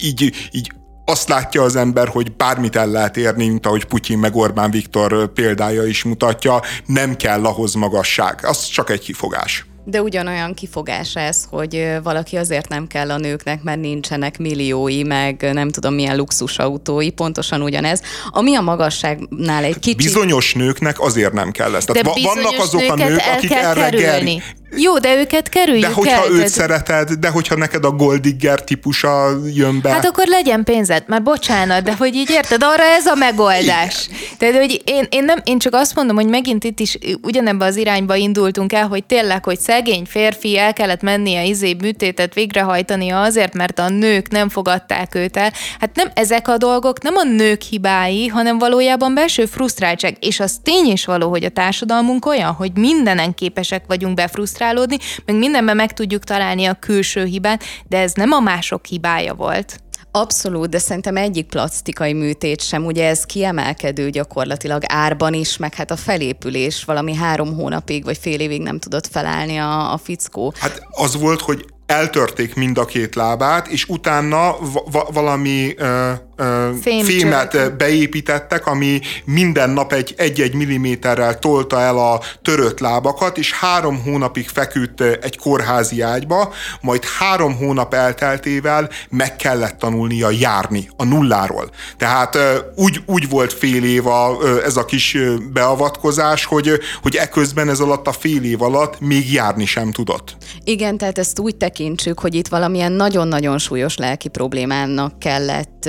így, 0.00 0.48
így 0.50 0.72
azt 1.04 1.28
látja 1.28 1.62
az 1.62 1.76
ember, 1.76 2.08
hogy 2.08 2.32
bármit 2.32 2.76
el 2.76 2.88
lehet 2.88 3.16
érni, 3.16 3.48
mint 3.48 3.66
ahogy 3.66 3.84
Putyin 3.84 4.18
meg 4.18 4.36
Orbán 4.36 4.70
Viktor 4.70 5.32
példája 5.32 5.84
is 5.84 6.04
mutatja, 6.04 6.60
nem 6.86 7.16
kell 7.16 7.44
ahhoz 7.44 7.74
magasság. 7.74 8.44
Az 8.44 8.66
csak 8.66 8.90
egy 8.90 9.00
kifogás. 9.00 9.71
De 9.84 10.02
ugyanolyan 10.02 10.54
kifogás 10.54 11.16
ez, 11.16 11.44
hogy 11.50 11.86
valaki 12.02 12.36
azért 12.36 12.68
nem 12.68 12.86
kell 12.86 13.10
a 13.10 13.18
nőknek, 13.18 13.62
mert 13.62 13.80
nincsenek 13.80 14.38
milliói, 14.38 15.02
meg 15.02 15.50
nem 15.52 15.68
tudom 15.68 15.94
milyen 15.94 16.16
luxusautói, 16.16 17.10
pontosan 17.10 17.62
ugyanez. 17.62 18.00
Ami 18.30 18.54
a 18.54 18.60
magasságnál 18.60 19.64
egy 19.64 19.78
kicsit... 19.78 19.96
Bizonyos 19.96 20.54
nőknek 20.54 21.00
azért 21.00 21.32
nem 21.32 21.50
kell 21.50 21.74
ez. 21.74 21.84
Tehát 21.84 22.02
de 22.02 22.20
vannak 22.22 22.58
azok 22.58 22.90
a 22.90 22.94
nők, 22.94 23.20
akik 23.36 23.52
erre 23.52 23.88
kerülni. 23.90 24.42
Jó, 24.76 24.98
de 24.98 25.16
őket 25.16 25.48
kerüljük 25.48 25.86
De 25.86 25.92
hogyha 25.92 26.24
el, 26.24 26.30
őt 26.30 26.34
tehát... 26.34 26.48
szereted, 26.48 27.12
de 27.12 27.28
hogyha 27.28 27.56
neked 27.56 27.84
a 27.84 27.90
Goldigger 27.90 28.64
típusa 28.64 29.30
jön 29.54 29.80
be. 29.80 29.90
Hát 29.90 30.04
akkor 30.04 30.26
legyen 30.26 30.64
pénzed, 30.64 31.04
már 31.06 31.22
bocsánat, 31.22 31.82
de 31.82 31.94
hogy 31.98 32.14
így 32.14 32.30
érted, 32.30 32.62
arra 32.62 32.82
ez 32.82 33.06
a 33.06 33.14
megoldás. 33.14 34.06
Igen. 34.06 34.18
Tehát, 34.38 34.56
hogy 34.56 34.82
én, 34.84 35.06
én, 35.10 35.24
nem, 35.24 35.40
én 35.44 35.58
csak 35.58 35.74
azt 35.74 35.94
mondom, 35.94 36.16
hogy 36.16 36.26
megint 36.26 36.64
itt 36.64 36.80
is 36.80 36.98
ugyanebben 37.22 37.68
az 37.68 37.76
irányba 37.76 38.14
indultunk 38.14 38.72
el, 38.72 38.86
hogy 38.86 39.04
tényleg, 39.04 39.44
hogy 39.44 39.60
szegény 39.72 40.04
férfi 40.04 40.58
el 40.58 40.72
kellett 40.72 41.02
mennie 41.02 41.44
izé 41.44 41.74
műtétet 41.74 42.34
végrehajtania 42.34 43.20
azért, 43.20 43.54
mert 43.54 43.78
a 43.78 43.88
nők 43.88 44.30
nem 44.30 44.48
fogadták 44.48 45.14
őt 45.14 45.36
el. 45.36 45.52
Hát 45.80 45.96
nem 45.96 46.10
ezek 46.14 46.48
a 46.48 46.56
dolgok, 46.56 47.02
nem 47.02 47.16
a 47.16 47.22
nők 47.22 47.62
hibái, 47.62 48.26
hanem 48.26 48.58
valójában 48.58 49.14
belső 49.14 49.46
frusztráltság. 49.46 50.16
És 50.20 50.40
az 50.40 50.60
tény 50.62 50.86
is 50.86 51.04
való, 51.04 51.28
hogy 51.28 51.44
a 51.44 51.48
társadalmunk 51.48 52.26
olyan, 52.26 52.52
hogy 52.52 52.72
mindenen 52.74 53.34
képesek 53.34 53.84
vagyunk 53.86 54.14
befrusztrálni, 54.14 54.40
frusztrálódni, 54.42 54.98
meg 55.24 55.36
mindenben 55.36 55.76
meg 55.76 55.92
tudjuk 55.92 56.24
találni 56.24 56.64
a 56.64 56.74
külső 56.74 57.24
hibát, 57.24 57.64
de 57.88 57.98
ez 57.98 58.12
nem 58.12 58.32
a 58.32 58.40
mások 58.40 58.86
hibája 58.86 59.34
volt. 59.34 59.80
Abszolút, 60.14 60.68
de 60.68 60.78
szerintem 60.78 61.16
egyik 61.16 61.46
plastikai 61.46 62.12
műtét 62.12 62.62
sem, 62.62 62.84
ugye 62.84 63.08
ez 63.08 63.24
kiemelkedő 63.24 64.10
gyakorlatilag 64.10 64.82
árban 64.86 65.34
is, 65.34 65.56
meg 65.56 65.74
hát 65.74 65.90
a 65.90 65.96
felépülés 65.96 66.84
valami 66.84 67.14
három 67.14 67.54
hónapig 67.54 68.04
vagy 68.04 68.18
fél 68.18 68.40
évig 68.40 68.62
nem 68.62 68.78
tudott 68.78 69.06
felállni 69.06 69.56
a, 69.56 69.92
a 69.92 69.96
fickó. 69.96 70.52
Hát 70.58 70.82
az 70.90 71.16
volt, 71.20 71.40
hogy 71.40 71.64
eltörték 71.86 72.54
mind 72.54 72.78
a 72.78 72.84
két 72.84 73.14
lábát, 73.14 73.66
és 73.66 73.84
utána 73.88 74.56
va- 74.90 75.08
valami 75.12 75.74
ö, 75.76 76.12
ö, 76.36 76.70
fémet 77.02 77.76
beépítettek, 77.76 78.66
ami 78.66 79.00
minden 79.24 79.70
nap 79.70 79.92
egy, 79.92 80.14
egy-egy 80.16 80.54
milliméterrel 80.54 81.38
tolta 81.38 81.80
el 81.80 81.98
a 81.98 82.20
törött 82.42 82.80
lábakat, 82.80 83.38
és 83.38 83.52
három 83.52 84.02
hónapig 84.02 84.48
feküdt 84.48 85.00
egy 85.00 85.38
kórházi 85.38 86.00
ágyba, 86.00 86.52
majd 86.80 87.04
három 87.04 87.56
hónap 87.56 87.94
elteltével 87.94 88.88
meg 89.08 89.36
kellett 89.36 89.78
tanulnia 89.78 90.30
járni 90.30 90.88
a 90.96 91.04
nulláról. 91.04 91.70
Tehát 91.96 92.38
úgy, 92.74 93.02
úgy 93.06 93.28
volt 93.28 93.52
fél 93.52 93.84
év 93.84 94.06
a, 94.06 94.38
ez 94.64 94.76
a 94.76 94.84
kis 94.84 95.18
beavatkozás, 95.52 96.44
hogy, 96.44 96.78
hogy 97.02 97.16
eközben 97.16 97.68
ez 97.68 97.80
alatt 97.80 98.06
a 98.06 98.12
fél 98.12 98.44
év 98.44 98.62
alatt 98.62 99.00
még 99.00 99.32
járni 99.32 99.64
sem 99.64 99.92
tudott. 99.92 100.36
Igen, 100.64 100.96
tehát 100.96 101.18
ezt 101.18 101.38
úgy 101.38 101.56
tekint 101.56 101.80
tekintsük, 101.82 102.20
hogy 102.20 102.34
itt 102.34 102.48
valamilyen 102.48 102.92
nagyon-nagyon 102.92 103.58
súlyos 103.58 103.96
lelki 103.96 104.28
problémának 104.28 105.18
kellett 105.18 105.88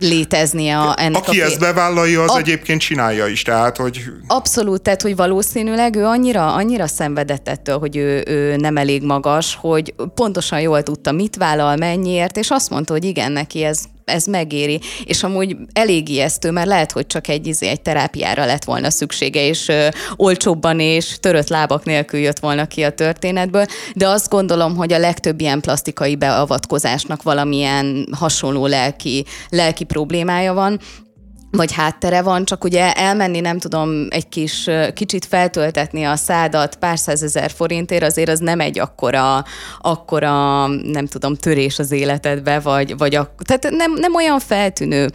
léteznie 0.00 0.78
a, 0.78 0.94
ennek 0.96 1.28
Aki 1.28 1.40
a 1.40 1.44
ezt 1.44 1.60
bevállalja, 1.60 2.22
az 2.22 2.34
a... 2.34 2.38
egyébként 2.38 2.80
csinálja 2.80 3.26
is, 3.26 3.42
tehát, 3.42 3.76
hogy... 3.76 4.02
Abszolút, 4.26 4.82
tehát, 4.82 5.02
hogy 5.02 5.16
valószínűleg 5.16 5.96
ő 5.96 6.04
annyira, 6.04 6.54
annyira 6.54 6.86
szenvedett 6.86 7.48
ettől, 7.48 7.78
hogy 7.78 7.96
ő, 7.96 8.24
ő 8.26 8.56
nem 8.56 8.76
elég 8.76 9.02
magas, 9.02 9.54
hogy 9.60 9.94
pontosan 10.14 10.60
jól 10.60 10.82
tudta, 10.82 11.12
mit 11.12 11.36
vállal, 11.36 11.76
mennyiért, 11.76 12.36
és 12.36 12.50
azt 12.50 12.70
mondta, 12.70 12.92
hogy 12.92 13.04
igen, 13.04 13.32
neki 13.32 13.62
ez, 13.62 13.84
ez 14.10 14.24
megéri. 14.24 14.80
És 15.04 15.22
amúgy 15.22 15.56
elég 15.72 16.08
ijesztő, 16.08 16.50
mert 16.50 16.66
lehet, 16.66 16.92
hogy 16.92 17.06
csak 17.06 17.28
egy, 17.28 17.46
izé, 17.46 17.68
egy 17.68 17.80
terápiára 17.80 18.44
lett 18.44 18.64
volna 18.64 18.90
szüksége, 18.90 19.46
és 19.46 19.68
ö, 19.68 19.88
olcsóbban 20.16 20.80
és 20.80 21.16
törött 21.20 21.48
lábak 21.48 21.84
nélkül 21.84 22.20
jött 22.20 22.38
volna 22.38 22.66
ki 22.66 22.82
a 22.82 22.90
történetből, 22.90 23.64
de 23.94 24.08
azt 24.08 24.28
gondolom, 24.30 24.76
hogy 24.76 24.92
a 24.92 24.98
legtöbb 24.98 25.40
ilyen 25.40 25.60
plastikai 25.60 26.16
beavatkozásnak 26.16 27.22
valamilyen 27.22 28.08
hasonló 28.18 28.66
lelki, 28.66 29.24
lelki 29.48 29.84
problémája 29.84 30.54
van, 30.54 30.80
vagy 31.50 31.72
háttere 31.72 32.22
van, 32.22 32.44
csak 32.44 32.64
ugye 32.64 32.92
elmenni, 32.92 33.40
nem 33.40 33.58
tudom, 33.58 34.06
egy 34.10 34.28
kis, 34.28 34.70
kicsit 34.94 35.24
feltöltetni 35.24 36.04
a 36.04 36.16
szádat 36.16 36.76
pár 36.76 36.98
százezer 36.98 37.50
forintért, 37.50 38.02
azért 38.02 38.28
az 38.28 38.38
nem 38.38 38.60
egy 38.60 38.78
akkora, 38.78 39.44
akkora 39.80 40.66
nem 40.66 41.06
tudom, 41.06 41.34
törés 41.34 41.78
az 41.78 41.92
életedbe, 41.92 42.60
vagy, 42.60 42.96
vagy 42.96 43.14
a, 43.14 43.34
tehát 43.44 43.70
nem, 43.70 43.92
nem 43.92 44.14
olyan 44.14 44.38
feltűnő. 44.38 45.10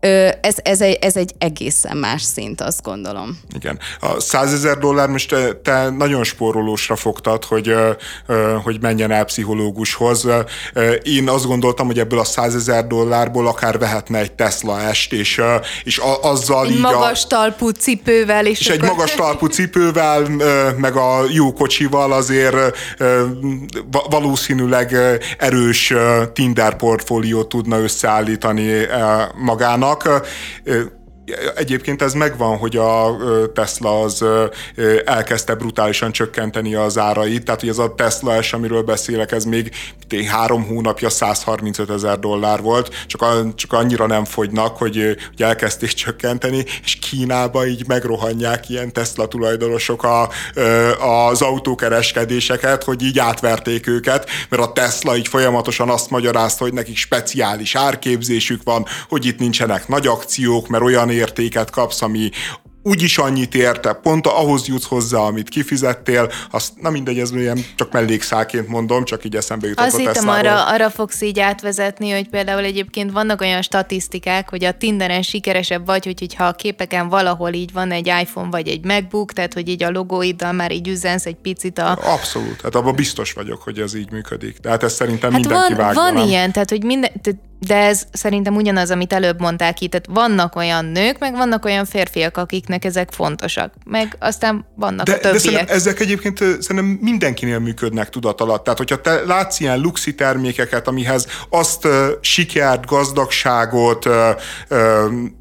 Ez, 0.00 0.54
ez, 0.62 0.80
egy, 0.80 0.98
ez 1.00 1.16
egy 1.16 1.34
egészen 1.38 1.96
más 1.96 2.22
szint, 2.22 2.60
azt 2.60 2.82
gondolom. 2.82 3.38
Igen. 3.54 3.78
A 4.00 4.20
százezer 4.20 4.78
dollár 4.78 5.08
most 5.08 5.28
te, 5.28 5.52
te 5.52 5.90
nagyon 5.90 6.24
spórolósra 6.24 6.96
fogtad, 6.96 7.44
hogy, 7.44 7.74
hogy 8.62 8.80
menjen 8.80 9.10
el 9.10 9.24
pszichológushoz. 9.24 10.26
Én 11.02 11.28
azt 11.28 11.46
gondoltam, 11.46 11.86
hogy 11.86 11.98
ebből 11.98 12.18
a 12.18 12.24
százezer 12.24 12.86
dollárból 12.86 13.46
akár 13.46 13.78
vehetne 13.78 14.18
egy 14.18 14.32
Tesla 14.32 14.80
est, 14.80 15.12
és, 15.12 15.40
és 15.84 16.00
azzal 16.22 16.66
egy 16.66 16.70
így 16.70 16.80
magas 16.80 17.24
a, 17.24 17.26
talpú 17.26 17.68
cipővel. 17.68 18.46
És, 18.46 18.60
és 18.60 18.68
akkor... 18.68 18.84
egy 18.84 18.90
magas 18.90 19.14
talpú 19.14 19.46
cipővel, 19.46 20.28
meg 20.76 20.96
a 20.96 21.24
jó 21.30 21.52
kocsival 21.52 22.12
azért 22.12 22.56
valószínűleg 24.10 24.96
erős 25.38 25.94
Tinder 26.32 26.76
portfóliót 26.76 27.48
tudna 27.48 27.78
összeállítani 27.78 28.86
magának 29.34 29.87
coloca 29.96 30.22
Egyébként 31.54 32.02
ez 32.02 32.12
megvan, 32.12 32.56
hogy 32.56 32.76
a 32.76 33.16
Tesla 33.54 34.00
az 34.00 34.24
elkezdte 35.04 35.54
brutálisan 35.54 36.12
csökkenteni 36.12 36.74
az 36.74 36.98
árait, 36.98 37.44
tehát 37.44 37.60
hogy 37.60 37.68
ez 37.68 37.78
a 37.78 37.94
Tesla 37.94 38.42
S, 38.42 38.52
amiről 38.52 38.82
beszélek, 38.82 39.32
ez 39.32 39.44
még 39.44 39.70
három 40.28 40.66
hónapja 40.66 41.08
135 41.08 41.90
ezer 41.90 42.18
dollár 42.18 42.60
volt, 42.60 43.04
csak, 43.06 43.54
csak 43.54 43.72
annyira 43.72 44.06
nem 44.06 44.24
fogynak, 44.24 44.76
hogy, 44.76 44.94
hogy 45.28 45.42
elkezdték 45.42 45.92
csökkenteni, 45.92 46.64
és 46.84 46.98
Kínába 46.98 47.66
így 47.66 47.86
megrohanják 47.86 48.68
ilyen 48.68 48.92
Tesla 48.92 49.28
tulajdonosok 49.28 50.02
a, 50.02 50.28
az 51.28 51.42
autókereskedéseket, 51.42 52.84
hogy 52.84 53.02
így 53.02 53.18
átverték 53.18 53.86
őket, 53.86 54.30
mert 54.48 54.62
a 54.62 54.72
Tesla 54.72 55.16
így 55.16 55.28
folyamatosan 55.28 55.90
azt 55.90 56.10
magyarázta, 56.10 56.64
hogy 56.64 56.72
nekik 56.72 56.96
speciális 56.96 57.74
árképzésük 57.74 58.62
van, 58.64 58.86
hogy 59.08 59.26
itt 59.26 59.38
nincsenek 59.38 59.88
nagy 59.88 60.06
akciók, 60.06 60.68
mert 60.68 60.82
olyan 60.82 61.10
értéket 61.18 61.70
kapsz, 61.70 62.02
ami 62.02 62.30
úgyis 62.82 63.18
annyit 63.18 63.54
érte, 63.54 63.92
pont 63.92 64.26
ahhoz 64.26 64.66
jutsz 64.66 64.86
hozzá, 64.86 65.18
amit 65.18 65.48
kifizettél, 65.48 66.30
azt 66.50 66.72
na 66.80 66.90
mindegy, 66.90 67.18
ez 67.18 67.32
ilyen 67.32 67.64
csak 67.74 67.92
mellékszálként 67.92 68.68
mondom, 68.68 69.04
csak 69.04 69.24
így 69.24 69.36
eszembe 69.36 69.66
jutott 69.66 69.86
Azt 69.86 69.96
hittem, 69.96 70.28
arra, 70.28 70.66
arra 70.66 70.90
fogsz 70.90 71.20
így 71.20 71.40
átvezetni, 71.40 72.10
hogy 72.10 72.28
például 72.28 72.64
egyébként 72.64 73.12
vannak 73.12 73.40
olyan 73.40 73.62
statisztikák, 73.62 74.48
hogy 74.50 74.64
a 74.64 74.72
Tinderen 74.72 75.22
sikeresebb 75.22 75.86
vagy, 75.86 76.04
hogy 76.04 76.34
ha 76.34 76.44
a 76.44 76.52
képeken 76.52 77.08
valahol 77.08 77.52
így 77.52 77.72
van 77.72 77.90
egy 77.90 78.06
iPhone 78.06 78.48
vagy 78.50 78.68
egy 78.68 78.84
MacBook, 78.84 79.32
tehát 79.32 79.54
hogy 79.54 79.68
így 79.68 79.82
a 79.82 79.90
logóiddal 79.90 80.52
már 80.52 80.72
így 80.72 80.88
üzensz 80.88 81.26
egy 81.26 81.36
picit 81.36 81.78
a... 81.78 81.98
Abszolút, 82.02 82.60
hát 82.62 82.74
abban 82.74 82.94
biztos 82.94 83.32
vagyok, 83.32 83.62
hogy 83.62 83.78
ez 83.78 83.94
így 83.94 84.10
működik. 84.10 84.58
De 84.58 84.68
hát 84.68 84.82
ez 84.82 84.92
szerintem 84.92 85.32
hát 85.32 85.40
mindenki 85.40 85.74
van, 85.74 85.84
vágja. 85.84 86.00
Van 86.00 86.14
nem? 86.14 86.28
ilyen, 86.28 86.52
tehát 86.52 86.70
hogy 86.70 86.84
minden, 86.84 87.10
tehát 87.22 87.40
de 87.60 87.76
ez 87.76 88.02
szerintem 88.12 88.54
ugyanaz, 88.54 88.90
amit 88.90 89.12
előbb 89.12 89.40
mondták 89.40 89.74
ki, 89.74 89.88
tehát 89.88 90.06
vannak 90.10 90.56
olyan 90.56 90.84
nők, 90.84 91.18
meg 91.18 91.36
vannak 91.36 91.64
olyan 91.64 91.84
férfiak, 91.84 92.36
akiknek 92.68 92.84
ezek 92.84 93.10
fontosak, 93.12 93.74
meg 93.84 94.16
aztán 94.18 94.66
vannak 94.76 95.06
de, 95.06 95.12
a 95.12 95.14
többiek. 95.14 95.32
De 95.32 95.38
szerintem 95.38 95.76
ezek 95.76 96.00
egyébként 96.00 96.38
szerintem 96.38 96.84
mindenkinél 96.84 97.58
működnek 97.58 98.08
tudat 98.08 98.40
alatt. 98.40 98.64
Tehát, 98.64 98.78
hogyha 98.78 99.00
te 99.00 99.24
látsz 99.24 99.60
ilyen 99.60 99.80
luxi 99.80 100.14
termékeket, 100.14 100.88
amihez 100.88 101.26
azt 101.50 101.84
uh, 101.84 102.06
sikert, 102.20 102.86
gazdagságot, 102.86 104.06
uh, 104.06 104.14
uh, 104.70 104.78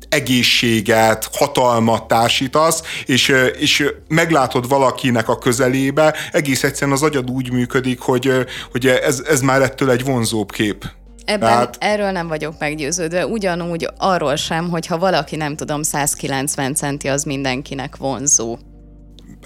egészséget, 0.09 1.29
hatalmat 1.31 2.07
társítasz, 2.07 2.81
és, 3.05 3.33
és 3.59 3.93
meglátod 4.07 4.67
valakinek 4.67 5.29
a 5.29 5.37
közelébe, 5.37 6.15
egész 6.31 6.63
egyszerűen 6.63 6.95
az 6.97 7.03
agyad 7.03 7.29
úgy 7.29 7.51
működik, 7.51 7.99
hogy, 7.99 8.31
hogy 8.71 8.87
ez, 8.87 9.23
ez 9.27 9.41
már 9.41 9.61
ettől 9.61 9.91
egy 9.91 10.03
vonzóbb 10.03 10.51
kép. 10.51 10.85
Ebben 11.27 11.49
Tehát... 11.49 11.77
erről 11.79 12.11
nem 12.11 12.27
vagyok 12.27 12.53
meggyőződve. 12.59 13.27
Ugyanúgy 13.27 13.89
arról 13.97 14.35
sem, 14.35 14.69
hogy 14.69 14.85
ha 14.85 14.97
valaki 14.97 15.35
nem 15.35 15.55
tudom 15.55 15.83
190 15.83 16.73
centi, 16.73 17.07
az 17.07 17.23
mindenkinek 17.23 17.95
vonzó. 17.95 18.57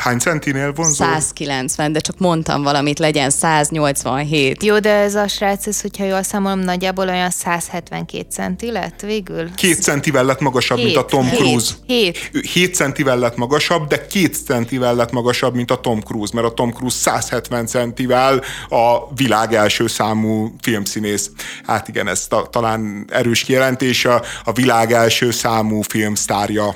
Hány 0.02 0.20
centinél 0.20 0.74
vonzó? 0.74 1.06
190, 1.06 1.91
de 1.91 1.99
csak 1.99 2.18
mondtam 2.18 2.64
valamit, 2.64 2.99
legyen 2.99 3.30
187. 3.30 4.64
Jó, 4.64 4.80
de 4.80 4.89
ez 4.89 5.16
a 5.16 5.28
srác, 5.28 5.68
ez, 5.68 5.82
hogyha 5.82 6.04
jól 6.04 6.24
számolom, 6.24 6.60
nagyjából 6.60 7.08
olyan 7.08 7.30
172 7.30 8.26
centi 8.30 8.72
lett 8.72 9.02
végül? 9.02 9.54
Két 9.56 9.82
centivel 9.82 10.24
lett 10.24 10.39
magasabb, 10.39 10.78
hét, 10.78 10.86
mint 10.86 10.97
a 10.97 11.06
Tom 11.06 11.30
Cruise. 11.30 11.74
Hét. 11.86 12.32
Hét 12.54 12.76
centivel 12.76 13.18
lett 13.18 13.36
magasabb, 13.36 13.88
de 13.88 14.06
két 14.06 14.36
centivel 14.45 14.95
lett 14.95 15.12
magasabb, 15.12 15.56
mint 15.56 15.72
a 15.72 15.80
Tom 15.80 15.99
Cruise, 15.99 16.32
mert 16.36 16.47
a 16.47 16.54
Tom 16.54 16.72
Cruise 16.72 16.97
170 16.97 17.66
centivel 17.66 18.41
a 18.70 19.14
világ 19.16 19.54
első 19.54 19.88
számú 19.88 20.56
filmszínész. 20.62 21.32
Hát 21.66 21.88
igen, 21.88 22.08
ez 22.08 22.28
ta, 22.28 22.47
talán 22.52 23.06
erős 23.10 23.43
kijelentés, 23.43 24.06
a, 24.06 24.22
a 24.43 24.52
világ 24.52 24.91
első 24.91 25.32
számú 25.32 25.82
filmsztárja. 25.82 26.76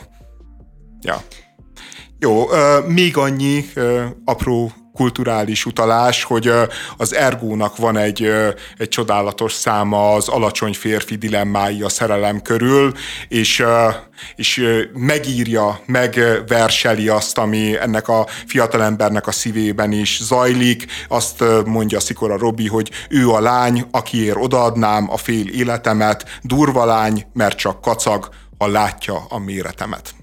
Ja. 1.02 1.24
Jó, 2.20 2.46
még 2.88 3.18
annyi 3.18 3.66
apró 4.26 4.72
kulturális 4.96 5.66
utalás, 5.66 6.24
hogy 6.24 6.52
az 6.98 7.14
Ergónak 7.14 7.78
van 7.78 7.98
egy, 7.98 8.32
egy 8.78 8.88
csodálatos 8.88 9.54
száma 9.54 10.14
az 10.14 10.28
alacsony 10.28 10.74
férfi 10.74 11.16
dilemmái 11.16 11.82
a 11.82 11.90
szerelem 11.90 12.42
körül, 12.42 12.94
és, 13.28 13.64
és 14.36 14.66
megírja, 14.94 15.80
megverseli 15.86 17.08
azt, 17.08 17.38
ami 17.38 17.78
ennek 17.80 18.08
a 18.08 18.28
fiatalembernek 18.48 19.28
a 19.28 19.32
szívében 19.32 19.92
is 19.92 20.20
zajlik. 20.24 20.86
Azt 21.08 21.44
mondja 21.66 22.00
Szikora 22.00 22.38
Robi, 22.38 22.68
hogy 22.68 22.92
ő 23.10 23.30
a 23.30 23.40
lány, 23.40 23.86
akiért 23.92 24.38
odaadnám 24.40 25.12
a 25.12 25.18
fél 25.18 25.48
életemet, 25.48 26.40
durva 26.42 26.86
lány, 26.86 27.26
mert 27.34 27.58
csak 27.58 27.82
kacag, 27.82 28.30
ha 28.58 28.68
látja 28.68 29.26
a 29.30 29.40
méretemet. 29.40 30.15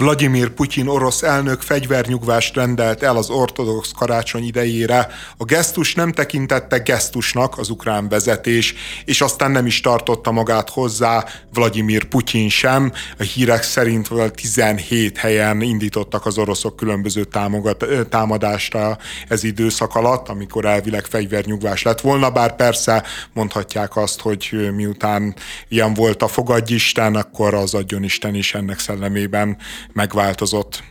Vladimir 0.00 0.48
Putyin 0.50 0.86
orosz 0.86 1.22
elnök 1.22 1.60
fegyvernyugvást 1.60 2.54
rendelt 2.54 3.02
el 3.02 3.16
az 3.16 3.30
ortodox 3.30 3.90
karácsony 3.90 4.44
idejére. 4.44 5.08
A 5.36 5.44
gesztus 5.44 5.94
nem 5.94 6.12
tekintette 6.12 6.78
gesztusnak 6.78 7.58
az 7.58 7.70
ukrán 7.70 8.08
vezetés, 8.08 8.74
és 9.04 9.20
aztán 9.20 9.50
nem 9.50 9.66
is 9.66 9.80
tartotta 9.80 10.30
magát 10.30 10.70
hozzá 10.70 11.24
Vladimir 11.52 12.04
Putyin 12.04 12.48
sem. 12.48 12.92
A 13.18 13.22
hírek 13.22 13.62
szerint 13.62 14.08
17 14.34 15.18
helyen 15.18 15.60
indítottak 15.60 16.26
az 16.26 16.38
oroszok 16.38 16.76
különböző 16.76 17.24
támogat, 17.24 17.86
támadásra 18.08 18.98
ez 19.28 19.44
időszak 19.44 19.94
alatt, 19.94 20.28
amikor 20.28 20.64
elvileg 20.64 21.04
fegyvernyugvás 21.04 21.82
lett 21.82 22.00
volna, 22.00 22.30
bár 22.30 22.56
persze 22.56 23.04
mondhatják 23.32 23.96
azt, 23.96 24.20
hogy 24.20 24.70
miután 24.74 25.34
ilyen 25.68 25.94
volt 25.94 26.22
a 26.22 26.28
fogadjisten, 26.28 27.14
akkor 27.14 27.54
az 27.54 27.74
adjon 27.74 28.02
Isten 28.02 28.34
is 28.34 28.54
ennek 28.54 28.78
szellemében 28.78 29.56
megváltozott? 29.92 30.82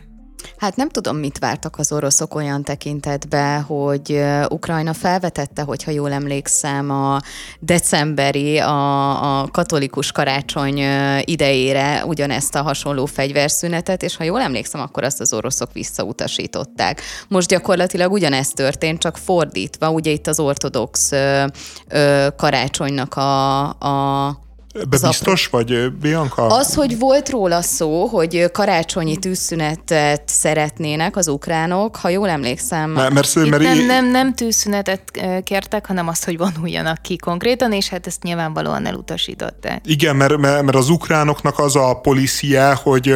Hát 0.56 0.76
nem 0.76 0.88
tudom, 0.88 1.16
mit 1.16 1.38
vártak 1.38 1.78
az 1.78 1.92
oroszok 1.92 2.34
olyan 2.34 2.62
tekintetbe, 2.62 3.58
hogy 3.58 4.22
Ukrajna 4.48 4.92
felvetette, 4.92 5.62
hogyha 5.62 5.90
jól 5.90 6.12
emlékszem, 6.12 6.90
a 6.90 7.20
decemberi, 7.60 8.58
a, 8.58 9.40
a 9.40 9.48
katolikus 9.48 10.12
karácsony 10.12 10.82
idejére 11.20 12.04
ugyanezt 12.04 12.54
a 12.54 12.62
hasonló 12.62 13.06
fegyverszünetet, 13.06 14.02
és 14.02 14.16
ha 14.16 14.24
jól 14.24 14.40
emlékszem, 14.40 14.80
akkor 14.80 15.04
azt 15.04 15.20
az 15.20 15.32
oroszok 15.32 15.72
visszautasították. 15.72 17.00
Most 17.28 17.48
gyakorlatilag 17.48 18.12
ugyanezt 18.12 18.54
történt, 18.54 18.98
csak 18.98 19.16
fordítva, 19.16 19.90
ugye 19.90 20.10
itt 20.10 20.26
az 20.26 20.40
ortodox 20.40 21.12
ö, 21.12 21.44
ö, 21.88 22.26
karácsonynak 22.36 23.14
a, 23.14 23.68
a 23.68 24.36
Ebbe 24.72 24.98
biztos 25.00 25.46
vagy, 25.46 25.92
Bianca? 25.92 26.46
Az, 26.46 26.74
hogy 26.74 26.98
volt 26.98 27.28
róla 27.28 27.62
szó, 27.62 28.06
hogy 28.06 28.50
karácsonyi 28.52 29.16
tűzszünetet 29.16 30.22
szeretnének 30.26 31.16
az 31.16 31.28
ukránok, 31.28 31.96
ha 31.96 32.08
jól 32.08 32.28
emlékszem. 32.28 32.90
Mert, 32.90 33.12
mert, 33.12 33.34
mert 33.34 33.62
nem, 33.62 33.86
nem, 33.86 34.10
nem 34.10 34.34
tűzszünetet 34.34 35.02
kértek, 35.44 35.86
hanem 35.86 36.08
azt, 36.08 36.24
hogy 36.24 36.38
vonuljanak 36.38 37.02
ki 37.02 37.16
konkrétan, 37.16 37.72
és 37.72 37.88
hát 37.88 38.06
ezt 38.06 38.22
nyilvánvalóan 38.22 38.86
elutasították. 38.86 39.80
Igen, 39.84 40.16
mert, 40.16 40.36
mert, 40.36 40.62
mert 40.62 40.76
az 40.76 40.88
ukránoknak 40.88 41.58
az 41.58 41.76
a 41.76 41.94
policie, 42.02 42.72
hogy, 42.82 43.14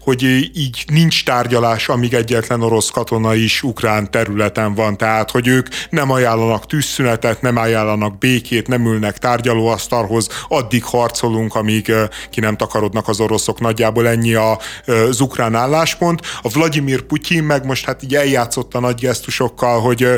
hogy 0.00 0.22
így 0.54 0.84
nincs 0.86 1.24
tárgyalás, 1.24 1.88
amíg 1.88 2.14
egyetlen 2.14 2.62
orosz 2.62 2.90
katona 2.90 3.34
is 3.34 3.62
ukrán 3.62 4.10
területen 4.10 4.74
van. 4.74 4.96
Tehát, 4.96 5.30
hogy 5.30 5.46
ők 5.46 5.68
nem 5.90 6.10
ajánlanak 6.10 6.66
tűzszünetet, 6.66 7.42
nem 7.42 7.56
ajánlanak 7.56 8.18
békét, 8.18 8.68
nem 8.68 8.86
ülnek 8.86 9.18
tárgyalóasztalhoz, 9.18 10.28
addig 10.48 10.82
harcolunk, 11.06 11.54
amíg 11.54 11.92
ki 12.30 12.40
nem 12.40 12.56
takarodnak 12.56 13.08
az 13.08 13.20
oroszok. 13.20 13.60
Nagyjából 13.60 14.08
ennyi 14.08 14.34
az 14.34 15.20
ukrán 15.20 15.54
álláspont. 15.54 16.20
A 16.42 16.48
Vladimir 16.48 17.02
Putyin 17.02 17.42
meg 17.42 17.64
most 17.64 17.84
hát 17.84 18.02
így 18.02 18.14
eljátszott 18.14 18.74
a 18.74 18.80
nagy 18.80 19.00
gesztusokkal, 19.00 19.80
hogy, 19.80 20.08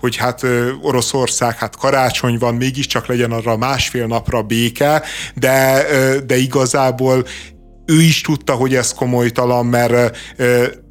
hogy 0.00 0.16
hát 0.16 0.46
Oroszország, 0.82 1.56
hát 1.56 1.76
karácsony 1.76 2.38
van, 2.38 2.54
mégiscsak 2.54 3.06
legyen 3.06 3.32
arra 3.32 3.56
másfél 3.56 4.06
napra 4.06 4.42
béke, 4.42 5.02
de, 5.34 5.84
de 6.26 6.36
igazából 6.36 7.24
ő 7.86 8.00
is 8.02 8.20
tudta, 8.20 8.52
hogy 8.52 8.74
ez 8.74 8.94
komolytalan, 8.94 9.66
mert, 9.66 10.16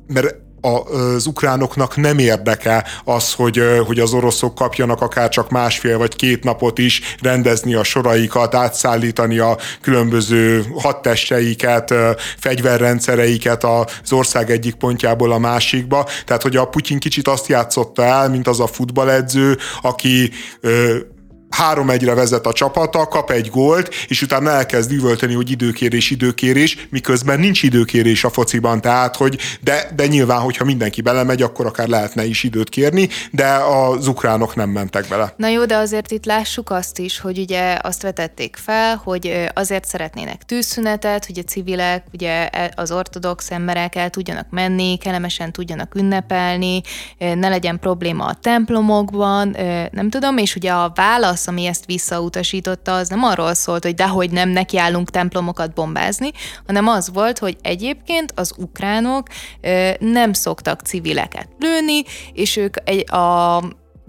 mert 0.07 0.35
az 0.74 1.26
ukránoknak 1.26 1.95
nem 1.95 2.18
érdeke 2.18 2.86
az, 3.03 3.34
hogy, 3.34 3.61
hogy 3.86 3.99
az 3.99 4.13
oroszok 4.13 4.55
kapjanak 4.55 5.01
akár 5.01 5.30
csak 5.30 5.49
másfél 5.49 5.97
vagy 5.97 6.15
két 6.15 6.43
napot 6.43 6.78
is 6.78 7.01
rendezni 7.22 7.74
a 7.74 7.84
soraikat, 7.84 8.55
átszállítani 8.55 9.39
a 9.39 9.57
különböző 9.82 10.65
hadtesteiket, 10.76 11.93
fegyverrendszereiket 12.38 13.63
az 13.63 14.11
ország 14.11 14.51
egyik 14.51 14.76
pontjából 14.76 15.32
a 15.32 15.38
másikba. 15.38 16.07
Tehát, 16.26 16.41
hogy 16.41 16.55
a 16.55 16.65
Putyin 16.65 16.99
kicsit 16.99 17.28
azt 17.28 17.47
játszotta 17.47 18.03
el, 18.03 18.30
mint 18.30 18.47
az 18.47 18.59
a 18.59 18.68
futballedző, 18.68 19.57
aki 19.82 20.32
három 21.49 21.89
egyre 21.89 22.13
vezet 22.13 22.45
a 22.45 22.53
csapata, 22.53 23.07
kap 23.07 23.31
egy 23.31 23.49
gólt, 23.49 23.93
és 24.07 24.21
utána 24.21 24.49
elkezd 24.49 24.91
üvölteni, 24.91 25.33
hogy 25.33 25.51
időkérés, 25.51 26.11
időkérés, 26.11 26.87
miközben 26.89 27.39
nincs 27.39 27.63
időkérés 27.63 28.23
a 28.23 28.29
fociban, 28.29 28.81
tehát, 28.81 29.15
hogy 29.15 29.37
de, 29.61 29.89
de 29.95 30.07
nyilván, 30.07 30.39
hogyha 30.39 30.65
mindenki 30.65 31.01
belemegy, 31.01 31.41
akkor 31.41 31.65
akár 31.65 31.87
lehetne 31.87 32.25
is 32.25 32.43
időt 32.43 32.69
kérni, 32.69 33.09
de 33.31 33.47
az 33.53 34.07
ukránok 34.07 34.55
nem 34.55 34.69
mentek 34.69 35.07
bele. 35.07 35.33
Na 35.37 35.47
jó, 35.47 35.65
de 35.65 35.75
azért 35.75 36.11
itt 36.11 36.25
lássuk 36.25 36.69
azt 36.69 36.99
is, 36.99 37.19
hogy 37.19 37.37
ugye 37.37 37.77
azt 37.81 38.01
vetették 38.01 38.55
fel, 38.55 39.01
hogy 39.03 39.49
azért 39.53 39.85
szeretnének 39.85 40.43
tűzszünetet, 40.43 41.25
hogy 41.25 41.39
a 41.39 41.49
civilek, 41.49 42.03
ugye 42.13 42.47
e, 42.47 42.71
az 42.75 42.91
ortodox 42.91 43.51
emberek 43.51 43.95
el 43.95 44.09
tudjanak 44.09 44.47
menni, 44.49 44.97
kellemesen 44.97 45.51
tudjanak 45.51 45.95
ünnepelni, 45.95 46.81
ne 47.17 47.49
legyen 47.49 47.79
probléma 47.79 48.25
a 48.25 48.37
templomokban, 48.41 49.55
nem 49.91 50.09
tudom, 50.09 50.37
és 50.37 50.55
ugye 50.55 50.71
a 50.71 50.91
válasz 50.95 51.36
ami 51.45 51.65
ezt 51.65 51.85
visszautasította, 51.85 52.95
az 52.95 53.07
nem 53.07 53.23
arról 53.23 53.53
szólt, 53.53 53.83
hogy 53.83 53.93
dehogy 53.93 54.31
nem 54.31 54.49
nekiállunk 54.49 55.09
templomokat 55.09 55.73
bombázni, 55.73 56.31
hanem 56.65 56.88
az 56.88 57.09
volt, 57.13 57.39
hogy 57.39 57.57
egyébként 57.61 58.31
az 58.35 58.53
ukránok 58.57 59.27
nem 59.99 60.33
szoktak 60.33 60.81
civileket 60.81 61.47
lőni, 61.59 62.03
és 62.33 62.55
ők 62.55 62.75
egy, 62.83 63.11
a, 63.11 63.63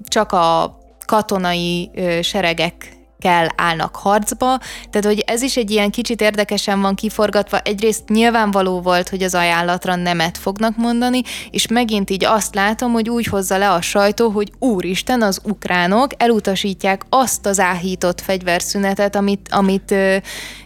csak 0.08 0.32
a 0.32 0.78
katonai 1.06 1.90
seregek 2.22 2.97
kell 3.18 3.46
állnak 3.56 3.96
harcba, 3.96 4.58
tehát 4.90 5.06
hogy 5.06 5.22
ez 5.26 5.42
is 5.42 5.56
egy 5.56 5.70
ilyen 5.70 5.90
kicsit 5.90 6.20
érdekesen 6.20 6.80
van 6.80 6.94
kiforgatva. 6.94 7.58
Egyrészt 7.58 8.08
nyilvánvaló 8.08 8.80
volt, 8.80 9.08
hogy 9.08 9.22
az 9.22 9.34
ajánlatra 9.34 9.94
nemet 9.94 10.38
fognak 10.38 10.76
mondani, 10.76 11.20
és 11.50 11.66
megint 11.66 12.10
így 12.10 12.24
azt 12.24 12.54
látom, 12.54 12.92
hogy 12.92 13.08
úgy 13.08 13.26
hozza 13.26 13.58
le 13.58 13.70
a 13.70 13.80
sajtó, 13.80 14.28
hogy 14.28 14.52
úristen, 14.58 15.22
az 15.22 15.40
ukránok 15.44 16.10
elutasítják 16.16 17.02
azt 17.08 17.46
az 17.46 17.60
áhított 17.60 18.20
fegyverszünetet, 18.20 19.16
amit, 19.16 19.48
amit 19.50 19.90
ö, 19.90 20.16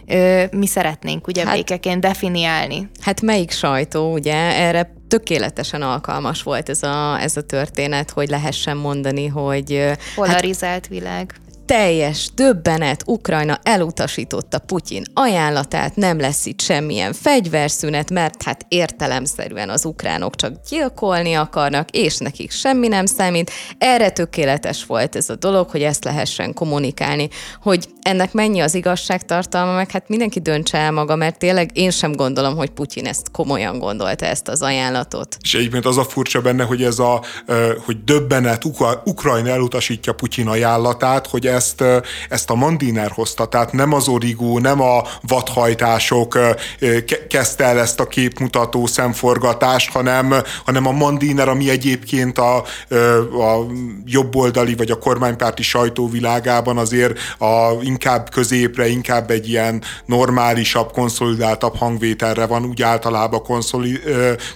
ö, 0.07 0.43
mi 0.51 0.67
szeretnénk 0.67 1.27
ugye 1.27 1.45
hát, 1.45 1.55
békeként 1.55 2.01
definiálni. 2.01 2.89
Hát 3.01 3.21
melyik 3.21 3.51
sajtó, 3.51 4.13
ugye, 4.13 4.35
erre 4.35 4.93
tökéletesen 5.07 5.81
alkalmas 5.81 6.43
volt 6.43 6.69
ez 6.69 6.83
a, 6.83 7.21
ez 7.21 7.37
a 7.37 7.41
történet, 7.41 8.11
hogy 8.11 8.29
lehessen 8.29 8.77
mondani, 8.77 9.27
hogy... 9.27 9.85
Hát 9.87 9.99
Polarizált 10.15 10.73
hát, 10.73 10.87
világ 10.87 11.35
teljes 11.65 12.29
döbbenet, 12.35 13.03
Ukrajna 13.05 13.59
elutasította 13.63 14.59
Putyin 14.59 15.03
ajánlatát, 15.13 15.95
nem 15.95 16.19
lesz 16.19 16.45
itt 16.45 16.61
semmilyen 16.61 17.13
fegyverszünet, 17.13 18.09
mert 18.09 18.43
hát 18.43 18.65
értelemszerűen 18.67 19.69
az 19.69 19.85
ukránok 19.85 20.35
csak 20.35 20.53
gyilkolni 20.69 21.33
akarnak, 21.33 21.89
és 21.89 22.17
nekik 22.17 22.51
semmi 22.51 22.87
nem 22.87 23.05
számít. 23.05 23.51
Erre 23.77 24.09
tökéletes 24.09 24.85
volt 24.85 25.15
ez 25.15 25.29
a 25.29 25.35
dolog, 25.35 25.69
hogy 25.69 25.81
ezt 25.81 26.03
lehessen 26.03 26.53
kommunikálni. 26.53 27.29
Hogy 27.61 27.87
ennek 28.01 28.33
mennyi 28.33 28.59
az 28.59 28.75
igazságtartalma, 28.75 29.73
meg 29.73 29.91
hát 29.91 30.09
mindenki 30.09 30.39
döntse 30.39 30.77
el 30.77 30.91
maga, 30.91 31.15
mert 31.15 31.39
tényleg 31.39 31.69
én 31.73 31.91
sem 31.91 32.11
gondolom, 32.11 32.55
hogy 32.55 32.69
Putyin 32.69 33.05
ezt 33.05 33.31
komolyan 33.31 33.79
gondolta 33.79 34.25
ezt 34.25 34.47
az 34.47 34.61
ajánlatot. 34.61 35.37
És 35.41 35.53
egyébként 35.53 35.85
az 35.85 35.97
a 35.97 36.03
furcsa 36.03 36.41
benne, 36.41 36.63
hogy 36.63 36.83
ez 36.83 36.99
a, 36.99 37.23
hogy 37.85 38.03
döbbenet, 38.03 38.63
Ukrajna 39.03 39.49
elutasítja 39.49 40.13
Putyin 40.13 40.47
ajánlatát, 40.47 41.27
hogy 41.27 41.47
ezt, 41.53 41.83
ezt 42.29 42.49
a 42.49 42.55
Mandiner 42.55 43.11
hozta, 43.11 43.45
tehát 43.45 43.71
nem 43.71 43.93
az 43.93 44.07
origó, 44.07 44.59
nem 44.59 44.81
a 44.81 45.03
vadhajtások 45.21 46.39
kezdte 47.29 47.63
el 47.63 47.79
ezt 47.79 47.99
a 47.99 48.07
képmutató 48.07 48.85
szemforgatást, 48.85 49.91
hanem, 49.91 50.33
hanem 50.65 50.87
a 50.87 50.91
Mandiner, 50.91 51.49
ami 51.49 51.69
egyébként 51.69 52.37
a, 52.37 52.55
a 52.55 53.65
jobboldali 54.05 54.75
vagy 54.75 54.91
a 54.91 54.97
kormánypárti 54.97 55.63
sajtóvilágában 55.63 56.77
azért 56.77 57.19
a, 57.37 57.71
inkább 57.81 58.29
középre, 58.29 58.87
inkább 58.87 59.29
egy 59.29 59.49
ilyen 59.49 59.83
normálisabb, 60.05 60.91
konszolidáltabb 60.91 61.75
hangvételre 61.75 62.45
van 62.45 62.65
úgy 62.65 62.81
általában 62.81 63.43
konszoli, 63.43 63.99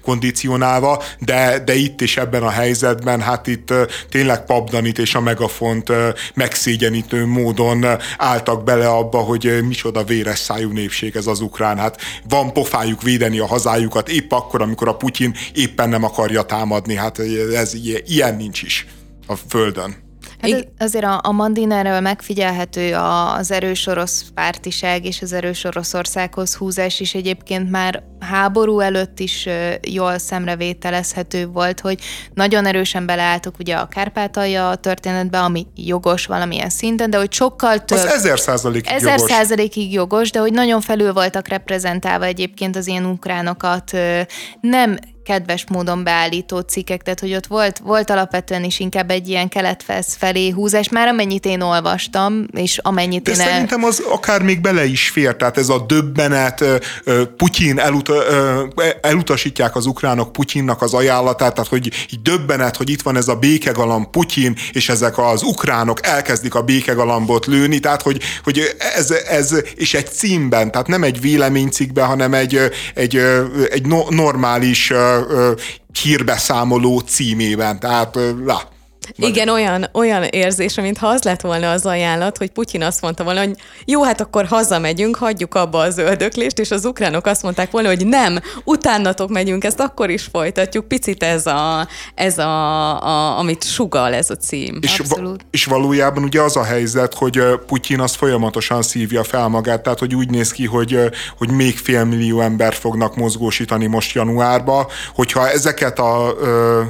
kondicionálva, 0.04 1.04
de, 1.20 1.62
de 1.66 1.76
itt 1.76 2.02
is 2.02 2.18
ebben 2.18 2.44
a 2.44 2.50
helyzetben, 2.50 3.22
hát 3.22 3.48
itt 3.48 3.74
tényleg 4.10 4.46
Pabdanit 4.46 5.00
és 5.00 5.16
a 5.16 5.22
megafont 5.22 5.92
megszégyen 6.34 6.87
kiegyenítő 6.88 7.26
módon 7.26 7.86
álltak 8.18 8.64
bele 8.64 8.90
abba, 8.90 9.18
hogy 9.18 9.60
micsoda 9.68 10.04
véres 10.04 10.40
szájú 10.40 10.72
népség 10.72 11.16
ez 11.16 11.28
az 11.28 11.40
ukrán. 11.42 11.78
Hát 11.78 12.02
van 12.30 12.54
pofájuk 12.54 13.02
védeni 13.02 13.40
a 13.40 13.46
hazájukat 13.46 14.10
épp 14.10 14.32
akkor, 14.32 14.62
amikor 14.62 14.88
a 14.88 14.96
Putyin 14.96 15.36
éppen 15.54 15.90
nem 15.90 16.04
akarja 16.04 16.44
támadni. 16.44 16.96
Hát 16.96 17.20
ez 17.54 17.74
ilyen 18.06 18.36
nincs 18.36 18.62
is 18.62 18.86
a 19.28 19.36
földön. 19.36 20.07
Hát 20.42 20.68
azért 20.80 21.06
a, 21.06 21.20
a 21.24 21.32
Mandinerről 21.32 22.00
megfigyelhető 22.00 22.94
az 23.38 23.52
erős 23.52 23.88
orosz 23.88 24.26
pártiság 24.34 25.06
és 25.06 25.22
az 25.22 25.34
erős 25.34 25.64
Oroszországhoz 25.64 26.56
húzás 26.56 27.00
is 27.00 27.14
egyébként 27.14 27.72
már 27.72 28.04
háború 28.20 28.80
előtt 28.80 29.20
is 29.20 29.48
jól 29.82 30.18
szemrevételezhető 30.18 31.48
volt, 31.48 31.80
hogy 31.80 32.00
nagyon 32.34 32.66
erősen 32.66 33.06
beleálltuk 33.06 33.60
ugye 33.60 33.76
a 33.76 33.88
Kárpátalja 33.88 34.76
történetbe, 34.76 35.40
ami 35.40 35.68
jogos 35.76 36.26
valamilyen 36.26 36.70
szinten, 36.70 37.10
de 37.10 37.18
hogy 37.18 37.34
sokkal 37.34 37.86
több... 37.86 37.98
Az 37.98 38.06
ezer 38.06 38.40
százalékig 38.40 38.92
ezer 38.92 39.18
jogos. 39.18 39.32
százalékig 39.32 39.94
jogos, 39.94 40.32
de 40.32 40.40
hogy 40.40 40.54
nagyon 40.54 40.82
felül 40.82 41.14
voltak 41.14 41.48
reprezentálva 41.48 42.26
egyébként 42.26 42.76
az 42.76 42.88
ilyen 42.88 43.06
ukránokat 43.06 43.92
nem 44.62 44.98
kedves 45.28 45.64
módon 45.70 46.04
beállító 46.04 46.60
cikkek, 46.60 47.02
tehát 47.04 47.20
hogy 47.20 47.34
ott 47.34 47.48
volt, 47.48 47.78
volt 47.78 48.10
alapvetően 48.10 48.64
is 48.64 48.80
inkább 48.80 49.12
egy 49.12 49.28
ilyen 49.28 49.50
keletfesz 49.50 50.16
felé 50.18 50.50
húzás, 50.50 50.90
már 50.90 51.08
amennyit 51.08 51.46
én 51.46 51.62
olvastam, 51.62 52.46
és 52.52 52.78
amennyit 52.78 53.24
De 53.24 53.32
én... 53.32 53.38
szerintem 53.38 53.84
az 53.84 54.04
akár 54.10 54.42
még 54.42 54.62
bele 54.62 54.86
is 54.86 55.10
fér, 55.10 55.36
tehát 55.36 55.58
ez 55.58 55.70
a 55.70 55.84
döbbenet, 55.88 56.64
Putyin 57.38 57.80
elut, 57.80 58.12
elutasítják 59.02 59.76
az 59.76 59.86
ukránok 59.86 60.32
Putyinnak 60.32 60.82
az 60.82 60.94
ajánlatát, 60.94 61.54
tehát 61.54 61.70
hogy 61.70 61.86
így 61.86 62.22
döbbenet, 62.22 62.78
hogy 62.78 62.90
itt 62.90 63.02
van 63.02 63.18
ez 63.18 63.28
a 63.28 63.36
békegalamb 63.36 64.08
Putyin, 64.08 64.56
és 64.72 64.90
ezek 64.90 65.18
az 65.18 65.44
ukránok 65.44 66.06
elkezdik 66.06 66.56
a 66.56 66.62
békegalambot 66.62 67.46
lőni, 67.46 67.80
tehát 67.80 68.02
hogy, 68.02 68.22
hogy 68.44 68.76
ez, 68.96 69.12
ez, 69.12 69.56
és 69.76 69.94
egy 69.94 70.12
címben, 70.12 70.72
tehát 70.72 70.88
nem 70.88 71.04
egy 71.04 71.22
véleménycikkben, 71.22 72.06
hanem 72.06 72.34
egy, 72.34 72.60
egy, 72.94 73.22
egy 73.70 73.86
normális 74.10 74.92
hírbeszámoló 76.02 77.00
címében. 77.00 77.80
Tehát, 77.80 78.20
igen, 79.16 79.50
olyan, 79.50 79.90
olyan 79.94 80.24
érzés, 80.24 80.76
mintha 80.76 81.08
az 81.08 81.24
lett 81.24 81.42
volna 81.42 81.72
az 81.72 81.86
ajánlat, 81.86 82.38
hogy 82.38 82.50
Putyin 82.50 82.84
azt 82.84 83.02
mondta 83.02 83.24
volna, 83.24 83.40
hogy 83.40 83.56
jó, 83.86 84.04
hát 84.04 84.22
akkor 84.22 84.46
hazamegyünk, 84.46 85.16
hagyjuk 85.16 85.56
abba 85.56 85.80
az 85.80 85.98
öldöklést, 85.98 86.60
és 86.60 86.72
az 86.72 86.86
ukránok 86.86 87.26
azt 87.26 87.44
mondták 87.44 87.72
volna, 87.72 87.88
hogy 87.88 88.08
nem, 88.08 88.40
utánatok 88.64 89.30
megyünk, 89.30 89.64
ezt 89.64 89.80
akkor 89.80 90.10
is 90.10 90.24
folytatjuk. 90.32 90.88
Picit 90.88 91.24
ez 91.24 91.46
a, 91.46 91.88
ez 92.16 92.38
a, 92.38 93.04
a 93.04 93.40
amit 93.40 93.64
sugal 93.64 94.14
ez 94.14 94.30
a 94.30 94.36
cím. 94.36 94.80
És, 94.82 95.02
va- 95.08 95.46
és 95.52 95.66
valójában 95.66 96.24
ugye 96.24 96.42
az 96.42 96.56
a 96.56 96.64
helyzet, 96.64 97.14
hogy 97.14 97.42
Putyin 97.68 98.00
az 98.00 98.16
folyamatosan 98.16 98.82
szívja 98.82 99.24
fel 99.24 99.48
magát, 99.48 99.84
tehát 99.84 100.00
hogy 100.00 100.16
úgy 100.16 100.30
néz 100.30 100.52
ki, 100.52 100.66
hogy, 100.66 101.00
hogy 101.38 101.52
még 101.52 101.78
fél 101.78 102.04
millió 102.04 102.42
ember 102.42 102.74
fognak 102.74 103.16
mozgósítani 103.16 103.86
most 103.86 104.16
januárba, 104.16 104.92
hogyha 105.16 105.50
ezeket 105.50 106.00
a 106.00 106.36
ö, 106.40 106.82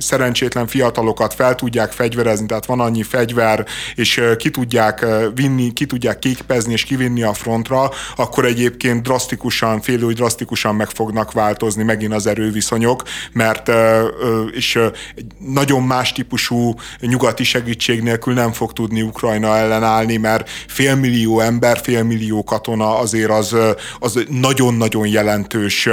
szerencsétlen 0.00 0.66
fiatalokat 0.66 1.34
fel 1.34 1.54
tudják 1.54 1.92
fegyverezni, 1.92 2.46
tehát 2.46 2.66
van 2.66 2.80
annyi 2.80 3.02
fegyver, 3.02 3.66
és 3.94 4.22
ki 4.36 4.50
tudják 4.50 5.06
vinni, 5.34 5.72
ki 5.72 5.86
tudják 5.86 6.18
kékpezni 6.18 6.72
és 6.72 6.84
kivinni 6.84 7.22
a 7.22 7.32
frontra, 7.32 7.90
akkor 8.16 8.44
egyébként 8.44 9.02
drasztikusan, 9.02 9.80
félő, 9.80 10.04
hogy 10.04 10.14
drasztikusan 10.14 10.74
meg 10.74 10.88
fognak 10.88 11.32
változni 11.32 11.82
megint 11.82 12.14
az 12.14 12.26
erőviszonyok, 12.26 13.02
mert 13.32 13.70
és 14.52 14.76
egy 15.16 15.26
nagyon 15.38 15.82
más 15.82 16.12
típusú 16.12 16.74
nyugati 17.00 17.44
segítség 17.44 18.02
nélkül 18.02 18.34
nem 18.34 18.52
fog 18.52 18.72
tudni 18.72 19.02
Ukrajna 19.02 19.56
ellenállni, 19.56 20.16
mert 20.16 20.50
félmillió 20.66 21.40
ember, 21.40 21.78
félmillió 21.78 22.44
katona 22.44 22.98
azért 22.98 23.30
az, 23.30 23.56
az 23.98 24.24
nagyon-nagyon 24.28 25.06
jelentős 25.06 25.88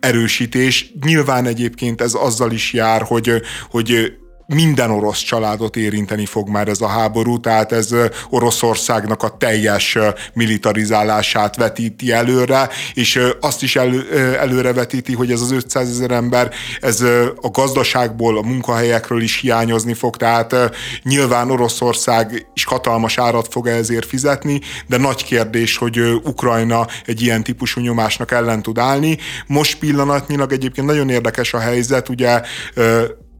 erősítés. 0.00 0.92
Nyilván 1.04 1.46
egyébként 1.46 2.00
ez 2.00 2.14
azzal 2.14 2.52
is 2.52 2.72
jár, 2.72 3.02
hogy, 3.02 3.42
hogy 3.70 4.12
minden 4.54 4.90
orosz 4.90 5.18
családot 5.18 5.76
érinteni 5.76 6.26
fog 6.26 6.48
már 6.48 6.68
ez 6.68 6.80
a 6.80 6.86
háború, 6.86 7.40
tehát 7.40 7.72
ez 7.72 7.94
Oroszországnak 8.30 9.22
a 9.22 9.36
teljes 9.36 9.98
militarizálását 10.34 11.56
vetíti 11.56 12.12
előre, 12.12 12.68
és 12.94 13.20
azt 13.40 13.62
is 13.62 13.76
elő, 13.76 14.06
előre 14.40 14.72
vetíti, 14.72 15.14
hogy 15.14 15.30
ez 15.30 15.40
az 15.40 15.50
500 15.50 15.88
ezer 15.88 16.10
ember, 16.10 16.50
ez 16.80 17.00
a 17.40 17.48
gazdaságból, 17.52 18.38
a 18.38 18.42
munkahelyekről 18.42 19.22
is 19.22 19.40
hiányozni 19.40 19.94
fog, 19.94 20.16
tehát 20.16 20.54
nyilván 21.02 21.50
Oroszország 21.50 22.48
is 22.54 22.64
hatalmas 22.64 23.18
árat 23.18 23.48
fog 23.50 23.66
ezért 23.66 24.06
fizetni, 24.06 24.60
de 24.86 24.96
nagy 24.96 25.24
kérdés, 25.24 25.76
hogy 25.76 25.98
Ukrajna 26.22 26.86
egy 27.06 27.22
ilyen 27.22 27.42
típusú 27.42 27.80
nyomásnak 27.80 28.30
ellen 28.30 28.62
tud 28.62 28.78
állni. 28.78 29.18
Most 29.46 29.78
pillanatnyilag 29.78 30.52
egyébként 30.52 30.86
nagyon 30.86 31.08
érdekes 31.08 31.54
a 31.54 31.58
helyzet, 31.58 32.08
ugye 32.08 32.40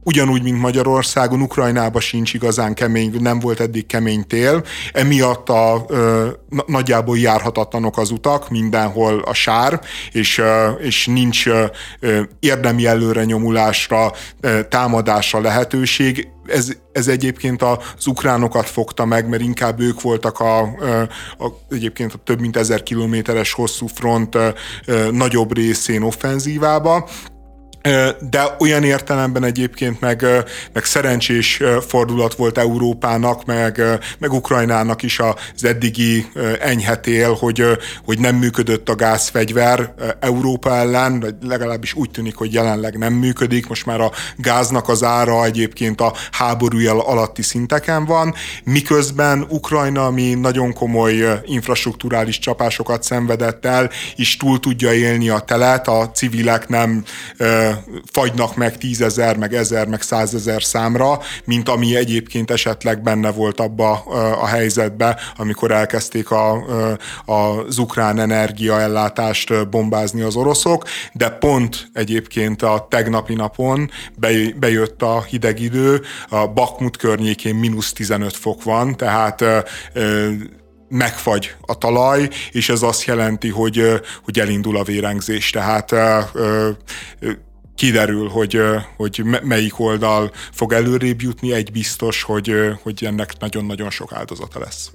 ugyanúgy, 0.09 0.43
mint 0.43 0.59
Magyarországon, 0.59 1.41
Ukrajnában 1.41 2.01
sincs 2.01 2.33
igazán 2.33 2.73
kemény, 2.73 3.15
nem 3.19 3.39
volt 3.39 3.59
eddig 3.59 3.85
kemény 3.85 4.27
tél, 4.27 4.63
emiatt 4.93 5.49
a, 5.49 5.85
ö, 5.87 6.27
nagyjából 6.65 7.17
járhatatlanok 7.17 7.97
az 7.97 8.11
utak, 8.11 8.49
mindenhol 8.49 9.19
a 9.19 9.33
sár, 9.33 9.81
és, 10.11 10.37
ö, 10.37 10.69
és 10.69 11.05
nincs 11.05 11.47
ö, 11.47 11.65
érdemi 12.39 12.85
előre 12.85 13.23
nyomulásra, 13.23 14.11
ö, 14.39 14.59
támadásra 14.69 15.41
lehetőség. 15.41 16.27
Ez, 16.47 16.71
ez 16.91 17.07
egyébként 17.07 17.61
az 17.61 18.07
ukránokat 18.07 18.69
fogta 18.69 19.05
meg, 19.05 19.29
mert 19.29 19.41
inkább 19.41 19.79
ők 19.79 20.01
voltak 20.01 20.39
a, 20.39 20.59
a 21.37 21.47
egyébként 21.69 22.13
a 22.13 22.17
több 22.23 22.39
mint 22.39 22.57
ezer 22.57 22.83
kilométeres 22.83 23.53
hosszú 23.53 23.87
front 23.87 24.37
nagyobb 25.11 25.55
részén 25.55 26.01
offenzívába, 26.01 27.09
de 28.29 28.55
olyan 28.59 28.83
értelemben 28.83 29.43
egyébként 29.43 29.99
meg, 29.99 30.25
meg 30.73 30.83
szerencsés 30.83 31.61
fordulat 31.87 32.35
volt 32.35 32.57
Európának, 32.57 33.45
meg, 33.45 33.81
meg 34.17 34.33
Ukrajnának 34.33 35.03
is 35.03 35.19
az 35.19 35.63
eddigi 35.63 36.31
enyhetél, 36.59 37.33
hogy, 37.33 37.65
hogy 38.05 38.19
nem 38.19 38.35
működött 38.35 38.89
a 38.89 38.95
gázfegyver 38.95 39.93
Európa 40.19 40.75
ellen, 40.75 41.19
vagy 41.19 41.35
legalábbis 41.41 41.93
úgy 41.93 42.11
tűnik, 42.11 42.35
hogy 42.35 42.53
jelenleg 42.53 42.97
nem 42.97 43.13
működik. 43.13 43.67
Most 43.67 43.85
már 43.85 44.01
a 44.01 44.11
gáznak 44.37 44.89
az 44.89 45.03
ára 45.03 45.45
egyébként 45.45 46.01
a 46.01 46.13
háborúja 46.31 47.07
alatti 47.07 47.41
szinteken 47.41 48.05
van, 48.05 48.33
miközben 48.63 49.45
Ukrajna, 49.49 50.05
ami 50.05 50.33
nagyon 50.33 50.73
komoly 50.73 51.41
infrastruktúrális 51.45 52.39
csapásokat 52.39 53.03
szenvedett 53.03 53.65
el, 53.65 53.89
is 54.15 54.37
túl 54.37 54.59
tudja 54.59 54.93
élni 54.93 55.29
a 55.29 55.39
telet, 55.39 55.87
a 55.87 56.11
civilek 56.13 56.67
nem 56.67 57.03
fagynak 58.11 58.55
meg 58.55 58.77
tízezer, 58.77 59.37
meg 59.37 59.53
ezer, 59.53 59.87
meg 59.87 60.01
százezer 60.01 60.63
számra, 60.63 61.19
mint 61.45 61.69
ami 61.69 61.95
egyébként 61.95 62.51
esetleg 62.51 63.01
benne 63.01 63.31
volt 63.31 63.59
abba 63.59 63.91
a 64.41 64.45
helyzetbe, 64.45 65.19
amikor 65.37 65.71
elkezdték 65.71 66.31
a, 66.31 66.63
az 67.25 67.77
ukrán 67.77 68.19
energiaellátást 68.19 69.69
bombázni 69.69 70.21
az 70.21 70.35
oroszok, 70.35 70.83
de 71.13 71.29
pont 71.29 71.89
egyébként 71.93 72.61
a 72.61 72.87
tegnapi 72.89 73.33
napon 73.33 73.91
bejött 74.59 75.01
a 75.01 75.23
hideg 75.23 75.59
idő, 75.59 76.01
a 76.29 76.47
Bakmut 76.47 76.97
környékén 76.97 77.55
mínusz 77.55 77.93
15 77.93 78.35
fok 78.35 78.63
van, 78.63 78.97
tehát 78.97 79.43
megfagy 80.89 81.55
a 81.61 81.77
talaj, 81.77 82.29
és 82.51 82.69
ez 82.69 82.81
azt 82.81 83.03
jelenti, 83.03 83.49
hogy, 83.49 84.01
hogy 84.23 84.39
elindul 84.39 84.77
a 84.77 84.83
vérengzés. 84.83 85.49
Tehát 85.49 85.95
kiderül, 87.79 88.27
hogy, 88.27 88.61
hogy 88.97 89.23
melyik 89.43 89.79
oldal 89.79 90.31
fog 90.51 90.73
előrébb 90.73 91.21
jutni, 91.21 91.53
egy 91.53 91.71
biztos, 91.71 92.23
hogy, 92.23 92.53
hogy 92.81 93.03
ennek 93.05 93.33
nagyon-nagyon 93.39 93.89
sok 93.89 94.13
áldozata 94.13 94.59
lesz. 94.59 94.91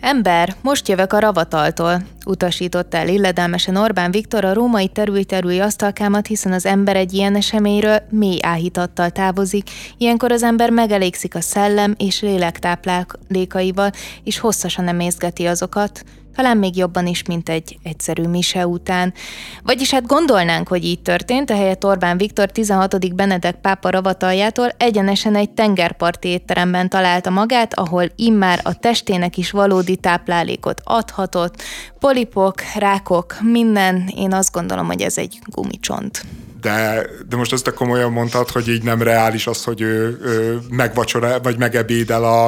Ember, 0.00 0.54
most 0.62 0.88
jövök 0.88 1.12
a 1.12 1.18
ravataltól, 1.18 2.02
utasította 2.24 2.96
el 2.96 3.08
illedelmesen 3.08 3.76
Orbán 3.76 4.10
Viktor 4.10 4.44
a 4.44 4.54
római 4.54 4.88
terülterülj 4.88 5.60
asztalkámat, 5.60 6.26
hiszen 6.26 6.52
az 6.52 6.66
ember 6.66 6.96
egy 6.96 7.12
ilyen 7.12 7.36
eseményről 7.36 8.02
mély 8.10 8.38
áhítattal 8.42 9.10
távozik, 9.10 9.70
ilyenkor 9.98 10.32
az 10.32 10.42
ember 10.42 10.70
megelégszik 10.70 11.34
a 11.34 11.40
szellem 11.40 11.94
és 11.98 12.20
lélek 12.20 12.58
táplálékaival, 12.58 13.90
és 14.24 14.38
hosszasan 14.38 14.88
emészgeti 14.88 15.46
azokat, 15.46 16.04
talán 16.36 16.56
még 16.56 16.76
jobban 16.76 17.06
is, 17.06 17.22
mint 17.22 17.48
egy 17.48 17.78
egyszerű 17.82 18.22
mise 18.22 18.66
után. 18.66 19.14
Vagyis 19.62 19.90
hát 19.90 20.06
gondolnánk, 20.06 20.68
hogy 20.68 20.84
így 20.84 21.02
történt, 21.02 21.50
ehelyett 21.50 21.84
Orbán 21.84 22.16
Viktor 22.16 22.50
16. 22.50 23.14
Benedek 23.14 23.54
pápa 23.54 23.90
ravataljától 23.90 24.68
egyenesen 24.76 25.34
egy 25.36 25.50
tengerparti 25.50 26.28
étteremben 26.28 26.88
találta 26.88 27.30
magát, 27.30 27.74
ahol 27.74 28.04
immár 28.16 28.60
a 28.62 28.74
testének 28.74 29.36
is 29.36 29.50
valódi 29.50 29.96
táplálékot 29.96 30.80
adhatott, 30.84 31.62
polipok, 31.98 32.54
rákok, 32.74 33.36
minden, 33.40 34.10
én 34.16 34.32
azt 34.32 34.52
gondolom, 34.52 34.86
hogy 34.86 35.00
ez 35.00 35.18
egy 35.18 35.38
gumicsont 35.46 36.24
de, 36.66 37.06
de 37.28 37.36
most 37.36 37.52
ezt 37.52 37.66
a 37.66 37.72
komolyan 37.72 38.12
mondtad, 38.12 38.50
hogy 38.50 38.68
így 38.68 38.82
nem 38.82 39.02
reális 39.02 39.46
az, 39.46 39.64
hogy 39.64 39.80
ő, 39.80 40.18
ő 40.22 40.58
megvacsora, 40.70 41.40
vagy 41.40 41.58
megebédel 41.58 42.24
a, 42.24 42.46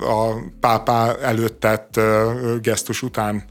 a 0.00 0.34
pápá 0.60 1.16
előtt 1.22 1.60
tett 1.60 2.00
gesztus 2.62 3.02
után. 3.02 3.44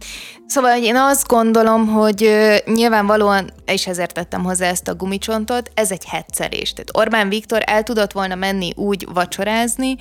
Szóval 0.50 0.72
hogy 0.72 0.84
én 0.84 0.96
azt 0.96 1.28
gondolom, 1.28 1.88
hogy 1.88 2.32
nyilvánvalóan, 2.66 3.54
és 3.66 3.88
ezért 3.88 4.14
tettem 4.14 4.44
hozzá 4.44 4.68
ezt 4.68 4.88
a 4.88 4.96
gumicsontot, 4.96 5.72
ez 5.74 5.92
egy 5.92 6.06
hetszerés. 6.06 6.74
Tehát 6.74 6.98
Orbán 6.98 7.30
Viktor 7.30 7.62
el 7.66 7.84
tudott 7.84 8.12
volna 8.12 8.36
menni 8.36 8.72
úgy 8.76 9.08
vacsorázni 9.14 9.96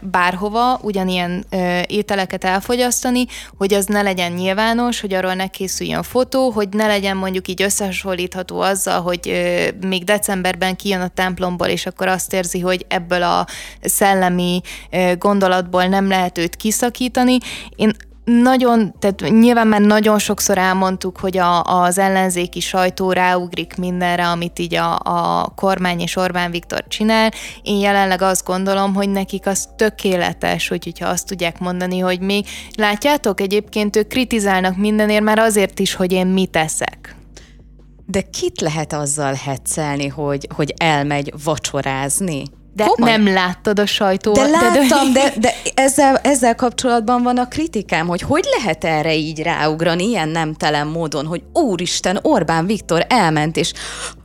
bárhova, 0.00 0.78
ugyanilyen 0.82 1.44
ételeket 1.86 2.44
elfogyasztani, 2.44 3.26
hogy 3.58 3.74
az 3.74 3.86
ne 3.86 4.02
legyen 4.02 4.32
nyilvános, 4.32 5.00
hogy 5.00 5.14
arról 5.14 5.34
ne 5.34 5.46
készüljön 5.46 6.02
fotó, 6.02 6.50
hogy 6.50 6.68
ne 6.68 6.86
legyen 6.86 7.16
mondjuk 7.16 7.48
így 7.48 7.62
összehasonlítható 7.62 8.60
azzal, 8.60 9.00
hogy 9.00 9.32
még 9.86 10.04
decemberben 10.04 10.76
kijön 10.76 11.00
a 11.00 11.08
templomból, 11.08 11.66
és 11.66 11.86
akkor 11.86 12.08
azt 12.08 12.32
érzi, 12.32 12.60
hogy 12.60 12.84
ebből 12.88 13.22
a 13.22 13.46
szellemi 13.82 14.60
gondolatból 15.18 15.84
nem 15.84 16.08
lehet 16.08 16.38
őt 16.38 16.56
kiszakítani. 16.56 17.38
Én 17.76 17.92
nagyon, 18.30 18.94
tehát 18.98 19.20
nyilván 19.20 19.66
már 19.66 19.80
nagyon 19.80 20.18
sokszor 20.18 20.58
elmondtuk, 20.58 21.18
hogy 21.18 21.38
a, 21.38 21.62
az 21.62 21.98
ellenzéki 21.98 22.60
sajtó 22.60 23.12
ráugrik 23.12 23.76
mindenre, 23.76 24.28
amit 24.28 24.58
így 24.58 24.74
a, 24.74 24.98
a 24.98 25.52
kormány 25.56 26.00
és 26.00 26.16
Orbán 26.16 26.50
Viktor 26.50 26.84
csinál. 26.88 27.30
Én 27.62 27.78
jelenleg 27.78 28.22
azt 28.22 28.44
gondolom, 28.44 28.94
hogy 28.94 29.08
nekik 29.08 29.46
az 29.46 29.68
tökéletes, 29.76 30.68
hogy, 30.68 30.84
hogyha 30.84 31.08
azt 31.08 31.26
tudják 31.26 31.58
mondani, 31.58 31.98
hogy 31.98 32.20
még 32.20 32.46
látjátok, 32.76 33.40
egyébként 33.40 33.96
ők 33.96 34.06
kritizálnak 34.06 34.76
mindenért 34.76 35.22
már 35.22 35.38
azért 35.38 35.78
is, 35.78 35.94
hogy 35.94 36.12
én 36.12 36.26
mit 36.26 36.50
teszek. 36.50 37.16
De 38.06 38.20
kit 38.20 38.60
lehet 38.60 38.92
azzal 38.92 39.34
hetszelni, 39.34 40.06
hogy, 40.06 40.48
hogy 40.54 40.74
elmegy 40.76 41.32
vacsorázni? 41.44 42.42
De 42.72 42.84
Komoly? 42.84 43.10
nem 43.10 43.32
láttad 43.32 43.78
a 43.78 43.86
sajtó. 43.86 44.32
De 44.32 44.46
láttam, 44.46 45.12
de, 45.12 45.32
de 45.36 45.54
ezzel, 45.74 46.16
ezzel 46.16 46.54
kapcsolatban 46.54 47.22
van 47.22 47.38
a 47.38 47.48
kritikám, 47.48 48.06
hogy 48.06 48.20
hogy 48.20 48.44
lehet 48.58 48.84
erre 48.84 49.14
így 49.14 49.42
ráugrani 49.42 50.04
ilyen 50.04 50.28
nemtelen 50.28 50.86
módon, 50.86 51.26
hogy 51.26 51.42
úristen, 51.52 52.18
Orbán 52.22 52.66
Viktor 52.66 53.06
elment, 53.08 53.56
és 53.56 53.72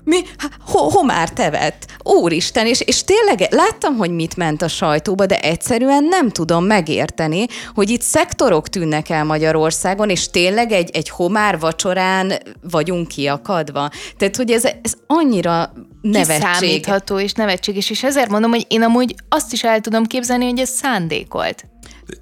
mi, 0.05 0.21
ho, 0.65 0.89
homár 0.89 1.29
tevet, 1.29 1.85
úristen, 2.03 2.67
és, 2.67 2.81
és 2.81 3.03
tényleg 3.03 3.47
láttam, 3.53 3.95
hogy 3.97 4.11
mit 4.11 4.35
ment 4.35 4.61
a 4.61 4.67
sajtóba, 4.67 5.25
de 5.25 5.39
egyszerűen 5.39 6.03
nem 6.03 6.29
tudom 6.29 6.65
megérteni, 6.65 7.45
hogy 7.73 7.89
itt 7.89 8.01
szektorok 8.01 8.69
tűnnek 8.69 9.09
el 9.09 9.23
Magyarországon, 9.23 10.09
és 10.09 10.29
tényleg 10.29 10.71
egy, 10.71 10.89
egy 10.93 11.09
homár 11.09 11.59
vacsorán 11.59 12.33
vagyunk 12.71 13.07
kiakadva. 13.07 13.89
Tehát, 14.17 14.35
hogy 14.35 14.51
ez, 14.51 14.63
ez 14.63 14.93
annyira 15.07 15.73
nevetség. 16.01 16.39
Kiszámítható 16.39 17.19
és 17.19 17.33
nevetséges, 17.33 17.89
és 17.89 18.03
ezért 18.03 18.29
mondom, 18.29 18.51
hogy 18.51 18.65
én 18.69 18.83
amúgy 18.83 19.15
azt 19.29 19.53
is 19.53 19.63
el 19.63 19.79
tudom 19.79 20.03
képzelni, 20.03 20.45
hogy 20.45 20.59
ez 20.59 20.69
szándékolt. 20.69 21.65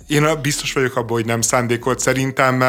Én 0.08 0.42
biztos 0.42 0.74
vagyok 0.74 0.96
abban, 0.96 1.12
hogy 1.12 1.26
nem 1.26 1.42
szándékolt. 1.42 2.00
Szerintem 2.00 2.64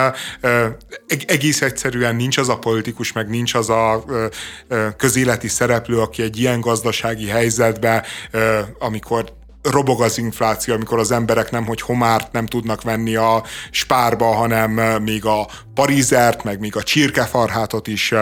egész 1.27 1.63
egyszerűen 1.63 2.17
nincs 2.17 2.39
az 2.39 2.49
a 2.49 2.59
politikus, 2.59 3.13
meg 3.13 3.29
nincs 3.29 3.55
az 3.55 3.71
a 3.71 4.05
közéleti 4.97 5.49
szereplő, 5.49 6.01
aki 6.01 6.23
egy 6.23 6.39
ilyen 6.39 6.61
gazdasági 6.61 7.27
helyzetben, 7.27 8.03
amikor 8.79 9.33
robog 9.71 10.03
az 10.03 10.19
infláció, 10.19 10.75
amikor 10.75 10.99
az 10.99 11.11
emberek 11.11 11.51
nem, 11.51 11.67
hogy 11.67 11.81
homárt 11.81 12.33
nem 12.33 12.47
tudnak 12.47 12.83
venni 12.83 13.17
a 13.17 13.43
spárba, 13.71 14.35
hanem 14.35 14.71
még 15.03 15.25
a 15.25 15.47
parizert, 15.75 16.45
meg 16.45 16.61
még 16.61 16.77
a 16.77 16.83
csirkefarhátot 16.83 17.87
is 17.87 18.15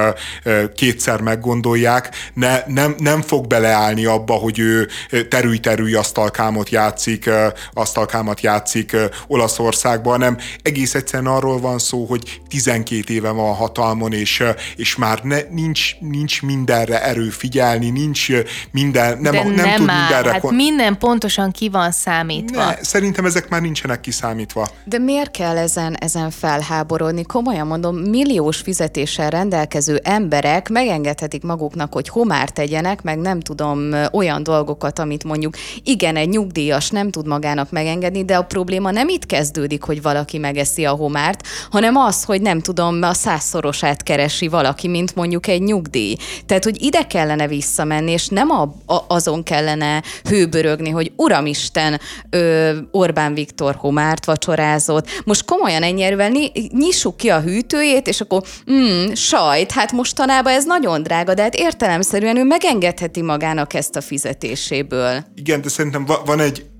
kétszer 0.74 1.20
meggondolják, 1.20 2.11
ne, 2.34 2.62
nem, 2.66 2.95
nem 2.99 3.22
fog 3.22 3.47
beleállni 3.47 4.05
abba, 4.05 4.34
hogy 4.34 4.59
ő 4.59 4.88
terülj-terülj 5.28 5.95
asztalkámot 5.95 6.68
játszik, 6.68 7.30
asztalkámat 7.72 8.40
játszik 8.40 8.97
Olaszországban, 9.26 10.12
hanem 10.12 10.38
egész 10.62 10.95
egyszerűen 10.95 11.32
arról 11.32 11.61
van 11.61 11.78
szó, 11.78 12.05
hogy 12.05 12.40
12 12.49 13.12
éve 13.12 13.30
van 13.30 13.55
hatalmon, 13.55 14.12
és, 14.12 14.43
és 14.76 14.97
már 14.97 15.20
ne, 15.22 15.38
nincs, 15.51 16.01
nincs 16.01 16.43
mindenre 16.43 17.03
erő 17.03 17.28
figyelni, 17.28 17.90
nincs 17.90 18.26
minden, 18.70 19.18
nem, 19.18 19.32
De 19.32 19.43
nem, 19.43 19.53
nem 19.53 19.74
tud 19.74 19.86
már, 19.86 19.99
mindenre. 19.99 20.32
Hát 20.32 20.51
minden 20.51 20.99
pontosan 21.34 21.50
ki 21.50 21.68
van 21.68 21.90
számítva. 21.90 22.64
Ne, 22.64 22.74
szerintem 22.82 23.24
ezek 23.24 23.48
már 23.48 23.60
nincsenek 23.60 24.00
kiszámítva. 24.00 24.68
De 24.84 24.98
miért 24.98 25.30
kell 25.30 25.56
ezen, 25.56 25.94
ezen 25.94 26.30
felháborodni? 26.30 27.22
komolyan 27.22 27.66
mondom, 27.66 27.96
milliós 27.96 28.56
fizetéssel 28.56 29.30
rendelkező 29.30 30.00
emberek 30.02 30.68
megengedhetik 30.68 31.42
maguknak, 31.42 31.92
hogy 31.92 32.08
homár 32.08 32.50
tegyenek, 32.50 33.02
meg 33.02 33.18
nem 33.18 33.40
tudom, 33.40 33.90
olyan 34.12 34.42
dolgokat, 34.42 34.98
amit 34.98 35.24
mondjuk 35.24 35.54
igen, 35.82 36.16
egy 36.16 36.28
nyugdíjas 36.28 36.90
nem 36.90 37.10
tud 37.10 37.26
magának 37.26 37.70
megengedni, 37.70 38.24
de 38.24 38.36
a 38.36 38.42
probléma 38.42 38.90
nem 38.90 39.08
itt 39.08 39.26
kezdődik, 39.26 39.82
hogy 39.82 40.02
valaki 40.02 40.38
megeszi 40.38 40.84
a 40.84 40.90
homárt, 40.90 41.46
hanem 41.70 41.96
az, 41.96 42.24
hogy 42.24 42.42
nem 42.42 42.60
tudom, 42.60 43.02
a 43.02 43.12
százszorosát 43.12 44.02
keresi 44.02 44.48
valaki, 44.48 44.88
mint 44.88 45.14
mondjuk 45.14 45.46
egy 45.46 45.62
nyugdíj. 45.62 46.16
Tehát, 46.46 46.64
hogy 46.64 46.82
ide 46.82 47.06
kellene 47.06 47.46
visszamenni, 47.46 48.10
és 48.10 48.28
nem 48.28 48.50
a, 48.50 48.62
a, 48.86 49.04
azon 49.08 49.42
kellene 49.42 50.02
hőbörögni, 50.28 50.90
hogy 50.90 51.12
Uramisten, 51.22 52.00
ö, 52.30 52.76
Orbán 52.90 53.34
Viktor 53.34 53.74
homárt 53.74 54.24
vacsorázott. 54.24 55.08
Most 55.24 55.44
komolyan 55.44 55.82
ennyire 55.82 56.28
nyissuk 56.72 57.16
ki 57.16 57.28
a 57.28 57.40
hűtőjét, 57.40 58.06
és 58.06 58.20
akkor 58.20 58.42
mm, 58.72 59.12
sajt, 59.12 59.70
hát 59.70 59.92
mostanában 59.92 60.52
ez 60.52 60.64
nagyon 60.64 61.02
drága, 61.02 61.34
de 61.34 61.42
hát 61.42 61.54
értelemszerűen 61.54 62.36
ő 62.36 62.44
megengedheti 62.44 63.22
magának 63.22 63.74
ezt 63.74 63.96
a 63.96 64.00
fizetéséből. 64.00 65.24
Igen, 65.34 65.60
de 65.60 65.68
szerintem 65.68 66.06
van 66.24 66.40
egy 66.40 66.70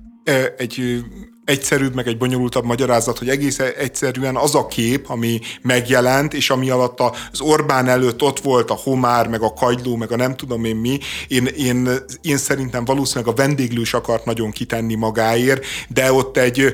egy 0.57 1.03
egyszerűbb, 1.45 1.95
meg 1.95 2.07
egy 2.07 2.17
bonyolultabb 2.17 2.65
magyarázat, 2.65 3.17
hogy 3.17 3.29
egész 3.29 3.59
egyszerűen 3.59 4.35
az 4.35 4.55
a 4.55 4.67
kép, 4.67 5.09
ami 5.09 5.41
megjelent, 5.61 6.33
és 6.33 6.49
ami 6.49 6.69
alatt 6.69 6.99
az 6.99 7.41
Orbán 7.41 7.87
előtt 7.87 8.21
ott 8.21 8.39
volt 8.39 8.69
a 8.69 8.79
homár, 8.83 9.27
meg 9.27 9.41
a 9.41 9.53
kagyló, 9.53 9.95
meg 9.95 10.11
a 10.11 10.15
nem 10.15 10.35
tudom 10.35 10.65
én 10.65 10.75
mi, 10.75 10.99
én, 11.27 11.45
én, 11.45 11.89
én 12.21 12.37
szerintem 12.37 12.85
valószínűleg 12.85 13.33
a 13.33 13.35
vendéglős 13.35 13.93
akart 13.93 14.25
nagyon 14.25 14.51
kitenni 14.51 14.95
magáért, 14.95 15.65
de 15.87 16.13
ott 16.13 16.37
egy 16.37 16.73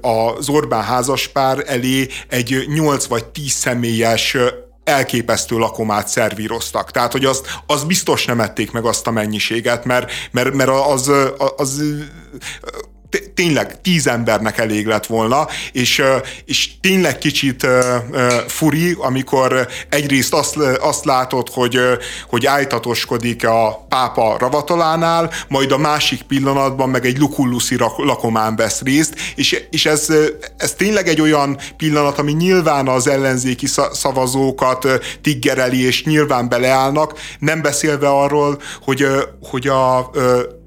az 0.00 0.48
Orbán 0.48 0.82
házaspár 0.82 1.62
elé 1.66 2.08
egy 2.28 2.64
8 2.68 3.04
vagy 3.04 3.24
10 3.24 3.52
személyes 3.52 4.36
elképesztő 4.88 5.56
lakomát 5.56 6.08
szervíroztak. 6.08 6.90
Tehát, 6.90 7.12
hogy 7.12 7.24
azt, 7.24 7.46
az 7.66 7.84
biztos 7.84 8.24
nem 8.24 8.40
ették 8.40 8.70
meg 8.70 8.84
azt 8.84 9.06
a 9.06 9.10
mennyiséget, 9.10 9.84
mert, 9.84 10.10
mert, 10.30 10.54
mert 10.54 10.70
az, 10.70 11.08
az, 11.38 11.52
az 11.56 11.82
tényleg 13.34 13.80
tíz 13.80 14.06
embernek 14.06 14.58
elég 14.58 14.86
lett 14.86 15.06
volna, 15.06 15.46
és, 15.72 16.02
és 16.44 16.70
tényleg 16.80 17.18
kicsit 17.18 17.66
furi, 18.46 18.96
amikor 18.98 19.68
egyrészt 19.88 20.32
azt, 20.32 20.56
azt 20.80 21.04
látod, 21.04 21.48
hogy, 21.48 21.78
hogy 22.28 22.46
ájtatoskodik 22.46 23.46
a 23.46 23.86
pápa 23.88 24.36
ravatalánál, 24.38 25.30
majd 25.48 25.72
a 25.72 25.78
másik 25.78 26.22
pillanatban 26.22 26.88
meg 26.88 27.06
egy 27.06 27.18
lukulluszi 27.18 27.76
lakomán 27.96 28.56
vesz 28.56 28.80
részt, 28.80 29.14
és, 29.34 29.64
és 29.70 29.86
ez, 29.86 30.06
ez 30.56 30.72
tényleg 30.74 31.08
egy 31.08 31.20
olyan 31.20 31.58
pillanat, 31.76 32.18
ami 32.18 32.32
nyilván 32.32 32.88
az 32.88 33.06
ellenzéki 33.06 33.66
szavazókat 33.92 34.86
tiggereli, 35.22 35.84
és 35.84 36.04
nyilván 36.04 36.48
beleállnak, 36.48 37.20
nem 37.38 37.62
beszélve 37.62 38.08
arról, 38.08 38.60
hogy, 38.80 39.06
hogy 39.40 39.66
a 39.66 40.10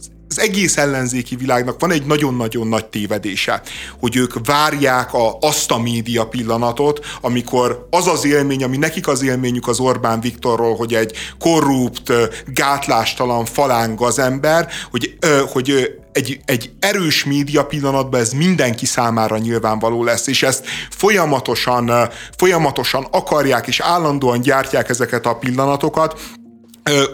az 0.01 0.10
egész 0.37 0.77
ellenzéki 0.77 1.35
világnak 1.35 1.79
van 1.79 1.91
egy 1.91 2.05
nagyon-nagyon 2.05 2.67
nagy 2.67 2.85
tévedése, 2.85 3.61
hogy 3.99 4.15
ők 4.15 4.45
várják 4.45 5.13
a, 5.13 5.37
azt 5.41 5.71
a 5.71 5.77
média 5.77 6.25
pillanatot, 6.25 7.05
amikor 7.21 7.87
az 7.89 8.07
az 8.07 8.25
élmény, 8.25 8.63
ami 8.63 8.77
nekik 8.77 9.07
az 9.07 9.23
élményük 9.23 9.67
az 9.67 9.79
Orbán 9.79 10.21
Viktorról, 10.21 10.75
hogy 10.75 10.93
egy 10.93 11.17
korrupt, 11.39 12.11
gátlástalan 12.45 13.45
faláng 13.45 14.01
az 14.01 14.19
ember, 14.19 14.67
hogy, 14.91 15.17
hogy 15.51 15.99
egy, 16.11 16.39
egy 16.45 16.71
erős 16.79 17.23
média 17.23 17.65
pillanatban 17.65 18.19
ez 18.19 18.31
mindenki 18.31 18.85
számára 18.85 19.37
nyilvánvaló 19.37 20.03
lesz, 20.03 20.27
és 20.27 20.43
ezt 20.43 20.65
folyamatosan, 20.89 22.09
folyamatosan 22.37 23.07
akarják 23.11 23.67
és 23.67 23.79
állandóan 23.79 24.41
gyártják 24.41 24.89
ezeket 24.89 25.25
a 25.25 25.35
pillanatokat, 25.35 26.19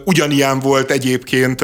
Ugyanilyen 0.05 0.59
volt 0.59 0.91
egyébként 0.91 1.63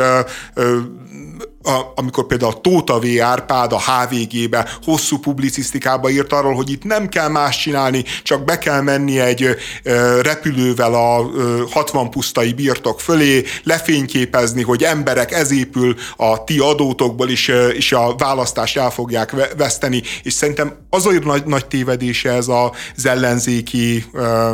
a, 1.63 1.81
amikor 1.95 2.25
például 2.25 2.61
Tóta 2.61 2.99
V. 2.99 3.05
Árpád 3.21 3.73
a 3.73 3.81
HVG-be 3.81 4.67
hosszú 4.83 5.19
publicisztikába 5.19 6.09
írt 6.09 6.33
arról, 6.33 6.53
hogy 6.53 6.71
itt 6.71 6.83
nem 6.83 7.09
kell 7.09 7.27
más 7.27 7.57
csinálni, 7.57 8.03
csak 8.23 8.45
be 8.45 8.57
kell 8.57 8.81
menni 8.81 9.19
egy 9.19 9.55
ö, 9.83 10.21
repülővel 10.21 10.93
a 10.93 11.29
ö, 11.35 11.63
60 11.71 12.09
pusztai 12.09 12.53
birtok 12.53 12.99
fölé, 12.99 13.43
lefényképezni, 13.63 14.61
hogy 14.61 14.83
emberek, 14.83 15.31
ez 15.31 15.51
épül 15.51 15.95
a 16.17 16.43
ti 16.43 16.59
adótokból 16.59 17.29
is, 17.29 17.47
ö, 17.47 17.67
és 17.67 17.91
a 17.91 18.15
választást 18.17 18.77
el 18.77 18.89
fogják 18.89 19.53
veszteni, 19.57 20.01
és 20.23 20.33
szerintem 20.33 20.77
az 20.89 21.05
olyan 21.05 21.23
nagy, 21.25 21.45
nagy 21.45 21.65
tévedése 21.65 22.31
ez 22.31 22.47
az 22.47 23.05
ellenzéki 23.05 24.05
ö, 24.13 24.51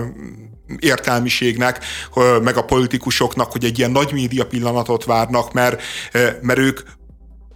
értelmiségnek, 0.77 1.83
meg 2.43 2.57
a 2.57 2.65
politikusoknak, 2.65 3.51
hogy 3.51 3.63
egy 3.63 3.77
ilyen 3.77 3.91
nagy 3.91 4.13
média 4.13 4.45
pillanatot 4.45 5.05
várnak, 5.05 5.53
mert, 5.53 5.81
mert 6.41 6.59
ők 6.59 6.79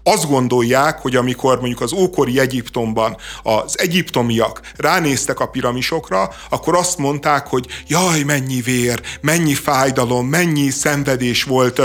azt 0.04 0.28
gondolják, 0.28 1.00
hogy 1.00 1.16
amikor 1.16 1.60
mondjuk 1.60 1.82
az 1.82 1.94
ókori 1.94 2.40
Egyiptomban 2.40 3.18
az 3.44 3.80
egyiptomiak 3.80 4.62
ránéztek 4.76 5.40
a 5.40 5.46
piramisokra, 5.46 6.30
akkor 6.50 6.76
azt 6.76 6.98
mondták, 6.98 7.48
hogy 7.48 7.68
jaj, 7.88 8.24
mennyi 8.24 8.62
vér, 8.62 9.02
mennyi 9.22 9.54
fájdalom, 9.54 10.28
mennyi 10.28 10.70
szenvedés 10.70 11.44
volt 11.44 11.82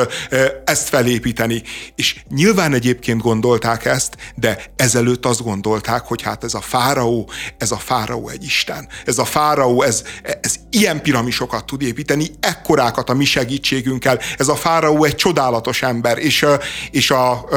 ezt 0.64 0.88
felépíteni. 0.88 1.62
És 1.94 2.16
nyilván 2.28 2.72
egyébként 2.72 3.22
gondolták 3.22 3.84
ezt, 3.84 4.16
de 4.34 4.64
ezelőtt 4.76 5.26
azt 5.26 5.42
gondolták, 5.42 6.06
hogy 6.06 6.22
hát 6.22 6.44
ez 6.44 6.54
a 6.54 6.60
fáraó, 6.60 7.30
ez 7.58 7.70
a 7.70 7.78
fáraó 7.78 8.28
egy 8.28 8.44
isten. 8.44 8.88
Ez 9.04 9.18
a 9.18 9.24
fáraó, 9.24 9.82
ez, 9.82 10.04
ez 10.40 10.54
ilyen 10.78 11.02
piramisokat 11.02 11.66
tud 11.66 11.82
építeni, 11.82 12.26
ekkorákat 12.40 13.10
a 13.10 13.14
mi 13.14 13.24
segítségünkkel. 13.24 14.18
Ez 14.36 14.48
a 14.48 14.54
fáraó 14.54 15.04
egy 15.04 15.14
csodálatos 15.14 15.82
ember, 15.82 16.18
és, 16.18 16.46
és 16.90 17.10
a, 17.10 17.48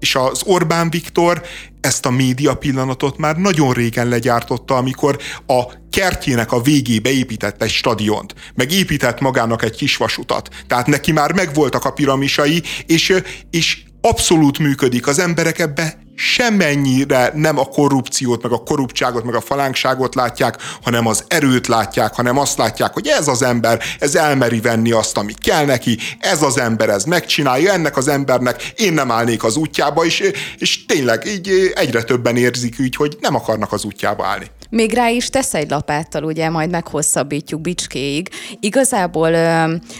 és 0.00 0.14
az 0.14 0.42
Orbán 0.44 0.90
Viktor 0.90 1.42
ezt 1.80 2.06
a 2.06 2.10
média 2.10 2.54
pillanatot 2.54 3.16
már 3.16 3.36
nagyon 3.36 3.72
régen 3.72 4.08
legyártotta, 4.08 4.76
amikor 4.76 5.18
a 5.46 5.62
kertjének 5.90 6.52
a 6.52 6.60
végébe 6.60 7.10
épített 7.10 7.62
egy 7.62 7.70
stadiont, 7.70 8.34
meg 8.54 8.72
épített 8.72 9.20
magának 9.20 9.62
egy 9.62 9.76
kis 9.76 9.96
vasutat. 9.96 10.48
Tehát 10.66 10.86
neki 10.86 11.12
már 11.12 11.32
megvoltak 11.32 11.84
a 11.84 11.90
piramisai, 11.90 12.62
és, 12.86 13.14
és 13.50 13.82
abszolút 14.00 14.58
működik. 14.58 15.06
Az 15.06 15.18
emberek 15.18 15.58
ebbe 15.58 15.98
semennyire 16.22 17.30
nem 17.34 17.58
a 17.58 17.64
korrupciót, 17.64 18.42
meg 18.42 18.52
a 18.52 18.62
korruptságot, 18.62 19.24
meg 19.24 19.34
a 19.34 19.40
falánkságot 19.40 20.14
látják, 20.14 20.56
hanem 20.82 21.06
az 21.06 21.24
erőt 21.28 21.66
látják, 21.66 22.14
hanem 22.14 22.38
azt 22.38 22.58
látják, 22.58 22.92
hogy 22.92 23.06
ez 23.06 23.28
az 23.28 23.42
ember, 23.42 23.82
ez 23.98 24.14
elmeri 24.14 24.60
venni 24.60 24.92
azt, 24.92 25.16
ami 25.16 25.32
kell 25.32 25.64
neki, 25.64 25.98
ez 26.18 26.42
az 26.42 26.58
ember, 26.58 26.88
ez 26.88 27.04
megcsinálja, 27.04 27.72
ennek 27.72 27.96
az 27.96 28.08
embernek 28.08 28.72
én 28.76 28.92
nem 28.92 29.10
állnék 29.10 29.44
az 29.44 29.56
útjába, 29.56 30.04
és, 30.04 30.32
és 30.58 30.86
tényleg 30.86 31.26
így 31.26 31.72
egyre 31.74 32.02
többen 32.02 32.36
érzik 32.36 32.76
úgy, 32.80 32.96
hogy 32.96 33.16
nem 33.20 33.34
akarnak 33.34 33.72
az 33.72 33.84
útjába 33.84 34.26
állni. 34.26 34.46
Még 34.70 34.92
rá 34.92 35.08
is 35.08 35.30
tesz 35.30 35.54
egy 35.54 35.70
lapáttal, 35.70 36.24
ugye, 36.24 36.48
majd 36.48 36.70
meghosszabbítjuk 36.70 37.60
bicskéig. 37.60 38.28
Igazából 38.60 39.30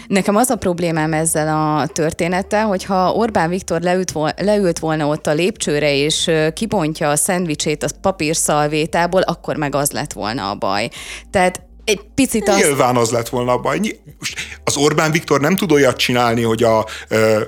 nekem 0.07 0.35
az 0.35 0.49
a 0.49 0.55
problémám 0.55 1.13
ezzel 1.13 1.47
a 1.47 1.87
történettel, 1.87 2.65
hogyha 2.65 3.13
Orbán 3.13 3.49
Viktor 3.49 3.81
leült 4.37 4.79
volna 4.79 5.07
ott 5.07 5.27
a 5.27 5.33
lépcsőre, 5.33 5.95
és 5.95 6.12
kibontja 6.53 7.09
a 7.09 7.15
szendvicsét 7.15 7.83
a 7.83 7.87
papírszalvétából, 8.01 9.21
akkor 9.21 9.55
meg 9.55 9.75
az 9.75 9.91
lett 9.91 10.13
volna 10.13 10.49
a 10.49 10.55
baj. 10.55 10.89
Tehát 11.31 11.61
egy 11.85 12.01
picit 12.15 12.49
az... 12.49 12.55
Nyilván 12.55 12.95
az 12.95 13.11
lett 13.11 13.29
volna 13.29 13.51
a 13.51 13.57
baj. 13.57 13.79
Az 14.63 14.77
Orbán 14.77 15.11
Viktor 15.11 15.41
nem 15.41 15.55
tud 15.55 15.71
olyat 15.71 15.97
csinálni, 15.97 16.41
hogy 16.41 16.63
a, 16.63 16.77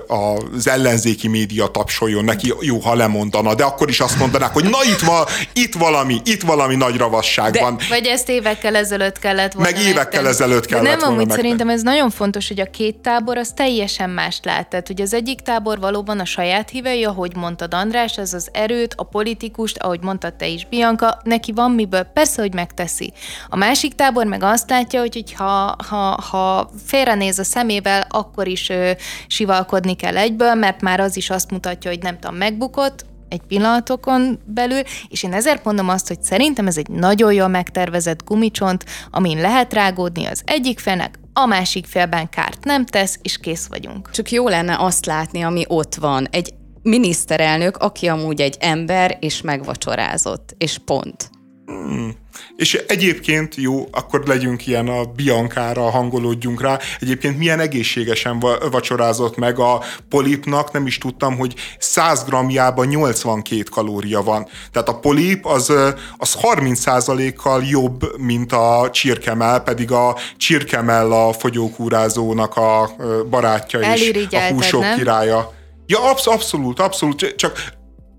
a, 0.06 0.36
az 0.54 0.68
ellenzéki 0.68 1.28
média 1.28 1.66
tapsoljon 1.66 2.24
neki, 2.24 2.52
jó, 2.60 2.78
ha 2.78 2.94
lemondana, 2.94 3.54
de 3.54 3.64
akkor 3.64 3.88
is 3.88 4.00
azt 4.00 4.18
mondanák, 4.18 4.52
hogy 4.52 4.64
na 4.64 4.78
itt, 4.84 5.00
va, 5.00 5.26
itt 5.52 5.74
valami, 5.74 6.20
itt 6.24 6.42
valami 6.42 6.74
nagy 6.74 6.96
ravasság 6.96 7.52
de, 7.52 7.60
van. 7.60 7.78
Vagy 7.88 8.06
ezt 8.06 8.28
évekkel 8.28 8.76
ezelőtt 8.76 9.18
kellett 9.18 9.52
volna. 9.52 9.70
Meg 9.70 9.80
évekkel 9.80 10.02
megtenni. 10.02 10.28
ezelőtt 10.28 10.66
kellett 10.66 10.84
de 10.84 10.90
nem, 10.90 10.98
volna 10.98 11.14
amúgy 11.14 11.26
megtenni. 11.26 11.42
szerintem 11.42 11.68
ez 11.68 11.82
nagyon 11.82 12.10
fontos, 12.10 12.48
hogy 12.48 12.60
a 12.60 12.70
két 12.70 12.96
tábor 12.96 13.38
az 13.38 13.52
teljesen 13.56 14.10
mást 14.10 14.44
lát. 14.44 14.68
Tehát, 14.68 14.86
hogy 14.86 15.00
az 15.00 15.14
egyik 15.14 15.40
tábor 15.40 15.78
valóban 15.78 16.20
a 16.20 16.24
saját 16.24 16.70
hívei, 16.70 17.04
ahogy 17.04 17.36
mondtad 17.36 17.74
András, 17.74 18.18
ez 18.18 18.32
az 18.32 18.48
erőt, 18.52 18.94
a 18.96 19.02
politikust, 19.02 19.78
ahogy 19.78 20.00
mondtad 20.02 20.34
te 20.34 20.46
is, 20.46 20.66
Bianca, 20.70 21.20
neki 21.24 21.52
van 21.52 21.70
miből, 21.70 22.02
persze, 22.02 22.40
hogy 22.42 22.54
megteszi. 22.54 23.12
A 23.48 23.56
másik 23.56 23.94
tábor 23.94 24.25
meg 24.26 24.42
azt 24.42 24.70
látja, 24.70 25.00
hogy 25.00 25.32
ha, 25.36 25.76
ha, 25.88 26.20
ha 26.30 26.70
félrenéz 26.84 27.38
a 27.38 27.44
szemével, 27.44 28.06
akkor 28.10 28.48
is 28.48 28.68
ö, 28.68 28.90
sivalkodni 29.26 29.96
kell 29.96 30.16
egyből, 30.16 30.54
mert 30.54 30.80
már 30.80 31.00
az 31.00 31.16
is 31.16 31.30
azt 31.30 31.50
mutatja, 31.50 31.90
hogy 31.90 32.02
nem 32.02 32.18
tudom, 32.18 32.36
megbukott, 32.36 33.04
egy 33.28 33.40
pillanatokon 33.48 34.38
belül, 34.44 34.80
és 35.08 35.22
én 35.22 35.32
ezért 35.32 35.64
mondom 35.64 35.88
azt, 35.88 36.08
hogy 36.08 36.22
szerintem 36.22 36.66
ez 36.66 36.76
egy 36.76 36.88
nagyon 36.88 37.32
jól 37.32 37.48
megtervezett 37.48 38.24
gumicsont, 38.24 38.84
amin 39.10 39.40
lehet 39.40 39.72
rágódni 39.72 40.24
az 40.24 40.42
egyik 40.44 40.78
félnek, 40.78 41.18
a 41.32 41.46
másik 41.46 41.86
félben 41.86 42.28
kárt 42.28 42.64
nem 42.64 42.86
tesz, 42.86 43.18
és 43.22 43.38
kész 43.38 43.66
vagyunk. 43.66 44.10
Csak 44.10 44.30
jó 44.30 44.48
lenne 44.48 44.76
azt 44.78 45.06
látni, 45.06 45.42
ami 45.42 45.64
ott 45.68 45.94
van. 45.94 46.26
Egy 46.30 46.54
miniszterelnök, 46.82 47.76
aki 47.76 48.06
amúgy 48.08 48.40
egy 48.40 48.56
ember, 48.60 49.16
és 49.20 49.40
megvacsorázott, 49.40 50.54
és 50.58 50.78
pont. 50.84 51.30
Hmm. 51.66 52.16
És 52.56 52.74
egyébként 52.74 53.54
jó, 53.54 53.88
akkor 53.90 54.22
legyünk 54.26 54.66
ilyen 54.66 54.88
a 54.88 55.04
Biancára, 55.04 55.90
hangolódjunk 55.90 56.60
rá. 56.60 56.78
Egyébként 57.00 57.38
milyen 57.38 57.60
egészségesen 57.60 58.38
vacsorázott 58.70 59.36
meg 59.36 59.58
a 59.58 59.82
polipnak, 60.08 60.72
nem 60.72 60.86
is 60.86 60.98
tudtam, 60.98 61.36
hogy 61.36 61.54
100 61.78 62.24
grammjában 62.24 62.86
82 62.86 63.62
kalória 63.70 64.22
van. 64.22 64.46
Tehát 64.72 64.88
a 64.88 64.98
polip 64.98 65.46
az, 65.46 65.72
az 66.16 66.36
30%-kal 66.42 67.64
jobb, 67.64 68.18
mint 68.18 68.52
a 68.52 68.88
csirkemel, 68.92 69.60
pedig 69.60 69.92
a 69.92 70.16
csirkemel 70.36 71.12
a 71.12 71.32
fogyókúrázónak 71.32 72.56
a 72.56 72.90
barátja 73.30 73.80
és 73.94 74.28
a 74.30 74.52
húsok 74.52 74.80
nem? 74.80 74.96
királya. 74.96 75.54
Ja, 75.86 76.10
absz- 76.10 76.26
abszolút, 76.26 76.80
abszolút, 76.80 77.34
csak 77.36 77.74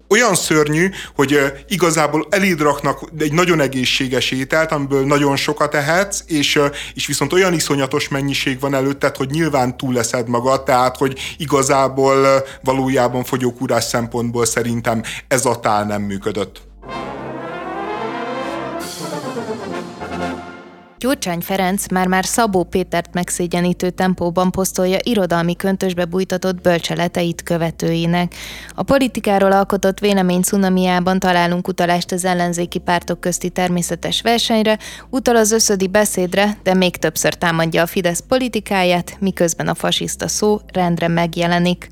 olyan 0.10 0.36
szörnyű, 0.36 0.90
hogy 1.16 1.40
igazából 1.68 2.28
eléd 2.30 2.62
raknak 2.62 3.00
egy 3.20 3.34
nagyon 3.34 3.60
egészséges 3.60 4.32
ételt, 4.32 4.72
amiből 4.72 5.06
nagyon 5.06 5.36
sokat 5.36 5.76
ehetsz, 5.76 6.24
és, 6.28 6.60
és 6.94 7.08
viszont 7.08 7.34
olyan 7.34 7.54
iszonyatos 7.54 8.08
mennyiség 8.08 8.60
van 8.60 8.74
előtted, 8.74 9.16
hogy 9.16 9.30
nyilván 9.30 9.78
túl 9.78 9.94
leszed 9.94 10.28
magad, 10.28 10.64
tehát 10.64 10.98
hogy 10.98 11.36
igazából 11.38 12.44
valójában 12.62 13.24
fogyókúrás 13.24 13.84
szempontból 13.84 14.46
szerintem 14.46 15.04
ez 15.28 15.46
a 15.46 15.60
tál 15.60 15.86
nem 15.86 16.02
működött. 16.02 16.67
Gyurcsány 21.00 21.40
Ferenc 21.40 21.88
már-már 21.88 22.26
Szabó 22.26 22.64
Pétert 22.64 23.14
megszégyenítő 23.14 23.90
tempóban 23.90 24.52
posztolja 24.52 24.98
irodalmi 25.04 25.56
köntösbe 25.56 26.06
bújtatott 26.06 26.62
bölcseleteit 26.62 27.44
követőinek. 27.44 28.34
A 28.76 28.84
politikáról 28.84 29.52
alkotott 29.52 30.00
vélemény 30.00 30.42
cunamiában 30.42 31.20
találunk 31.20 31.68
utalást 31.68 32.12
az 32.12 32.26
ellenzéki 32.26 32.80
pártok 32.80 33.20
közti 33.20 33.50
természetes 33.50 34.22
versenyre, 34.22 34.78
utal 35.10 35.36
az 35.36 35.52
összödi 35.52 35.88
beszédre, 35.88 36.58
de 36.64 36.74
még 36.74 36.98
többször 36.98 37.34
támadja 37.34 37.82
a 37.82 37.88
Fidesz 37.88 38.24
politikáját, 38.28 39.18
miközben 39.20 39.68
a 39.68 39.76
fasiszta 39.76 40.28
szó 40.28 40.60
rendre 40.74 41.08
megjelenik. 41.08 41.88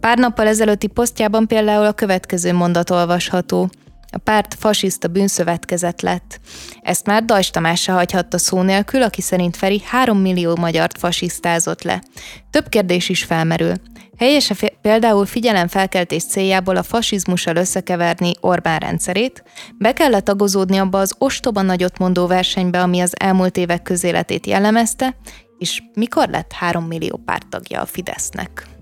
Pár 0.00 0.18
nappal 0.18 0.46
ezelőtti 0.46 0.86
posztjában 0.86 1.46
például 1.46 1.86
a 1.86 1.92
következő 1.92 2.52
mondat 2.52 2.90
olvasható. 2.90 3.70
A 4.16 4.18
párt 4.18 4.54
fasiszta 4.58 5.08
bűnszövetkezet 5.08 6.02
lett. 6.02 6.40
Ezt 6.82 7.06
már 7.06 7.24
Dajs 7.24 7.50
Tamás 7.50 7.80
se 7.82 7.92
hagyhatta 7.92 8.38
szó 8.38 8.62
nélkül, 8.62 9.02
aki 9.02 9.20
szerint 9.20 9.56
Feri 9.56 9.82
3 9.84 10.18
millió 10.18 10.56
magyart 10.56 10.98
fasisztázott 10.98 11.82
le. 11.82 12.02
Több 12.50 12.68
kérdés 12.68 13.08
is 13.08 13.24
felmerül. 13.24 13.72
Helyes 14.18 14.50
-e 14.50 14.72
például 14.82 15.26
figyelemfelkeltés 15.26 16.24
céljából 16.24 16.76
a 16.76 16.82
fasizmussal 16.82 17.56
összekeverni 17.56 18.32
Orbán 18.40 18.78
rendszerét? 18.78 19.42
Be 19.78 19.92
kellett 19.92 20.24
tagozódni 20.24 20.76
abba 20.76 20.98
az 20.98 21.14
ostoba 21.18 21.62
nagyot 21.62 21.98
mondó 21.98 22.26
versenybe, 22.26 22.82
ami 22.82 23.00
az 23.00 23.12
elmúlt 23.18 23.56
évek 23.56 23.82
közéletét 23.82 24.46
jellemezte, 24.46 25.16
és 25.58 25.82
mikor 25.94 26.28
lett 26.28 26.52
3 26.52 26.84
millió 26.84 27.20
pártagja 27.24 27.80
a 27.80 27.86
Fidesznek? 27.86 28.75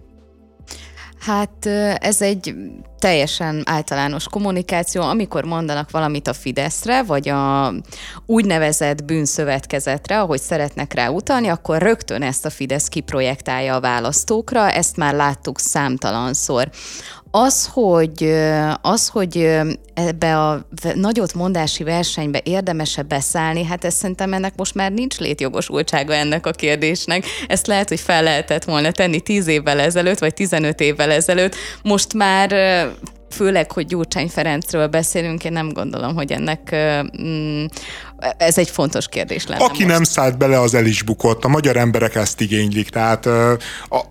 Hát 1.24 1.66
ez 1.98 2.22
egy 2.22 2.54
teljesen 2.98 3.62
általános 3.64 4.28
kommunikáció, 4.28 5.02
amikor 5.02 5.44
mondanak 5.44 5.90
valamit 5.90 6.28
a 6.28 6.32
Fideszre, 6.32 7.02
vagy 7.02 7.28
a 7.28 7.74
úgynevezett 8.26 9.04
bűnszövetkezetre, 9.04 10.20
ahogy 10.20 10.40
szeretnek 10.40 10.92
rá 10.92 11.08
utalni, 11.08 11.48
akkor 11.48 11.82
rögtön 11.82 12.22
ezt 12.22 12.44
a 12.44 12.50
Fidesz 12.50 12.88
kiprojektálja 12.88 13.74
a 13.74 13.80
választókra, 13.80 14.70
ezt 14.70 14.96
már 14.96 15.14
láttuk 15.14 15.58
számtalanszor. 15.58 16.70
Az, 17.36 17.66
hogy, 17.72 18.34
az, 18.82 19.08
hogy 19.08 19.50
ebbe 19.94 20.38
a 20.38 20.66
nagyot 20.94 21.34
mondási 21.34 21.84
versenybe 21.84 22.40
érdemese 22.44 23.02
beszállni, 23.02 23.64
hát 23.64 23.84
ez 23.84 23.94
szerintem 23.94 24.32
ennek 24.32 24.52
most 24.56 24.74
már 24.74 24.92
nincs 24.92 25.18
létjogosultsága 25.18 26.14
ennek 26.14 26.46
a 26.46 26.50
kérdésnek. 26.50 27.24
Ezt 27.46 27.66
lehet, 27.66 27.88
hogy 27.88 28.00
fel 28.00 28.22
lehetett 28.22 28.64
volna 28.64 28.90
tenni 28.90 29.20
10 29.20 29.46
évvel 29.46 29.80
ezelőtt, 29.80 30.18
vagy 30.18 30.34
15 30.34 30.80
évvel 30.80 31.10
ezelőtt. 31.10 31.54
Most 31.82 32.12
már 32.12 32.50
főleg, 33.34 33.72
hogy 33.72 33.86
Gyurcsány 33.86 34.28
Ferencről 34.28 34.86
beszélünk, 34.86 35.44
én 35.44 35.52
nem 35.52 35.68
gondolom, 35.68 36.14
hogy 36.14 36.32
ennek 36.32 36.76
mm, 37.22 37.64
ez 38.36 38.58
egy 38.58 38.70
fontos 38.70 39.08
kérdés 39.08 39.46
lenne. 39.46 39.64
Aki 39.64 39.82
most. 39.82 39.94
nem 39.94 40.02
szállt 40.02 40.38
bele, 40.38 40.60
az 40.60 40.74
el 40.74 40.86
is 40.86 41.02
bukott. 41.02 41.44
A 41.44 41.48
magyar 41.48 41.76
emberek 41.76 42.14
ezt 42.14 42.40
igénylik, 42.40 42.88
tehát 42.88 43.26
a, 43.26 43.52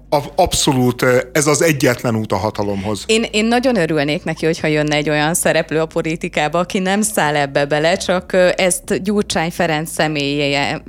a, 0.09 0.19
abszolút 0.35 1.05
ez 1.31 1.47
az 1.47 1.61
egyetlen 1.61 2.15
út 2.15 2.31
a 2.31 2.35
hatalomhoz. 2.35 3.03
Én, 3.05 3.25
én 3.31 3.45
nagyon 3.45 3.75
örülnék 3.75 4.23
neki, 4.23 4.45
hogyha 4.45 4.67
jönne 4.67 4.95
egy 4.95 5.09
olyan 5.09 5.33
szereplő 5.33 5.79
a 5.79 5.85
politikába, 5.85 6.59
aki 6.59 6.79
nem 6.79 7.01
száll 7.01 7.35
ebbe 7.35 7.65
bele, 7.65 7.97
csak 7.97 8.33
ezt 8.55 9.03
Gyurcsány 9.03 9.51
Ferenc 9.51 9.91
személye 9.91 10.83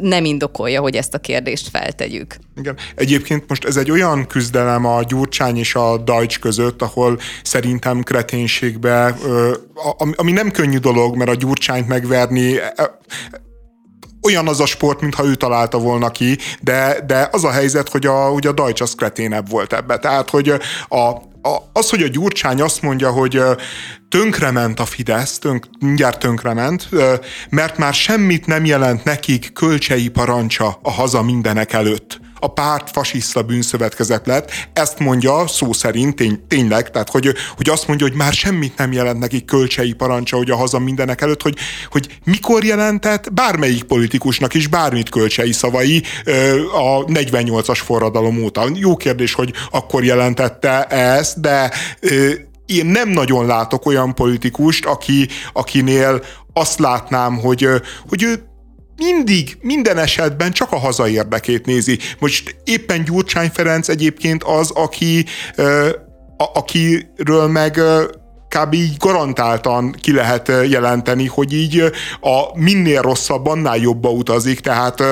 nem 0.00 0.24
indokolja, 0.24 0.80
hogy 0.80 0.96
ezt 0.96 1.14
a 1.14 1.18
kérdést 1.18 1.68
feltegyük. 1.68 2.36
Igen. 2.56 2.76
Egyébként 2.94 3.44
most 3.48 3.64
ez 3.64 3.76
egy 3.76 3.90
olyan 3.90 4.26
küzdelem 4.26 4.84
a 4.84 5.02
Gyurcsány 5.02 5.56
és 5.56 5.74
a 5.74 5.96
Dajcs 5.96 6.38
között, 6.38 6.82
ahol 6.82 7.18
szerintem 7.56 8.02
kreténségbe, 8.02 9.16
ami 10.16 10.32
nem 10.32 10.50
könnyű 10.50 10.78
dolog, 10.78 11.16
mert 11.16 11.30
a 11.30 11.34
Gyurcsányt 11.34 11.88
megverni 11.88 12.58
olyan 14.22 14.48
az 14.48 14.60
a 14.60 14.66
sport, 14.66 15.00
mintha 15.00 15.24
ő 15.24 15.34
találta 15.34 15.78
volna 15.78 16.10
ki, 16.10 16.38
de, 16.60 16.98
de 17.06 17.28
az 17.32 17.44
a 17.44 17.50
helyzet, 17.50 17.88
hogy 17.88 18.06
a, 18.06 18.12
hogy 18.12 18.46
a 18.46 18.52
Dajcs 18.52 18.80
az 18.80 18.94
kreténebb 18.94 19.50
volt 19.50 19.72
ebbe. 19.72 19.98
Tehát, 19.98 20.30
hogy 20.30 20.48
a, 20.88 21.08
a, 21.42 21.70
az, 21.72 21.90
hogy 21.90 22.02
a 22.02 22.08
Gyurcsány 22.08 22.60
azt 22.60 22.82
mondja, 22.82 23.10
hogy 23.10 23.42
tönkrement 24.08 24.80
a 24.80 24.84
Fidesz, 24.84 25.38
tönk, 25.38 25.66
mindjárt 25.80 26.18
tönkrement, 26.18 26.88
mert 27.50 27.78
már 27.78 27.94
semmit 27.94 28.46
nem 28.46 28.64
jelent 28.64 29.04
nekik 29.04 29.52
kölcsei 29.52 30.08
parancsa 30.08 30.78
a 30.82 30.90
haza 30.90 31.22
mindenek 31.22 31.72
előtt 31.72 32.20
a 32.40 32.52
párt 32.52 32.90
fasiszta 32.90 33.42
bűnszövetkezet 33.42 34.26
lett. 34.26 34.50
Ezt 34.72 34.98
mondja 34.98 35.46
szó 35.46 35.72
szerint, 35.72 36.16
tény, 36.16 36.44
tényleg, 36.48 36.90
tehát 36.90 37.10
hogy, 37.10 37.34
hogy 37.56 37.68
azt 37.68 37.88
mondja, 37.88 38.06
hogy 38.06 38.16
már 38.16 38.32
semmit 38.32 38.76
nem 38.76 38.92
jelent 38.92 39.18
neki 39.18 39.44
kölcsei 39.44 39.92
parancsa, 39.92 40.36
hogy 40.36 40.50
a 40.50 40.56
haza 40.56 40.78
mindenek 40.78 41.20
előtt, 41.20 41.42
hogy, 41.42 41.56
hogy 41.90 42.18
mikor 42.24 42.64
jelentett 42.64 43.32
bármelyik 43.32 43.82
politikusnak 43.82 44.54
is 44.54 44.66
bármit 44.66 45.08
kölcsei 45.08 45.52
szavai 45.52 46.02
a 46.72 47.04
48-as 47.04 47.80
forradalom 47.84 48.42
óta. 48.42 48.68
Jó 48.74 48.96
kérdés, 48.96 49.34
hogy 49.34 49.52
akkor 49.70 50.04
jelentette 50.04 50.84
ezt, 50.84 51.40
de 51.40 51.70
én 52.66 52.86
nem 52.86 53.08
nagyon 53.08 53.46
látok 53.46 53.86
olyan 53.86 54.14
politikust, 54.14 54.84
aki, 54.84 55.28
akinél 55.52 56.22
azt 56.52 56.78
látnám, 56.78 57.38
hogy, 57.38 57.68
hogy 58.08 58.22
ő 58.22 58.42
mindig, 58.96 59.56
minden 59.60 59.98
esetben 59.98 60.52
csak 60.52 60.72
a 60.72 60.78
haza 60.78 61.08
érdekét 61.08 61.66
nézi. 61.66 61.98
Most 62.18 62.56
éppen 62.64 63.04
Gyurcsány 63.04 63.50
Ferenc 63.52 63.88
egyébként 63.88 64.42
az, 64.42 64.70
aki, 64.70 65.24
a, 66.36 66.44
akiről 66.54 67.46
meg 67.46 67.80
kb. 68.48 68.74
így 68.74 68.96
garantáltan 68.96 69.92
ki 70.00 70.12
lehet 70.12 70.52
jelenteni, 70.68 71.26
hogy 71.26 71.52
így 71.52 71.80
a 72.20 72.58
minél 72.58 73.02
rosszabb, 73.02 73.46
annál 73.46 73.76
jobba 73.76 74.10
utazik, 74.10 74.60
tehát 74.60 75.02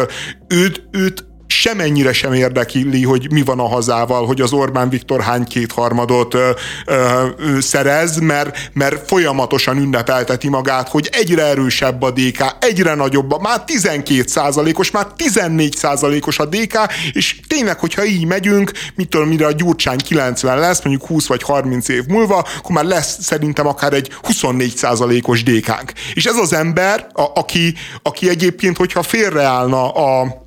őt, 0.49 0.89
őt 0.91 1.25
semennyire 1.55 2.13
sem 2.13 2.33
érdekli, 2.33 3.03
hogy 3.03 3.31
mi 3.31 3.43
van 3.43 3.59
a 3.59 3.69
hazával, 3.69 4.27
hogy 4.27 4.41
az 4.41 4.53
Orbán 4.53 4.89
Viktor 4.89 5.21
hány 5.21 5.45
kétharmadot 5.45 6.35
ö, 6.35 6.51
ö, 6.87 7.27
ö, 7.37 7.61
szerez, 7.61 8.19
mert, 8.19 8.71
mert 8.73 9.09
folyamatosan 9.09 9.77
ünnepelteti 9.77 10.49
magát, 10.49 10.89
hogy 10.89 11.09
egyre 11.13 11.43
erősebb 11.43 12.03
a 12.03 12.11
DK, 12.11 12.57
egyre 12.61 12.95
nagyobb, 12.95 13.33
a, 13.33 13.39
már 13.39 13.65
12 13.65 14.25
százalékos, 14.27 14.91
már 14.91 15.07
14 15.17 15.75
százalékos 15.77 16.39
a 16.39 16.45
DK, 16.45 16.79
és 17.13 17.41
tényleg, 17.47 17.79
hogyha 17.79 18.05
így 18.05 18.27
megyünk, 18.27 18.73
mitől 18.95 19.27
mire 19.27 19.47
a 19.47 19.53
Gyurcsány 19.53 19.99
90 19.99 20.59
lesz, 20.59 20.83
mondjuk 20.85 21.09
20 21.09 21.27
vagy 21.27 21.43
30 21.43 21.89
év 21.89 22.07
múlva, 22.07 22.37
akkor 22.59 22.75
már 22.75 22.85
lesz 22.85 23.17
szerintem 23.21 23.67
akár 23.67 23.93
egy 23.93 24.11
24 24.23 24.77
százalékos 24.77 25.43
DK-nk. 25.43 25.93
És 26.15 26.25
ez 26.25 26.37
az 26.37 26.53
ember, 26.53 27.07
a, 27.13 27.23
aki, 27.35 27.75
aki 28.03 28.29
egyébként, 28.29 28.77
hogyha 28.77 29.03
félreállna 29.03 29.91
a 29.91 30.43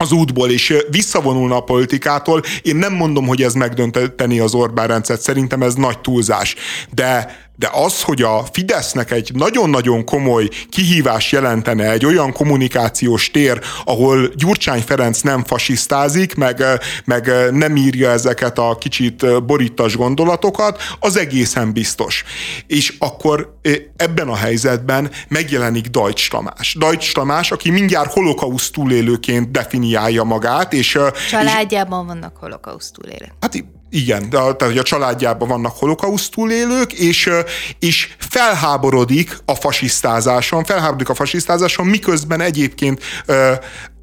az 0.00 0.12
útból, 0.12 0.50
és 0.50 0.74
visszavonulna 0.90 1.56
a 1.56 1.60
politikától. 1.60 2.42
Én 2.62 2.76
nem 2.76 2.92
mondom, 2.92 3.26
hogy 3.26 3.42
ez 3.42 3.54
megdönteni 3.54 4.38
az 4.38 4.54
Orbán 4.54 4.86
rendszert, 4.86 5.20
szerintem 5.20 5.62
ez 5.62 5.74
nagy 5.74 5.98
túlzás. 5.98 6.54
De 6.94 7.38
de 7.60 7.68
az, 7.72 8.02
hogy 8.02 8.22
a 8.22 8.44
Fidesznek 8.52 9.10
egy 9.10 9.30
nagyon-nagyon 9.34 10.04
komoly 10.04 10.48
kihívás 10.68 11.32
jelentene 11.32 11.90
egy 11.90 12.06
olyan 12.06 12.32
kommunikációs 12.32 13.30
tér, 13.30 13.60
ahol 13.84 14.28
Gyurcsány 14.34 14.82
Ferenc 14.82 15.20
nem 15.20 15.44
fasisztázik, 15.44 16.34
meg, 16.34 16.62
meg 17.04 17.30
nem 17.50 17.76
írja 17.76 18.10
ezeket 18.10 18.58
a 18.58 18.76
kicsit 18.80 19.44
borítas 19.44 19.96
gondolatokat, 19.96 20.82
az 21.00 21.16
egészen 21.16 21.72
biztos. 21.72 22.24
És 22.66 22.94
akkor 22.98 23.58
ebben 23.96 24.28
a 24.28 24.36
helyzetben 24.36 25.10
megjelenik 25.28 25.86
Dajcs 25.86 26.30
Tamás. 26.30 26.76
Dajcs 26.78 27.12
Tamás, 27.12 27.50
aki 27.50 27.70
mindjárt 27.70 28.12
holokauszt 28.12 28.72
túlélőként 28.72 29.50
definiálja 29.50 30.22
magát, 30.22 30.72
és... 30.72 30.98
Családjában 31.30 32.00
és, 32.00 32.06
vannak 32.06 32.36
holokauszt 32.36 32.92
túlélők. 32.92 33.32
Hát 33.40 33.64
igen, 33.90 34.30
de, 34.30 34.36
tehát 34.36 34.62
hogy 34.62 34.78
a 34.78 34.82
családjában 34.82 35.48
vannak 35.48 35.76
holokauszt 35.76 36.30
túlélők, 36.30 36.92
és, 36.92 37.30
és 37.78 38.14
felháborodik 38.18 39.38
a 39.44 39.54
fasisztázáson, 39.54 40.64
felháborodik 40.64 41.08
a 41.08 41.14
fasisztázáson, 41.14 41.86
miközben 41.86 42.40
egyébként 42.40 43.02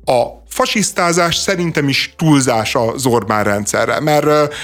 a 0.06 0.24
fasisztázás 0.50 1.36
szerintem 1.36 1.90
is 1.90 2.14
túlzás 2.18 2.76
az 2.76 3.06
Orbán 3.06 3.44
rendszerre, 3.44 4.00
mert 4.00 4.56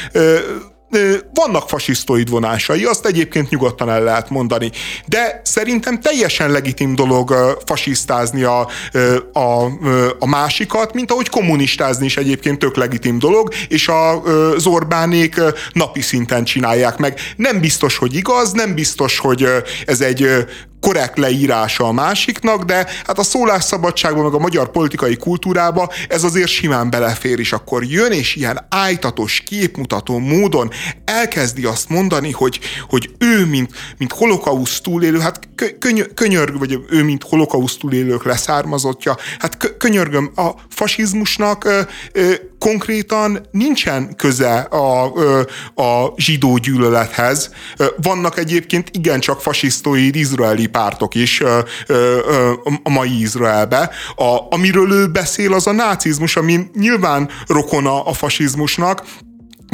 vannak 1.33 1.69
fasisztoid 1.69 2.29
vonásai, 2.29 2.83
azt 2.83 3.05
egyébként 3.05 3.49
nyugodtan 3.49 3.89
el 3.89 4.03
lehet 4.03 4.29
mondani. 4.29 4.71
De 5.05 5.41
szerintem 5.43 6.01
teljesen 6.01 6.51
legitim 6.51 6.95
dolog 6.95 7.57
fasisztázni 7.65 8.43
a, 8.43 8.67
a, 9.33 9.65
a 10.19 10.27
másikat, 10.27 10.93
mint 10.93 11.11
ahogy 11.11 11.29
kommunistázni 11.29 12.05
is 12.05 12.17
egyébként 12.17 12.59
tök 12.59 12.75
legitim 12.75 13.19
dolog, 13.19 13.53
és 13.67 13.87
a 13.87 14.21
Zorbánék 14.57 15.41
napi 15.71 16.01
szinten 16.01 16.43
csinálják 16.43 16.97
meg. 16.97 17.19
Nem 17.35 17.59
biztos, 17.59 17.97
hogy 17.97 18.15
igaz, 18.15 18.51
nem 18.51 18.73
biztos, 18.73 19.19
hogy 19.19 19.47
ez 19.85 20.01
egy 20.01 20.27
korrekt 20.83 21.17
leírása 21.17 21.87
a 21.87 21.91
másiknak, 21.91 22.63
de 22.63 22.87
hát 23.05 23.19
a 23.19 23.23
szólásszabadságban, 23.23 24.23
meg 24.23 24.33
a 24.33 24.39
magyar 24.39 24.71
politikai 24.71 25.15
kultúrába 25.15 25.91
ez 26.07 26.23
azért 26.23 26.47
simán 26.47 26.89
belefér, 26.89 27.39
és 27.39 27.53
akkor 27.53 27.83
jön, 27.83 28.11
és 28.11 28.35
ilyen 28.35 28.65
ájtatos, 28.69 29.39
képmutató 29.39 30.17
módon 30.17 30.71
elkezdi 31.05 31.65
azt 31.65 31.89
mondani, 31.89 32.31
hogy, 32.31 32.59
hogy 32.89 33.09
ő, 33.17 33.45
mint, 33.45 33.71
mint 33.97 34.11
holokauszt 34.11 34.83
túlélő, 34.83 35.19
hát 35.19 35.39
köny- 35.79 36.13
könyörg, 36.13 36.59
vagy 36.59 36.79
ő, 36.89 37.03
mint 37.03 37.23
holokauszt 37.23 37.79
túlélők 37.79 38.23
leszármazottja, 38.23 39.17
hát 39.39 39.73
könyörgöm, 39.77 40.31
a 40.35 40.49
fasizmusnak 40.69 41.63
ö, 41.63 41.81
ö, 42.11 42.33
konkrétan 42.63 43.47
nincsen 43.51 44.15
köze 44.15 44.59
a, 44.59 45.03
a 45.75 46.13
zsidó 46.15 46.57
gyűlölethez. 46.57 47.49
Vannak 48.01 48.37
egyébként 48.37 48.89
igencsak 48.91 49.41
fasisztoid 49.41 50.15
izraeli 50.15 50.67
pártok 50.73 51.15
is 51.15 51.41
a 52.83 52.89
mai 52.89 53.19
Izraelbe. 53.21 53.89
A, 54.15 54.37
amiről 54.49 54.91
ő 54.91 55.07
beszél, 55.07 55.53
az 55.53 55.67
a 55.67 55.71
nácizmus, 55.71 56.35
ami 56.35 56.69
nyilván 56.73 57.29
rokona 57.47 58.05
a 58.05 58.13
fasizmusnak, 58.13 59.03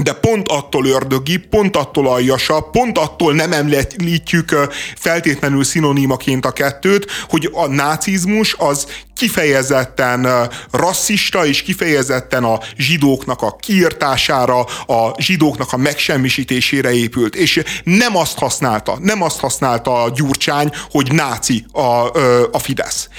de 0.04 0.14
pont 0.14 0.48
attól 0.48 0.86
ördögi, 0.86 1.38
pont 1.38 1.76
attól 1.76 2.08
aljasa, 2.08 2.60
pont 2.60 2.98
attól 2.98 3.34
nem 3.34 3.52
említjük 3.52 4.56
feltétlenül 4.96 5.64
szinonímaként 5.64 6.46
a 6.46 6.52
kettőt, 6.52 7.12
hogy 7.30 7.50
a 7.54 7.68
nácizmus 7.68 8.56
az 8.58 8.88
kifejezetten 9.16 10.50
rasszista 10.72 11.46
és 11.46 11.62
kifejezetten 11.62 12.44
a 12.44 12.60
zsidóknak 12.78 13.42
a 13.42 13.56
kiirtására, 13.56 14.60
a 14.86 15.22
zsidóknak 15.22 15.74
a 15.74 15.78
megsemmisítésére 15.78 16.94
épült. 16.94 17.36
És 17.36 17.64
nem 17.84 18.18
azt 18.18 18.38
használta, 18.38 18.98
nem 19.02 19.22
azt 19.22 19.40
használta 19.40 20.04
a 20.04 20.10
Gyurcsány, 20.10 20.72
hogy 20.92 21.12
náci 21.12 21.66
a, 21.72 21.82
a 22.52 22.60
Fidesz 22.60 23.10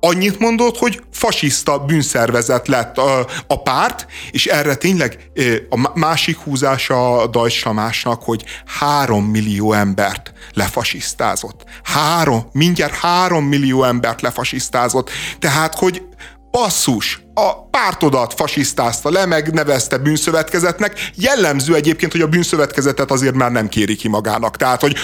annyit 0.00 0.38
mondott, 0.38 0.76
hogy 0.76 1.02
fasiszta 1.12 1.78
bűnszervezet 1.78 2.68
lett 2.68 2.98
a, 2.98 3.26
a 3.46 3.62
párt, 3.62 4.06
és 4.30 4.46
erre 4.46 4.74
tényleg 4.74 5.30
a 5.70 5.98
másik 5.98 6.38
húzása 6.38 7.16
a 7.16 7.26
Deutsch 7.26 7.62
Tamásnak, 7.62 8.22
hogy 8.22 8.44
három 8.78 9.24
millió 9.24 9.72
embert 9.72 10.32
lefasisztázott. 10.54 11.64
Három, 11.82 12.48
mindjárt 12.52 12.94
három 12.94 13.44
millió 13.44 13.84
embert 13.84 14.20
lefasisztázott. 14.20 15.10
Tehát, 15.38 15.74
hogy 15.74 16.02
basszus, 16.50 17.22
a 17.34 17.68
pártodat 17.70 18.34
fasisztázta 18.34 19.10
le, 19.10 19.26
megnevezte 19.26 19.98
bűnszövetkezetnek. 19.98 21.10
Jellemző 21.14 21.74
egyébként, 21.74 22.12
hogy 22.12 22.20
a 22.20 22.26
bűnszövetkezetet 22.26 23.10
azért 23.10 23.34
már 23.34 23.52
nem 23.52 23.68
kéri 23.68 23.96
ki 23.96 24.08
magának. 24.08 24.56
Tehát, 24.56 24.80
hogy 24.80 24.96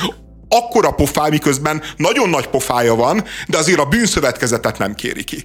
akkora 0.57 0.91
pofáj, 0.91 1.31
miközben 1.31 1.83
nagyon 1.97 2.29
nagy 2.29 2.47
pofája 2.47 2.95
van, 2.95 3.25
de 3.47 3.59
azért 3.59 3.79
a 3.79 3.85
bűnszövetkezetet 3.85 4.79
nem 4.79 4.95
kéri 4.95 5.25
ki. 5.25 5.45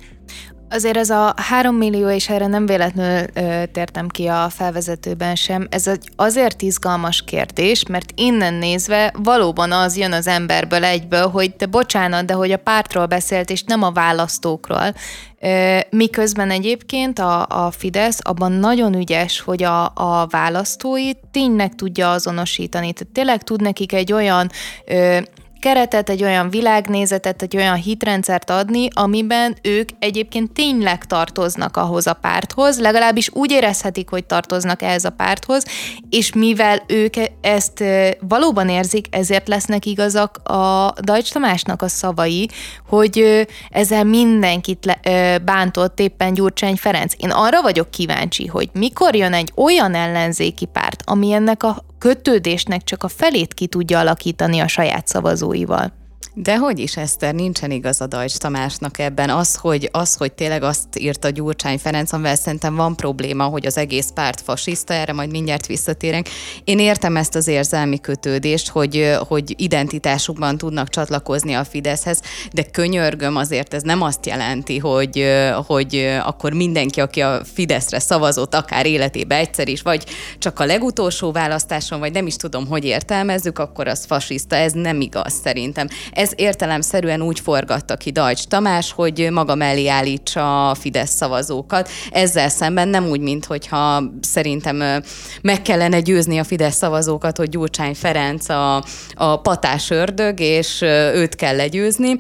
Azért 0.71 0.97
ez 0.97 1.09
a 1.09 1.33
három 1.35 1.75
millió, 1.75 2.09
és 2.09 2.29
erre 2.29 2.47
nem 2.47 2.65
véletlenül 2.65 3.27
ö, 3.33 3.63
tértem 3.71 4.07
ki 4.07 4.27
a 4.27 4.49
felvezetőben 4.49 5.35
sem, 5.35 5.67
ez 5.69 5.87
egy 5.87 6.09
azért 6.15 6.61
izgalmas 6.61 7.23
kérdés, 7.23 7.85
mert 7.87 8.11
innen 8.15 8.53
nézve 8.53 9.13
valóban 9.23 9.71
az 9.71 9.97
jön 9.97 10.11
az 10.11 10.27
emberből 10.27 10.83
egyből, 10.83 11.27
hogy 11.27 11.55
te 11.55 11.65
bocsánat, 11.65 12.25
de 12.25 12.33
hogy 12.33 12.51
a 12.51 12.57
pártról 12.57 13.05
beszélt, 13.05 13.49
és 13.49 13.63
nem 13.63 13.83
a 13.83 13.91
választókról. 13.91 14.93
Ö, 15.39 15.79
miközben 15.89 16.51
egyébként 16.51 17.19
a, 17.19 17.45
a 17.45 17.71
Fidesz 17.71 18.19
abban 18.21 18.51
nagyon 18.51 18.95
ügyes, 18.95 19.39
hogy 19.39 19.63
a, 19.63 19.83
a 19.95 20.27
választóit 20.29 21.17
tényleg 21.31 21.75
tudja 21.75 22.11
azonosítani. 22.11 22.93
Tehát 22.93 23.13
tényleg 23.13 23.43
tud 23.43 23.61
nekik 23.61 23.93
egy 23.93 24.13
olyan 24.13 24.49
ö, 24.85 25.19
keretet, 25.59 26.09
egy 26.09 26.23
olyan 26.23 26.49
világnézetet, 26.49 27.41
egy 27.41 27.55
olyan 27.55 27.75
hitrendszert 27.75 28.49
adni, 28.49 28.87
amiben 28.93 29.57
ők 29.61 29.89
egyébként 29.99 30.51
tényleg 30.51 31.05
tartoznak 31.05 31.77
ahhoz 31.77 32.07
a 32.07 32.13
párthoz, 32.13 32.79
legalábbis 32.79 33.29
úgy 33.33 33.51
érezhetik, 33.51 34.09
hogy 34.09 34.25
tartoznak 34.25 34.81
ehhez 34.81 35.05
a 35.05 35.09
párthoz, 35.09 35.65
és 36.09 36.33
mivel 36.33 36.83
ők 36.87 37.13
ezt 37.41 37.83
valóban 38.19 38.69
érzik, 38.69 39.05
ezért 39.09 39.47
lesznek 39.47 39.85
igazak 39.85 40.37
a 40.37 40.93
Dajcs 41.01 41.31
Tamásnak 41.31 41.81
a 41.81 41.87
szavai, 41.87 42.49
hogy 42.87 43.47
ezzel 43.69 44.03
mindenkit 44.03 44.85
le, 44.85 45.37
bántott 45.37 45.99
éppen 45.99 46.33
Gyurcsány 46.33 46.75
Ferenc. 46.75 47.13
Én 47.17 47.29
arra 47.29 47.61
vagyok 47.61 47.91
kíváncsi, 47.91 48.45
hogy 48.45 48.69
mikor 48.73 49.15
jön 49.15 49.33
egy 49.33 49.51
olyan 49.55 49.95
ellenzéki 49.95 50.65
párt, 50.65 51.03
ami 51.05 51.31
ennek 51.31 51.63
a 51.63 51.83
kötődésnek 51.99 52.83
csak 52.83 53.03
a 53.03 53.07
felét 53.07 53.53
ki 53.53 53.67
tudja 53.67 53.99
alakítani 53.99 54.59
a 54.59 54.67
saját 54.67 55.07
szavazóival. 55.07 55.98
De 56.41 56.57
hogy 56.57 56.79
is, 56.79 56.97
Eszter, 56.97 57.33
nincsen 57.33 57.71
igaz 57.71 58.01
a 58.01 58.07
Dajcs 58.07 58.37
Tamásnak 58.37 58.99
ebben. 58.99 59.29
Az, 59.29 59.55
hogy, 59.55 59.89
az, 59.91 60.15
hogy 60.15 60.33
tényleg 60.33 60.63
azt 60.63 60.99
írta 60.99 61.29
Gyurcsány 61.29 61.77
Ferenc, 61.77 62.11
amivel 62.11 62.35
szerintem 62.35 62.75
van 62.75 62.95
probléma, 62.95 63.43
hogy 63.43 63.65
az 63.65 63.77
egész 63.77 64.09
párt 64.13 64.41
fasiszta, 64.41 64.93
erre 64.93 65.13
majd 65.13 65.31
mindjárt 65.31 65.65
visszatérünk. 65.65 66.27
Én 66.63 66.79
értem 66.79 67.15
ezt 67.17 67.35
az 67.35 67.47
érzelmi 67.47 67.99
kötődést, 67.99 68.69
hogy, 68.69 69.15
hogy 69.27 69.53
identitásukban 69.57 70.57
tudnak 70.57 70.89
csatlakozni 70.89 71.53
a 71.53 71.63
Fideszhez, 71.63 72.21
de 72.53 72.63
könyörgöm 72.63 73.35
azért 73.35 73.73
ez 73.73 73.83
nem 73.83 74.01
azt 74.01 74.25
jelenti, 74.25 74.77
hogy, 74.77 75.25
hogy 75.67 76.19
akkor 76.23 76.53
mindenki, 76.53 77.01
aki 77.01 77.21
a 77.21 77.41
Fideszre 77.53 77.99
szavazott, 77.99 78.55
akár 78.55 78.85
életébe 78.85 79.35
egyszer 79.35 79.67
is, 79.67 79.81
vagy 79.81 80.03
csak 80.37 80.59
a 80.59 80.65
legutolsó 80.65 81.31
választáson, 81.31 81.99
vagy 81.99 82.11
nem 82.11 82.27
is 82.27 82.35
tudom, 82.35 82.67
hogy 82.67 82.85
értelmezzük, 82.85 83.59
akkor 83.59 83.87
az 83.87 84.05
fasiszta. 84.05 84.55
Ez 84.55 84.71
nem 84.73 85.01
igaz 85.01 85.33
szerintem. 85.43 85.87
Ez 86.11 86.31
értelemszerűen 86.35 87.21
úgy 87.21 87.39
forgatta 87.39 87.95
ki 87.95 88.11
Dajcs 88.11 88.43
Tamás, 88.43 88.91
hogy 88.91 89.27
maga 89.31 89.55
mellé 89.55 89.87
állítsa 89.87 90.69
a 90.69 90.75
Fidesz 90.75 91.15
szavazókat. 91.15 91.89
Ezzel 92.11 92.49
szemben 92.49 92.87
nem 92.87 93.05
úgy, 93.05 93.21
mint 93.21 93.45
hogyha 93.45 94.03
szerintem 94.21 95.03
meg 95.41 95.61
kellene 95.61 95.99
győzni 95.99 96.37
a 96.37 96.43
Fidesz 96.43 96.75
szavazókat, 96.75 97.37
hogy 97.37 97.49
Gyurcsány 97.49 97.95
Ferenc 97.95 98.49
a, 98.49 98.83
a 99.13 99.41
patás 99.41 99.89
ördög, 99.89 100.39
és 100.39 100.81
őt 101.13 101.35
kell 101.35 101.55
legyőzni, 101.55 102.15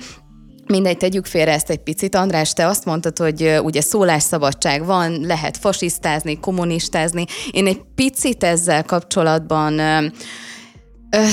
Mindegy, 0.71 0.97
tegyük 0.97 1.25
félre 1.25 1.53
ezt 1.53 1.69
egy 1.69 1.77
picit. 1.77 2.15
András, 2.15 2.53
te 2.53 2.67
azt 2.67 2.85
mondtad, 2.85 3.17
hogy 3.17 3.59
ugye 3.63 3.81
szólásszabadság 3.81 4.85
van, 4.85 5.19
lehet 5.21 5.57
fasisztázni, 5.57 6.39
kommunistázni. 6.39 7.25
Én 7.51 7.67
egy 7.67 7.81
picit 7.95 8.43
ezzel 8.43 8.83
kapcsolatban 8.83 9.81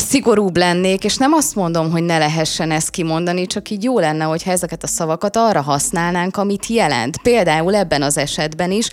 szigorúbb 0.09 0.57
lennék, 0.57 1.05
és 1.05 1.17
nem 1.17 1.33
azt 1.33 1.55
mondom, 1.55 1.91
hogy 1.91 2.03
ne 2.03 2.19
lehessen 2.19 2.71
ezt 2.71 2.91
kimondani, 2.91 3.47
csak 3.47 3.71
így 3.71 3.83
jó 3.83 3.99
lenne, 3.99 4.25
hogyha 4.25 4.51
ezeket 4.51 4.83
a 4.83 4.87
szavakat 4.87 5.37
arra 5.37 5.61
használnánk, 5.61 6.37
amit 6.37 6.67
jelent. 6.67 7.23
Például 7.23 7.75
ebben 7.75 8.03
az 8.03 8.19
esetben 8.19 8.71
is, 8.71 8.91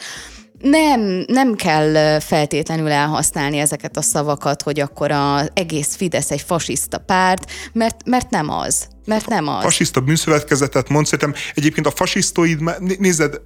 nem, 0.63 1.23
nem 1.27 1.55
kell 1.55 2.19
feltétlenül 2.19 2.91
elhasználni 2.91 3.57
ezeket 3.57 3.97
a 3.97 4.01
szavakat, 4.01 4.61
hogy 4.61 4.79
akkor 4.79 5.11
az 5.11 5.51
egész 5.53 5.95
Fidesz 5.95 6.31
egy 6.31 6.41
fasiszta 6.41 6.97
párt, 6.97 7.51
mert, 7.73 7.95
mert 8.05 8.29
nem 8.29 8.49
az. 8.49 8.88
Mert 9.05 9.27
nem 9.27 9.47
az. 9.47 9.63
Fasiszta 9.63 10.01
bűnszövetkezetet 10.01 10.89
mond, 10.89 11.05
szerintem 11.05 11.41
egyébként 11.53 11.88
a 11.88 11.91
fasisztoid, 11.91 12.59
nézed, 12.99 13.41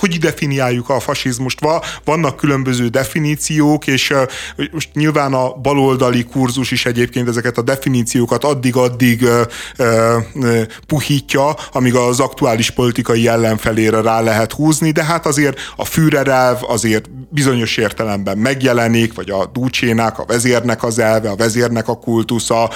hogy 0.00 0.18
definiáljuk 0.18 0.88
a 0.88 1.00
fasizmust. 1.00 1.58
Vannak 2.04 2.36
különböző 2.36 2.88
definíciók, 2.88 3.86
és 3.86 4.12
most 4.72 4.88
nyilván 4.94 5.32
a 5.32 5.52
baloldali 5.52 6.24
kurzus 6.24 6.70
is 6.70 6.86
egyébként 6.86 7.28
ezeket 7.28 7.58
a 7.58 7.62
definíciókat 7.62 8.44
addig-addig 8.44 9.28
puhítja, 10.86 11.54
amíg 11.72 11.94
az 11.94 12.20
aktuális 12.20 12.70
politikai 12.70 13.28
ellenfelére 13.28 14.00
rá 14.00 14.20
lehet 14.20 14.52
húzni, 14.52 14.90
de 14.90 15.04
hát 15.04 15.26
azért 15.26 15.58
a 15.76 15.84
Führerelv 15.84 16.58
azért 16.68 17.10
bizonyos 17.28 17.76
értelemben 17.76 18.38
megjelenik, 18.38 19.14
vagy 19.14 19.30
a 19.30 19.46
Dúcsénák, 19.46 20.18
a 20.18 20.24
vezérnek 20.24 20.82
az 20.82 20.98
elve, 20.98 21.30
a 21.30 21.36
vezérnek 21.36 21.88
a 21.88 21.98
kultusza, 21.98 22.70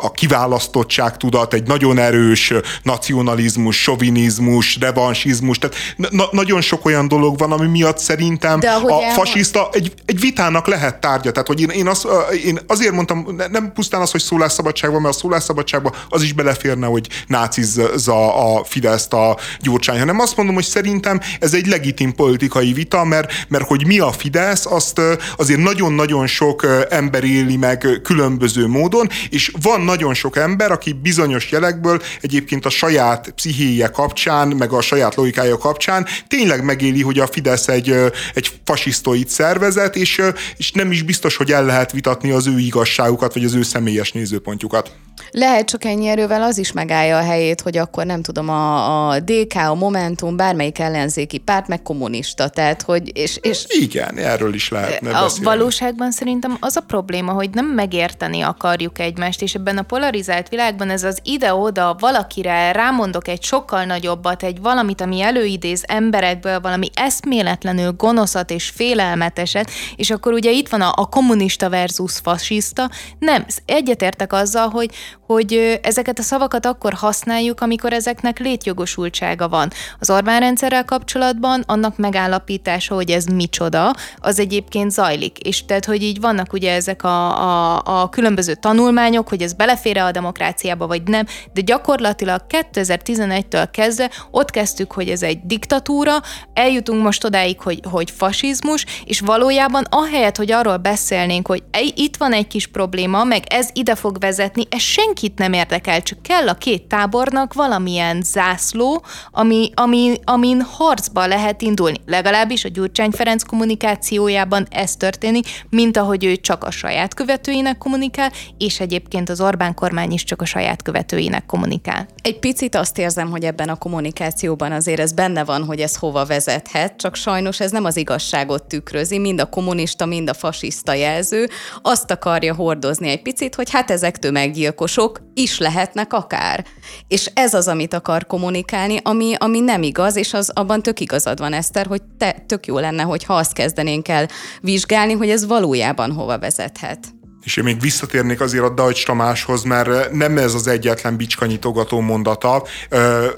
a 0.00 0.10
kiválasztottság 0.10 1.16
tudat, 1.16 1.54
egy 1.54 1.66
nagyon 1.66 1.98
erős 1.98 2.52
nacionalizmus, 2.82 3.82
sovinizmus, 3.82 4.78
revansizmus, 4.80 5.58
tehát 5.58 5.76
na- 5.96 6.28
nagyon 6.30 6.60
sok 6.60 6.84
olyan 6.84 7.08
dolog 7.08 7.38
van, 7.38 7.52
ami 7.52 7.66
miatt 7.66 7.98
szerintem 7.98 8.60
a 8.86 9.12
fasiszta 9.14 9.68
egy, 9.72 9.92
egy 10.06 10.20
vitának 10.20 10.66
lehet 10.66 11.00
tárgya. 11.00 11.32
Tehát, 11.32 11.46
hogy 11.46 11.60
én, 11.60 11.68
én, 11.68 11.88
az, 11.88 12.06
én 12.44 12.58
azért 12.66 12.92
mondtam, 12.92 13.40
nem 13.50 13.72
pusztán 13.72 14.00
az, 14.00 14.10
hogy 14.10 14.20
szólásszabadság 14.20 14.90
van, 14.90 15.00
mert 15.00 15.14
a 15.14 15.18
szólásszabadságban 15.18 15.92
az 16.08 16.22
is 16.22 16.32
beleférne, 16.32 16.86
hogy 16.86 17.08
nácizza 17.26 18.34
a 18.34 18.64
Fideszt 18.64 19.12
a 19.12 19.36
Gyurcsány, 19.60 19.98
hanem 19.98 20.20
azt 20.20 20.36
mondom, 20.36 20.54
hogy 20.54 20.64
szerintem 20.64 21.20
ez 21.40 21.54
egy 21.54 21.66
legitim 21.66 22.14
politikai 22.14 22.72
vita, 22.72 23.04
mert, 23.04 23.32
mert 23.48 23.66
hogy 23.66 23.86
mi 23.86 23.98
a 23.98 24.12
Fidesz, 24.12 24.66
azt 24.66 25.00
azért 25.36 25.60
nagyon-nagyon 25.60 26.26
sok 26.26 26.66
ember 26.90 27.24
éli 27.24 27.56
meg 27.56 28.00
különböző 28.02 28.66
módon, 28.66 29.08
és 29.30 29.41
van 29.62 29.80
nagyon 29.80 30.14
sok 30.14 30.36
ember, 30.36 30.70
aki 30.70 30.92
bizonyos 30.92 31.50
jelekből 31.50 32.02
egyébként 32.20 32.66
a 32.66 32.70
saját 32.70 33.30
pszichéje 33.30 33.88
kapcsán, 33.88 34.48
meg 34.48 34.72
a 34.72 34.80
saját 34.80 35.14
logikája 35.14 35.58
kapcsán 35.58 36.06
tényleg 36.28 36.64
megéli, 36.64 37.02
hogy 37.02 37.18
a 37.18 37.26
Fidesz 37.26 37.68
egy, 37.68 37.94
egy 38.34 38.50
fasisztoid 38.64 39.28
szervezet, 39.28 39.96
és, 39.96 40.22
és 40.56 40.72
nem 40.72 40.92
is 40.92 41.02
biztos, 41.02 41.36
hogy 41.36 41.52
el 41.52 41.64
lehet 41.64 41.92
vitatni 41.92 42.30
az 42.30 42.46
ő 42.46 42.58
igazságukat, 42.58 43.34
vagy 43.34 43.44
az 43.44 43.54
ő 43.54 43.62
személyes 43.62 44.12
nézőpontjukat. 44.12 44.92
Lehet, 45.32 45.66
csak 45.66 45.84
ennyi 45.84 46.06
erővel 46.06 46.42
az 46.42 46.58
is 46.58 46.72
megállja 46.72 47.16
a 47.16 47.22
helyét, 47.22 47.60
hogy 47.60 47.76
akkor 47.76 48.06
nem 48.06 48.22
tudom, 48.22 48.48
a, 48.48 49.08
a 49.08 49.20
DK, 49.20 49.54
a 49.54 49.74
Momentum, 49.74 50.36
bármelyik 50.36 50.78
ellenzéki 50.78 51.38
párt, 51.38 51.68
meg 51.68 51.82
kommunista, 51.82 52.48
tehát 52.48 52.82
hogy... 52.82 53.16
És, 53.16 53.38
és 53.40 53.64
Igen, 53.68 54.18
erről 54.18 54.54
is 54.54 54.68
lehetne 54.68 55.18
A 55.18 55.22
beszélni. 55.22 55.44
valóságban 55.44 56.10
szerintem 56.10 56.56
az 56.60 56.76
a 56.76 56.80
probléma, 56.80 57.32
hogy 57.32 57.50
nem 57.50 57.66
megérteni 57.66 58.40
akarjuk 58.40 58.98
egymást, 58.98 59.42
és 59.42 59.54
ebben 59.54 59.78
a 59.78 59.82
polarizált 59.82 60.48
világban 60.48 60.90
ez 60.90 61.04
az 61.04 61.18
ide-oda 61.22 61.96
valakire 61.98 62.72
rámondok 62.72 63.28
egy 63.28 63.42
sokkal 63.42 63.84
nagyobbat, 63.84 64.42
egy 64.42 64.60
valamit, 64.60 65.00
ami 65.00 65.20
előidéz 65.20 65.84
emberekből, 65.86 66.60
valami 66.60 66.90
eszméletlenül 66.94 67.92
gonoszat 67.92 68.50
és 68.50 68.68
félelmeteset, 68.68 69.70
és 69.96 70.10
akkor 70.10 70.32
ugye 70.32 70.50
itt 70.50 70.68
van 70.68 70.80
a, 70.80 70.92
a 70.96 71.08
kommunista 71.08 71.70
versus 71.70 72.18
fasiszta. 72.22 72.90
Nem, 73.18 73.46
egyetértek 73.64 74.32
azzal, 74.32 74.68
hogy, 74.68 74.90
hogy 75.32 75.80
ezeket 75.82 76.18
a 76.18 76.22
szavakat 76.22 76.66
akkor 76.66 76.92
használjuk, 76.92 77.60
amikor 77.60 77.92
ezeknek 77.92 78.38
létjogosultsága 78.38 79.48
van. 79.48 79.70
Az 80.00 80.10
Orbán 80.10 80.40
rendszerrel 80.40 80.84
kapcsolatban 80.84 81.62
annak 81.66 81.96
megállapítása, 81.96 82.94
hogy 82.94 83.10
ez 83.10 83.24
micsoda, 83.24 83.94
az 84.16 84.38
egyébként 84.38 84.90
zajlik. 84.90 85.38
És 85.38 85.64
tehát, 85.64 85.84
hogy 85.84 86.02
így 86.02 86.20
vannak 86.20 86.52
ugye 86.52 86.72
ezek 86.72 87.04
a, 87.04 87.42
a, 87.76 87.82
a 87.84 88.08
különböző 88.08 88.54
tanulmányok, 88.54 89.28
hogy 89.28 89.42
ez 89.42 89.52
belefér 89.52 89.98
a 89.98 90.10
demokráciába, 90.10 90.86
vagy 90.86 91.02
nem, 91.02 91.26
de 91.52 91.60
gyakorlatilag 91.60 92.40
2011-től 92.48 93.68
kezdve 93.72 94.10
ott 94.30 94.50
kezdtük, 94.50 94.92
hogy 94.92 95.08
ez 95.08 95.22
egy 95.22 95.38
diktatúra, 95.44 96.12
eljutunk 96.54 97.02
most 97.02 97.24
odáig, 97.24 97.60
hogy, 97.60 97.80
hogy 97.90 98.10
fasizmus, 98.10 98.86
és 99.04 99.20
valójában 99.20 99.84
ahelyett, 99.90 100.36
hogy 100.36 100.52
arról 100.52 100.76
beszélnénk, 100.76 101.46
hogy 101.46 101.62
itt 101.94 102.16
van 102.16 102.32
egy 102.32 102.46
kis 102.46 102.66
probléma, 102.66 103.24
meg 103.24 103.44
ez 103.48 103.68
ide 103.72 103.94
fog 103.94 104.18
vezetni, 104.20 104.62
ez 104.70 104.80
senkit 105.22 105.38
nem 105.38 105.52
érdekel, 105.52 106.02
csak 106.02 106.22
kell 106.22 106.48
a 106.48 106.54
két 106.54 106.82
tábornak 106.82 107.54
valamilyen 107.54 108.22
zászló, 108.22 109.04
ami, 109.30 109.70
ami, 109.74 110.14
amin 110.24 110.60
harcba 110.60 111.26
lehet 111.26 111.62
indulni. 111.62 112.00
Legalábbis 112.06 112.64
a 112.64 112.68
Gyurcsány 112.68 113.10
Ferenc 113.10 113.42
kommunikációjában 113.42 114.66
ez 114.70 114.96
történik, 114.96 115.46
mint 115.70 115.96
ahogy 115.96 116.24
ő 116.24 116.36
csak 116.36 116.64
a 116.64 116.70
saját 116.70 117.14
követőinek 117.14 117.78
kommunikál, 117.78 118.32
és 118.58 118.80
egyébként 118.80 119.28
az 119.28 119.40
Orbán 119.40 119.74
kormány 119.74 120.12
is 120.12 120.24
csak 120.24 120.42
a 120.42 120.44
saját 120.44 120.82
követőinek 120.82 121.46
kommunikál. 121.46 122.06
Egy 122.22 122.38
picit 122.38 122.74
azt 122.74 122.98
érzem, 122.98 123.30
hogy 123.30 123.44
ebben 123.44 123.68
a 123.68 123.76
kommunikációban 123.76 124.72
azért 124.72 125.00
ez 125.00 125.12
benne 125.12 125.44
van, 125.44 125.64
hogy 125.64 125.80
ez 125.80 125.96
hova 125.96 126.24
vezethet, 126.24 126.96
csak 126.96 127.14
sajnos 127.14 127.60
ez 127.60 127.70
nem 127.70 127.84
az 127.84 127.96
igazságot 127.96 128.64
tükrözi, 128.64 129.18
mind 129.18 129.40
a 129.40 129.46
kommunista, 129.48 130.06
mind 130.06 130.28
a 130.28 130.34
fasiszta 130.34 130.92
jelző 130.92 131.48
azt 131.82 132.10
akarja 132.10 132.54
hordozni 132.54 133.08
egy 133.08 133.22
picit, 133.22 133.54
hogy 133.54 133.70
hát 133.70 133.90
ezek 133.90 134.18
tömeggyilkosok 134.18 135.01
is 135.34 135.58
lehetnek 135.58 136.12
akár. 136.12 136.64
És 137.08 137.30
ez 137.34 137.54
az, 137.54 137.68
amit 137.68 137.94
akar 137.94 138.26
kommunikálni, 138.26 138.98
ami, 139.02 139.34
ami 139.38 139.60
nem 139.60 139.82
igaz, 139.82 140.16
és 140.16 140.34
az 140.34 140.50
abban 140.54 140.82
tök 140.82 141.00
igazad 141.00 141.38
van, 141.38 141.52
Eszter, 141.52 141.86
hogy 141.86 142.02
te, 142.18 142.44
tök 142.46 142.66
jó 142.66 142.78
lenne, 142.78 143.02
hogyha 143.02 143.34
azt 143.34 143.52
kezdenénk 143.52 144.08
el 144.08 144.28
vizsgálni, 144.60 145.12
hogy 145.12 145.30
ez 145.30 145.46
valójában 145.46 146.12
hova 146.12 146.38
vezethet. 146.38 147.21
És 147.44 147.56
én 147.56 147.64
még 147.64 147.80
visszatérnék 147.80 148.40
azért 148.40 148.64
a 148.64 148.68
Deutsch 148.68 149.06
Tamáshoz, 149.06 149.62
mert 149.62 150.12
nem 150.12 150.38
ez 150.38 150.54
az 150.54 150.66
egyetlen 150.66 151.16
bicskanyitogató 151.16 152.00
mondata. 152.00 152.62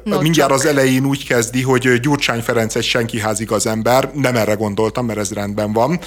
No, 0.05 0.21
Mindjárt 0.21 0.51
csak. 0.51 0.59
az 0.59 0.67
elején 0.67 1.07
úgy 1.07 1.27
kezdi, 1.27 1.63
hogy 1.63 2.01
Gyurcsány 2.01 2.41
Ferenc 2.41 2.75
egy 2.75 2.85
senkiház 2.85 3.43
az 3.49 3.67
ember, 3.67 4.11
nem 4.15 4.37
erre 4.37 4.55
gondoltam, 4.55 5.07
mert 5.07 5.19
ez 5.19 5.33
rendben 5.33 5.73
van, 5.73 6.01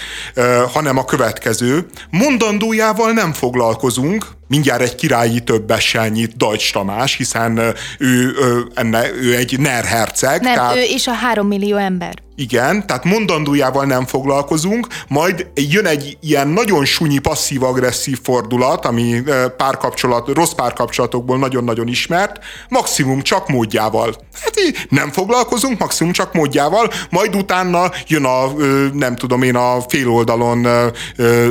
hanem 0.74 0.98
a 0.98 1.06
következő. 1.06 1.86
Mondandójával 2.10 3.12
nem 3.12 3.34
foglalkozunk, 3.34 4.26
mindjárt 4.48 4.82
egy 4.82 4.96
királyi 4.96 5.40
többessel 5.40 6.08
nyit 6.08 6.38
Deutsch 6.38 6.74
Tamás, 6.74 7.16
hiszen 7.16 7.58
ő, 7.98 8.36
ő, 8.40 8.66
enne, 8.74 9.14
ő 9.14 9.36
egy 9.36 9.60
nerherceg. 9.60 10.42
Nem, 10.42 10.54
tehát... 10.54 10.76
ő 10.76 10.82
is 10.82 11.08
a 11.08 11.14
három 11.14 11.48
millió 11.48 11.76
ember. 11.78 12.26
Igen, 12.40 12.88
tehát 12.88 13.04
mondandójával 13.04 13.86
nem 13.86 14.06
foglalkozunk, 14.06 14.88
majd 15.08 15.48
jön 15.56 15.86
egy 15.86 16.18
ilyen 16.22 16.48
nagyon 16.48 16.86
sunyi 16.86 17.18
passzív-agresszív 17.18 18.20
fordulat, 18.24 18.86
ami 18.86 19.22
párkapcsolat, 19.58 20.28
rossz 20.28 20.52
párkapcsolatokból 20.52 21.38
nagyon-nagyon 21.38 21.88
ismert, 21.88 22.40
maximum 22.70 23.22
csak 23.22 23.48
módjával. 23.48 24.16
Hát 24.42 24.54
nem 24.90 25.12
foglalkozunk, 25.12 25.80
maximum 25.80 26.12
csak 26.12 26.34
módjával, 26.34 26.92
majd 27.10 27.36
utána 27.36 27.92
jön 28.08 28.26
a, 28.26 28.52
nem 28.94 29.16
tudom 29.16 29.42
én, 29.42 29.56
a 29.56 29.82
féloldalon 29.88 30.68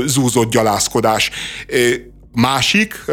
zúzott 0.06 0.50
gyalászkodás. 0.50 1.30
Másik, 2.40 3.04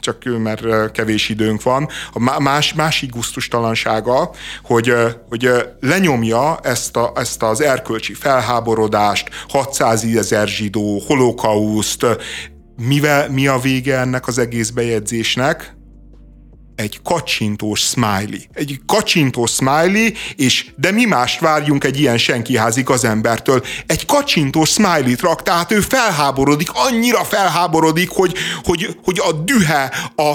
csak 0.00 0.24
mert 0.24 0.92
kevés 0.92 1.28
időnk 1.28 1.62
van, 1.62 1.88
a 2.12 2.40
más, 2.40 2.74
másik 2.74 3.10
gusztustalansága, 3.10 4.30
hogy, 4.62 4.94
hogy 5.28 5.50
lenyomja 5.80 6.58
ezt, 6.62 6.96
a, 6.96 7.12
ezt 7.14 7.42
az 7.42 7.60
erkölcsi 7.60 8.14
felháborodást, 8.14 9.28
600 9.48 10.04
ezer 10.04 10.48
zsidó, 10.48 11.02
holokauszt, 11.06 12.06
mivel, 12.76 13.30
mi 13.30 13.46
a 13.46 13.58
vége 13.58 13.98
ennek 13.98 14.26
az 14.26 14.38
egész 14.38 14.70
bejegyzésnek? 14.70 15.74
Egy 16.80 17.00
kacsintós 17.02 17.80
smiley. 17.80 18.40
Egy 18.52 18.80
kacsintós 18.86 19.50
smiley, 19.50 20.10
és 20.36 20.66
de 20.76 20.90
mi 20.90 21.04
mást 21.04 21.40
várjunk 21.40 21.84
egy 21.84 22.00
ilyen 22.00 22.18
senkiházi 22.18 22.82
gazembertől? 22.82 23.64
Egy 23.86 24.06
kacsintós 24.06 24.70
smiley-t 24.70 25.20
rak, 25.20 25.42
tehát 25.42 25.72
ő 25.72 25.80
felháborodik, 25.80 26.68
annyira 26.72 27.24
felháborodik, 27.24 28.08
hogy, 28.10 28.34
hogy, 28.64 28.96
hogy 29.02 29.20
a 29.24 29.32
dühe, 29.32 29.92
a, 30.16 30.34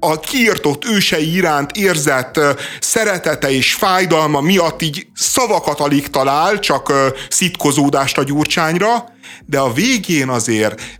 a 0.00 0.20
kiirtott 0.20 0.84
ősei 0.84 1.34
iránt 1.34 1.76
érzett 1.76 2.40
szeretete 2.80 3.50
és 3.50 3.74
fájdalma 3.74 4.40
miatt 4.40 4.82
így 4.82 5.06
szavakat 5.14 5.80
alig 5.80 6.08
talál, 6.08 6.58
csak 6.58 6.92
szitkozódást 7.28 8.18
a 8.18 8.22
gyurcsányra, 8.22 9.04
de 9.46 9.58
a 9.58 9.72
végén 9.72 10.28
azért 10.28 10.99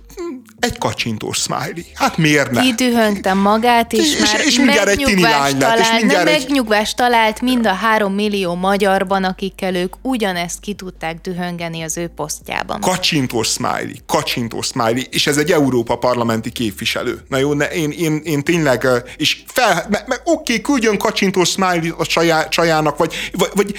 egy 0.60 0.78
kacsintós 0.78 1.38
smiley. 1.38 1.84
Hát 1.94 2.16
miért 2.16 2.50
ne? 2.50 2.60
Kidühöngtem 2.60 3.38
magát, 3.38 3.92
és, 3.92 4.14
és 4.14 4.20
már 4.20 4.40
és 4.46 4.56
mindjárt 4.56 4.88
egy 4.88 5.02
tini 5.04 5.22
lány 5.22 5.58
lett, 5.58 5.78
és 5.78 5.86
mindjárt 5.98 6.28
egy... 6.28 6.38
megnyugvást 6.38 6.96
talált 6.96 7.40
mind 7.40 7.66
a 7.66 7.72
három 7.72 8.14
millió 8.14 8.54
magyarban, 8.54 9.24
akikkel 9.24 9.74
ők 9.74 9.94
ugyanezt 10.02 10.60
ki 10.60 10.74
tudták 10.74 11.20
dühöngeni 11.20 11.82
az 11.82 11.96
ő 11.96 12.06
posztjában. 12.16 12.80
Kacsintós 12.80 13.48
smiley, 13.48 13.92
kacsintós 14.06 14.66
smiley, 14.66 15.02
és 15.10 15.26
ez 15.26 15.36
egy 15.36 15.50
Európa 15.50 15.96
parlamenti 15.96 16.50
képviselő. 16.50 17.20
Na 17.28 17.36
jó, 17.36 17.52
ne, 17.52 17.66
én, 17.66 17.90
én, 17.90 18.20
én 18.24 18.42
tényleg, 18.42 18.88
és 19.16 19.42
fel, 19.46 19.88
oké, 20.08 20.12
okay, 20.24 20.60
küldjön 20.60 20.98
kacsintós 20.98 21.48
smiley 21.48 21.94
a 21.98 22.06
csajá, 22.06 22.48
csajának, 22.48 22.96
vagy, 22.96 23.14
vagy, 23.32 23.50
vagy 23.54 23.74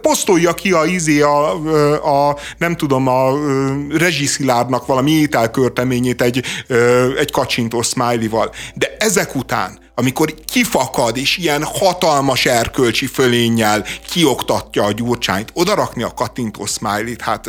posztolja 0.00 0.54
ki 0.54 0.72
a 0.72 0.84
izé 0.84 1.20
a, 1.20 1.50
a, 2.28 2.36
nem 2.58 2.76
tudom, 2.76 3.06
a 3.06 3.32
rezsiszilárdnak 3.90 4.86
valami 4.86 5.10
ételkörteményét 5.10 6.22
egy, 6.22 6.44
egy 7.18 7.30
kacsintó 7.30 7.82
smiley-val. 7.82 8.50
De 8.74 8.96
ezek 8.98 9.34
után, 9.34 9.78
amikor 9.94 10.34
kifakad 10.44 11.16
és 11.16 11.36
ilyen 11.36 11.64
hatalmas 11.64 12.46
erkölcsi 12.46 13.06
fölénnyel 13.06 13.84
kioktatja 14.10 14.84
a 14.84 14.92
gyurcsányt, 14.92 15.50
odarakni 15.54 16.02
a 16.02 16.14
kattintó 16.14 16.66
smiley-t, 16.66 17.20
hát 17.20 17.48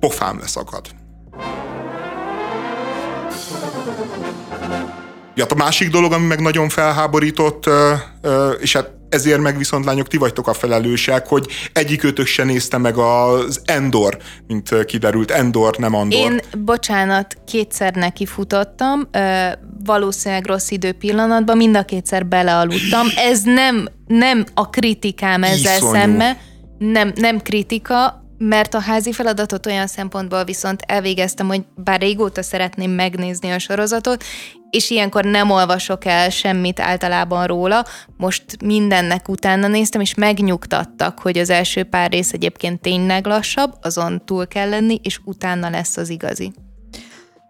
pofám 0.00 0.38
leszakad. 0.38 0.86
Ja, 5.36 5.44
a 5.48 5.54
másik 5.54 5.90
dolog, 5.90 6.12
ami 6.12 6.26
meg 6.26 6.40
nagyon 6.40 6.68
felháborított, 6.68 7.64
és 8.60 8.72
hát 8.72 8.90
ezért 9.14 9.40
meg 9.40 9.56
viszont 9.58 9.84
lányok, 9.84 10.08
ti 10.08 10.16
vagytok 10.16 10.48
a 10.48 10.52
felelősek, 10.52 11.26
hogy 11.26 11.46
egyikőtök 11.72 12.26
se 12.26 12.44
nézte 12.44 12.78
meg 12.78 12.96
az 12.96 13.60
Endor, 13.64 14.16
mint 14.46 14.84
kiderült, 14.84 15.30
Endor, 15.30 15.76
nem 15.76 15.94
Andor. 15.94 16.18
Én, 16.18 16.40
bocsánat, 16.58 17.36
kétszer 17.46 17.94
neki 17.94 18.26
futottam, 18.26 19.08
valószínűleg 19.84 20.46
rossz 20.46 20.70
idő 20.70 20.92
pillanatban, 20.92 21.56
mind 21.56 21.76
a 21.76 21.82
kétszer 21.82 22.26
belealudtam. 22.26 23.06
Ez 23.16 23.42
nem, 23.42 23.88
nem 24.06 24.44
a 24.54 24.70
kritikám 24.70 25.42
ezzel 25.42 25.76
Iszonyú. 25.76 25.92
szembe, 25.92 26.36
nem, 26.78 27.12
nem 27.14 27.40
kritika, 27.40 28.23
mert 28.38 28.74
a 28.74 28.80
házi 28.80 29.12
feladatot 29.12 29.66
olyan 29.66 29.86
szempontból 29.86 30.44
viszont 30.44 30.82
elvégeztem, 30.86 31.46
hogy 31.46 31.64
bár 31.76 32.00
régóta 32.00 32.42
szeretném 32.42 32.90
megnézni 32.90 33.50
a 33.50 33.58
sorozatot, 33.58 34.24
és 34.70 34.90
ilyenkor 34.90 35.24
nem 35.24 35.50
olvasok 35.50 36.04
el 36.04 36.30
semmit 36.30 36.80
általában 36.80 37.46
róla. 37.46 37.84
Most 38.16 38.44
mindennek 38.64 39.28
utána 39.28 39.66
néztem, 39.66 40.00
és 40.00 40.14
megnyugtattak, 40.14 41.18
hogy 41.18 41.38
az 41.38 41.50
első 41.50 41.84
pár 41.84 42.10
rész 42.10 42.32
egyébként 42.32 42.80
tényleg 42.80 43.26
lassabb, 43.26 43.72
azon 43.82 44.22
túl 44.24 44.46
kell 44.46 44.68
lenni, 44.68 45.00
és 45.02 45.20
utána 45.24 45.70
lesz 45.70 45.96
az 45.96 46.08
igazi. 46.08 46.52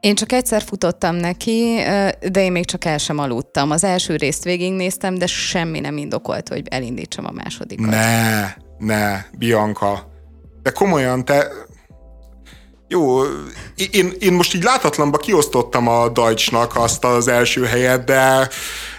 Én 0.00 0.14
csak 0.14 0.32
egyszer 0.32 0.62
futottam 0.62 1.14
neki, 1.14 1.76
de 2.30 2.42
én 2.42 2.52
még 2.52 2.64
csak 2.64 2.84
el 2.84 2.98
sem 2.98 3.18
aludtam. 3.18 3.70
Az 3.70 3.84
első 3.84 4.16
részt 4.16 4.44
végignéztem, 4.44 5.14
de 5.14 5.26
semmi 5.26 5.80
nem 5.80 5.96
indokolt, 5.96 6.48
hogy 6.48 6.62
elindítsam 6.70 7.26
a 7.26 7.30
másodikat. 7.30 7.90
Ne, 7.90 8.54
ne, 8.78 9.20
Bianca. 9.38 10.13
De 10.64 10.70
komolyan, 10.70 11.24
te... 11.24 11.52
Jó, 12.88 13.22
én, 13.90 14.12
én 14.18 14.32
most 14.32 14.54
így 14.54 14.62
látatlanba 14.62 15.18
kiosztottam 15.18 15.88
a 15.88 16.08
Deutschnak 16.08 16.76
azt 16.76 17.04
az 17.04 17.28
első 17.28 17.64
helyet, 17.64 18.04
de 18.04 18.48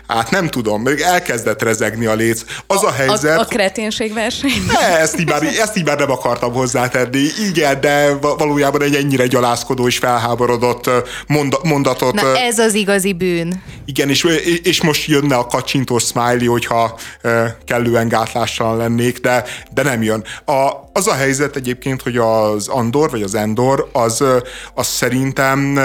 Hát 0.08 0.32
nem 0.32 0.48
tudom, 0.48 0.82
még 0.82 1.00
elkezdett 1.00 1.62
rezegni 1.62 2.06
a 2.06 2.14
léc. 2.14 2.42
Az 2.68 2.84
a, 2.84 2.88
a 2.88 2.92
helyzet... 2.92 3.38
A, 3.38 3.42
a 3.42 3.46
kreténség 3.46 4.14
verseny. 4.14 4.52
Ne, 4.80 5.00
ezt 5.00 5.20
így, 5.20 5.30
már, 5.30 5.44
ezt 5.44 5.78
így 5.78 5.86
már 5.86 5.98
nem 5.98 6.12
akartam 6.12 6.54
hozzátenni. 6.54 7.28
Igen, 7.50 7.82
de 7.82 8.14
valójában 8.20 8.82
egy 8.82 8.96
ennyire 8.96 9.28
gyalázkodó 9.28 9.88
és 9.88 9.98
felháborodott 9.98 10.90
mondatot... 11.64 12.14
Na 12.14 12.38
ez 12.38 12.60
az 12.60 12.74
igazi 12.74 13.14
bűn. 13.14 13.64
Igen, 13.86 14.10
és, 14.10 14.24
és 14.64 14.82
most 14.82 15.08
jönne 15.08 15.36
a 15.36 15.46
kacsintós 15.46 16.04
smiley, 16.04 16.52
hogyha 16.52 17.00
kellően 17.66 18.08
gátlással 18.08 18.78
lennék, 18.78 19.20
de, 19.20 19.44
de 19.74 19.84
nem 19.84 20.04
jön. 20.04 20.24
A, 20.46 20.72
az 20.94 21.08
a 21.08 21.14
helyzet 21.14 21.56
egyébként, 21.56 22.02
hogy 22.02 22.18
az 22.18 22.68
Andor, 22.68 23.10
vagy 23.10 23.22
az 23.22 23.36
Endor, 23.36 23.90
az, 23.92 24.24
az 24.74 24.88
szerintem 24.88 25.80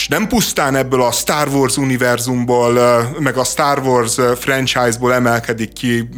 és 0.00 0.08
nem 0.08 0.28
pusztán 0.28 0.76
ebből 0.76 1.02
a 1.02 1.10
Star 1.10 1.48
Wars 1.48 1.76
univerzumból, 1.76 2.72
meg 3.18 3.36
a 3.36 3.44
Star 3.44 3.78
Wars 3.78 4.16
franchise-ból 4.34 5.14
emelkedik 5.14 5.72
ki, 5.72 6.08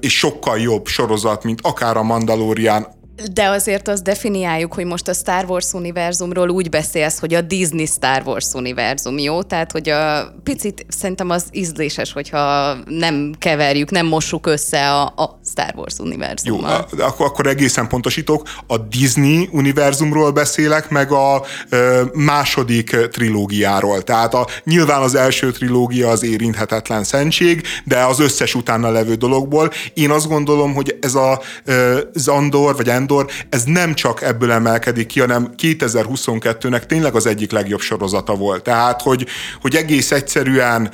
és 0.00 0.18
sokkal 0.18 0.58
jobb 0.58 0.86
sorozat, 0.86 1.44
mint 1.44 1.60
akár 1.62 1.96
a 1.96 2.02
Mandalorian, 2.02 2.86
de 3.32 3.48
azért 3.48 3.88
azt 3.88 4.02
definiáljuk, 4.02 4.74
hogy 4.74 4.84
most 4.84 5.08
a 5.08 5.12
Star 5.12 5.44
Wars 5.48 5.72
univerzumról 5.72 6.48
úgy 6.48 6.68
beszélsz, 6.68 7.18
hogy 7.18 7.34
a 7.34 7.40
Disney 7.40 7.86
Star 7.86 8.22
Wars 8.24 8.52
univerzum, 8.52 9.18
jó? 9.18 9.42
Tehát, 9.42 9.72
hogy 9.72 9.88
a 9.88 10.34
picit 10.42 10.86
szerintem 10.88 11.30
az 11.30 11.44
ízléses, 11.50 12.12
hogyha 12.12 12.76
nem 12.84 13.32
keverjük, 13.38 13.90
nem 13.90 14.06
mossuk 14.06 14.46
össze 14.46 14.90
a, 14.90 15.02
a 15.02 15.40
Star 15.44 15.72
Wars 15.76 15.98
univerzummal. 15.98 16.88
Jó, 16.96 17.04
akkor, 17.04 17.26
akkor 17.26 17.46
egészen 17.46 17.88
pontosítok. 17.88 18.48
A 18.66 18.78
Disney 18.78 19.48
univerzumról 19.52 20.30
beszélek, 20.30 20.90
meg 20.90 21.12
a 21.12 21.42
ö, 21.68 22.02
második 22.14 22.96
trilógiáról. 23.10 24.02
Tehát 24.02 24.34
a, 24.34 24.46
nyilván 24.64 25.02
az 25.02 25.14
első 25.14 25.50
trilógia 25.50 26.08
az 26.08 26.24
érinthetetlen 26.24 27.04
szentség, 27.04 27.62
de 27.84 28.04
az 28.04 28.20
összes 28.20 28.54
utána 28.54 28.90
levő 28.90 29.14
dologból. 29.14 29.72
Én 29.94 30.10
azt 30.10 30.28
gondolom, 30.28 30.74
hogy 30.74 30.96
ez 31.00 31.14
a 31.14 31.40
ö, 31.64 32.00
Zandor, 32.14 32.76
vagy 32.76 32.88
Andor, 33.02 33.26
ez 33.48 33.64
nem 33.64 33.94
csak 33.94 34.22
ebből 34.22 34.50
emelkedik 34.50 35.06
ki, 35.06 35.20
hanem 35.20 35.54
2022-nek 35.56 36.86
tényleg 36.86 37.14
az 37.14 37.26
egyik 37.26 37.50
legjobb 37.52 37.80
sorozata 37.80 38.34
volt. 38.34 38.62
Tehát, 38.62 39.02
hogy, 39.02 39.26
hogy 39.60 39.74
egész 39.74 40.10
egyszerűen 40.10 40.90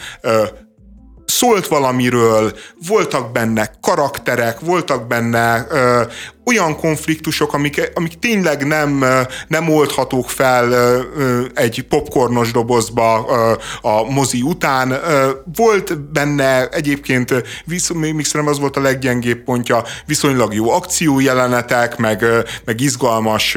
szólt 1.25 1.67
valamiről, 1.67 2.53
voltak 2.87 3.33
benne 3.33 3.71
karakterek, 3.81 4.61
voltak 4.61 5.07
benne 5.07 5.67
ö, 5.71 6.03
olyan 6.49 6.77
konfliktusok, 6.77 7.53
amik, 7.53 7.91
amik 7.95 8.19
tényleg 8.19 8.67
nem, 8.67 9.05
nem 9.49 9.69
oldhatók 9.69 10.31
fel 10.31 10.75
egy 11.55 11.85
popcornos 11.89 12.51
dobozba 12.51 13.15
a 13.81 14.11
mozi 14.11 14.43
után. 14.43 15.01
Volt 15.55 16.01
benne 16.01 16.69
egyébként, 16.69 17.35
még 17.95 18.25
szerintem 18.25 18.47
az 18.47 18.59
volt 18.59 18.77
a 18.77 18.81
leggyengébb 18.81 19.39
pontja, 19.39 19.85
viszonylag 20.07 20.55
jó 20.55 20.71
akciójelenetek, 20.71 21.97
meg, 21.97 22.25
meg 22.65 22.81
izgalmas 22.81 23.57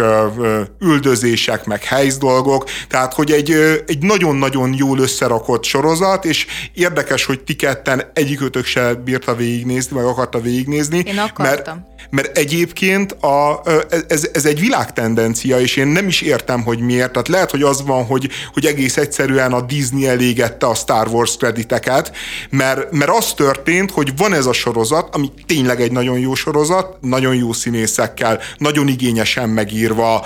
üldözések, 0.80 1.65
meg 1.65 1.84
dolgok, 2.19 2.69
tehát 2.88 3.13
hogy 3.13 3.31
egy, 3.31 3.51
egy 3.88 4.03
nagyon-nagyon 4.03 4.73
jól 4.77 4.99
összerakott 4.99 5.63
sorozat, 5.63 6.26
és 6.26 6.45
érdekes, 6.73 7.26
hogy 7.26 7.39
ti 7.39 7.55
ketten 7.55 8.03
egyikőtök 8.13 8.65
se 8.65 8.93
bírta 8.93 9.35
végignézni, 9.35 9.95
meg 9.95 10.05
akarta 10.05 10.39
végignézni. 10.39 11.03
Én 11.05 11.18
akartam. 11.18 11.77
Mert, 11.77 11.90
mert 12.10 12.38
egyébként 12.38 13.11
a, 13.11 13.61
ez, 14.07 14.30
ez 14.34 14.45
egy 14.45 14.60
világtendencia, 14.60 15.60
és 15.60 15.76
én 15.76 15.88
nem 15.88 16.07
is 16.07 16.22
értem, 16.22 16.64
hogy 16.64 16.80
miért. 16.80 17.11
Tehát 17.11 17.28
lehet, 17.28 17.52
hogy 17.52 17.61
az 17.61 17.86
van, 17.86 18.06
hogy, 18.06 18.30
hogy 18.53 18.65
egész 18.65 18.98
egyszerűen 18.98 19.53
a 19.53 19.61
Disney 19.61 20.07
elégette 20.07 20.68
a 20.68 20.76
Star 20.76 21.07
Wars 21.07 21.38
krediteket, 21.38 22.11
mert, 22.49 22.91
mert 22.91 23.11
az 23.11 23.34
történt, 23.34 23.91
hogy 23.91 24.18
van 24.18 24.34
ez 24.34 24.45
a 24.45 24.53
sorozat, 24.53 25.15
ami 25.15 25.32
tényleg 25.45 25.82
egy 25.82 25.91
nagyon 25.91 26.19
jó 26.19 26.36
sorozat, 26.36 26.98
nagyon 27.02 27.36
jó 27.36 27.53
színészekkel, 27.53 28.40
nagyon 28.57 28.88
igényesen 28.88 29.49
megírva, 29.49 30.26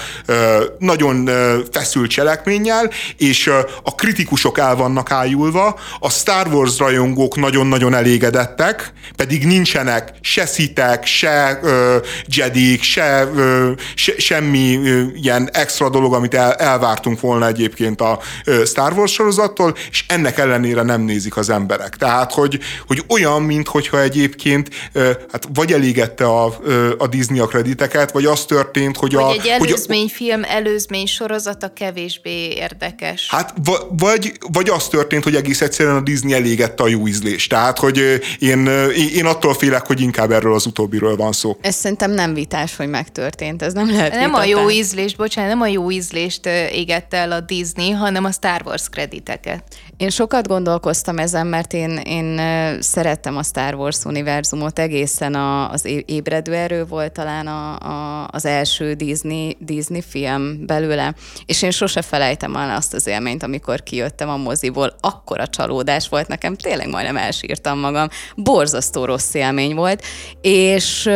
nagyon 0.80 1.30
feszült 1.72 2.10
cselekménnyel, 2.10 2.92
és 3.18 3.52
a 3.84 3.96
kritikusok 3.96 4.58
el 4.58 4.76
vannak 4.76 5.12
ájulva, 5.12 5.80
a 6.00 6.10
Star 6.10 6.48
Wars 6.48 6.78
rajongók 6.78 7.36
nagyon-nagyon 7.36 7.94
elégedettek, 7.94 8.94
pedig 9.16 9.46
nincsenek 9.46 10.14
se 10.22 10.46
szitek, 10.46 11.06
se 11.06 11.60
ö, 11.66 11.98
jedik, 12.28 12.82
se, 12.84 13.30
ö, 13.36 13.72
se, 13.96 14.14
semmi 14.18 14.78
ö, 14.78 15.04
ilyen 15.22 15.50
extra 15.52 15.90
dolog, 15.90 16.14
amit 16.14 16.34
el, 16.34 16.54
elvártunk 16.54 17.20
volna 17.20 17.48
egyébként 17.48 18.02
a 18.02 18.20
ö, 18.46 18.66
Star 18.66 18.94
Wars 18.94 19.12
sorozattól, 19.12 19.76
és 19.92 20.06
ennek 20.08 20.38
ellenére 20.38 20.82
nem 20.82 21.02
nézik 21.02 21.38
az 21.38 21.50
emberek. 21.50 21.96
Tehát, 21.96 22.34
hogy, 22.34 22.60
hogy 22.88 23.04
olyan, 23.08 23.42
mintha 23.42 24.02
egyébként 24.02 24.70
ö, 24.92 25.12
hát 25.32 25.48
vagy 25.54 25.74
elégette 25.74 26.26
a, 26.26 26.54
ö, 26.64 26.94
a 26.98 27.08
Disney 27.08 27.40
a 27.40 27.46
krediteket, 27.48 28.12
vagy 28.12 28.26
az 28.26 28.46
történt, 28.46 28.98
hogy, 28.98 29.14
hogy 29.14 29.24
a... 29.24 29.32
egy 29.32 29.48
előzményfilm, 29.48 30.44
előzmény 30.44 31.06
sorozata 31.06 31.74
kevésbé 31.74 32.54
érdekes. 32.54 33.28
Hát 33.30 33.54
vagy, 33.98 34.34
vagy 34.52 34.70
az 34.70 34.88
történt, 34.88 35.24
hogy 35.24 35.36
egész 35.36 35.62
egyszerűen 35.62 35.96
a 35.96 36.02
Disney 36.02 36.34
elégette 36.34 36.84
a 36.84 36.88
jó 36.88 37.08
ízlést. 37.08 37.50
Tehát, 37.50 37.80
hogy 37.80 38.22
én, 38.40 38.68
én 39.16 39.26
attól 39.26 39.54
félek, 39.54 39.86
hogy 39.86 40.02
inkább 40.02 40.32
erről 40.32 40.54
az 40.54 40.66
utóbbiről 40.66 41.16
van 41.16 41.32
szó. 41.32 41.55
Ez 41.62 41.76
szerintem 41.76 42.12
nem 42.12 42.34
vitás, 42.34 42.76
hogy 42.76 42.88
megtörtént, 42.88 43.62
ez 43.62 43.74
nem 43.74 43.92
lehet 43.92 44.12
Nem 44.12 44.20
vitatás. 44.20 44.46
a 44.46 44.50
jó 44.50 44.70
ízlést, 44.70 45.18
bocsánat, 45.18 45.50
nem 45.50 45.62
a 45.62 45.68
jó 45.68 45.92
ízlést 45.92 46.46
égette 46.72 47.18
el 47.18 47.32
a 47.32 47.40
Disney, 47.40 47.92
hanem 47.92 48.26
a 48.26 48.32
Star 48.32 48.62
Wars 48.66 48.90
krediteket. 48.90 49.64
Én 49.98 50.10
sokat 50.10 50.48
gondolkoztam 50.48 51.18
ezen, 51.18 51.48
mert 51.48 51.74
én, 51.74 51.98
én 51.98 52.42
szerettem 52.82 53.38
a 53.38 53.44
Star 53.44 53.74
Wars 53.74 54.04
univerzumot, 54.04 54.80
egészen 54.80 55.34
a, 55.34 55.72
az 55.72 55.88
ébredő 56.06 56.54
erő 56.54 56.86
volt 56.86 57.12
talán 57.12 57.48
a, 57.48 57.80
a, 57.80 58.28
az 58.32 58.46
első 58.46 58.94
Disney, 58.94 59.58
Disney 59.60 60.02
film 60.10 60.66
belőle, 60.66 61.16
és 61.46 61.62
én 61.62 61.72
sose 61.72 62.02
felejtem 62.02 62.56
el 62.56 62.76
azt 62.76 62.94
az 62.94 63.08
élményt, 63.08 63.44
amikor 63.44 63.84
kijöttem 63.84 64.30
a 64.30 64.38
moziból, 64.38 64.96
akkora 65.00 65.48
csalódás 65.48 66.10
volt 66.10 66.28
nekem, 66.28 66.56
tényleg 66.56 66.90
majdnem 66.90 67.18
elsírtam 67.18 67.80
magam, 67.80 68.08
borzasztó 68.36 69.06
rossz 69.06 69.34
élmény 69.34 69.76
volt, 69.76 70.04
és 70.42 71.10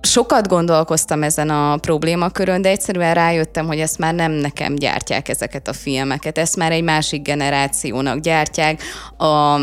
sokat 0.00 0.48
gondolkoztam 0.48 1.22
ezen 1.22 1.50
a 1.50 1.76
problémakörön, 1.76 2.62
de 2.62 2.68
egyszerűen 2.68 3.14
rájöttem, 3.14 3.66
hogy 3.66 3.78
ezt 3.78 3.98
már 3.98 4.14
nem 4.14 4.32
nekem 4.32 4.74
gyártják 4.74 5.28
ezeket 5.28 5.68
a 5.68 5.72
filmeket, 5.72 6.38
ezt 6.38 6.56
már 6.56 6.72
egy 6.72 6.82
másik 6.82 7.22
generációnak 7.22 8.18
gyártják. 8.18 8.82
A 9.18 9.60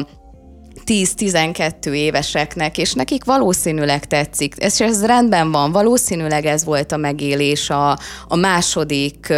10-12 0.87 1.91
éveseknek, 1.91 2.77
és 2.77 2.93
nekik 2.93 3.23
valószínűleg 3.23 4.05
tetszik. 4.05 4.53
Ez, 4.57 4.81
ez 4.81 5.05
rendben 5.05 5.51
van, 5.51 5.71
valószínűleg 5.71 6.45
ez 6.45 6.63
volt 6.63 6.91
a 6.91 6.97
megélés 6.97 7.69
a, 7.69 7.97
a 8.27 8.35
második 8.35 9.27
uh, 9.29 9.37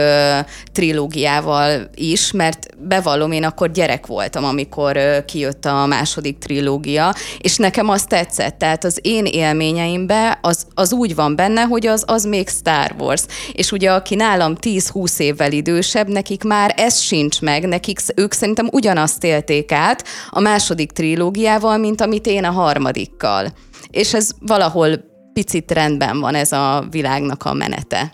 trilógiával 0.71 1.89
is, 1.95 2.31
mert 2.31 2.67
bevallom, 2.77 3.31
én 3.31 3.43
akkor 3.43 3.71
gyerek 3.71 4.05
voltam, 4.05 4.43
amikor 4.43 4.97
uh, 4.97 5.25
kijött 5.25 5.65
a 5.65 5.85
második 5.85 6.37
trilógia, 6.37 7.15
és 7.37 7.57
nekem 7.57 7.89
az 7.89 8.03
tetszett, 8.03 8.57
tehát 8.57 8.83
az 8.83 8.99
én 9.01 9.25
élményeimben 9.25 10.37
az, 10.41 10.65
az 10.73 10.93
úgy 10.93 11.15
van 11.15 11.35
benne, 11.35 11.61
hogy 11.61 11.87
az, 11.87 12.03
az 12.07 12.23
még 12.23 12.49
Star 12.49 12.95
Wars. 12.99 13.23
És 13.53 13.71
ugye 13.71 13.91
aki 13.91 14.15
nálam 14.15 14.55
10-20 14.61 15.19
évvel 15.19 15.51
idősebb, 15.51 16.07
nekik 16.07 16.43
már 16.43 16.73
ez 16.77 16.99
sincs 16.99 17.41
meg, 17.41 17.67
nekik 17.67 17.99
ők 18.15 18.33
szerintem 18.33 18.69
ugyanazt 18.71 19.23
élték 19.23 19.71
át, 19.71 20.03
a 20.29 20.39
második 20.39 20.91
trilógia 20.91 21.38
trilógiával, 21.39 21.77
mint 21.77 22.01
amit 22.01 22.25
én 22.25 22.43
a 22.43 22.51
harmadikkal. 22.51 23.47
És 23.89 24.13
ez 24.13 24.29
valahol 24.39 24.89
picit 25.33 25.71
rendben 25.71 26.19
van 26.19 26.35
ez 26.35 26.51
a 26.51 26.85
világnak 26.89 27.45
a 27.45 27.53
menete. 27.53 28.13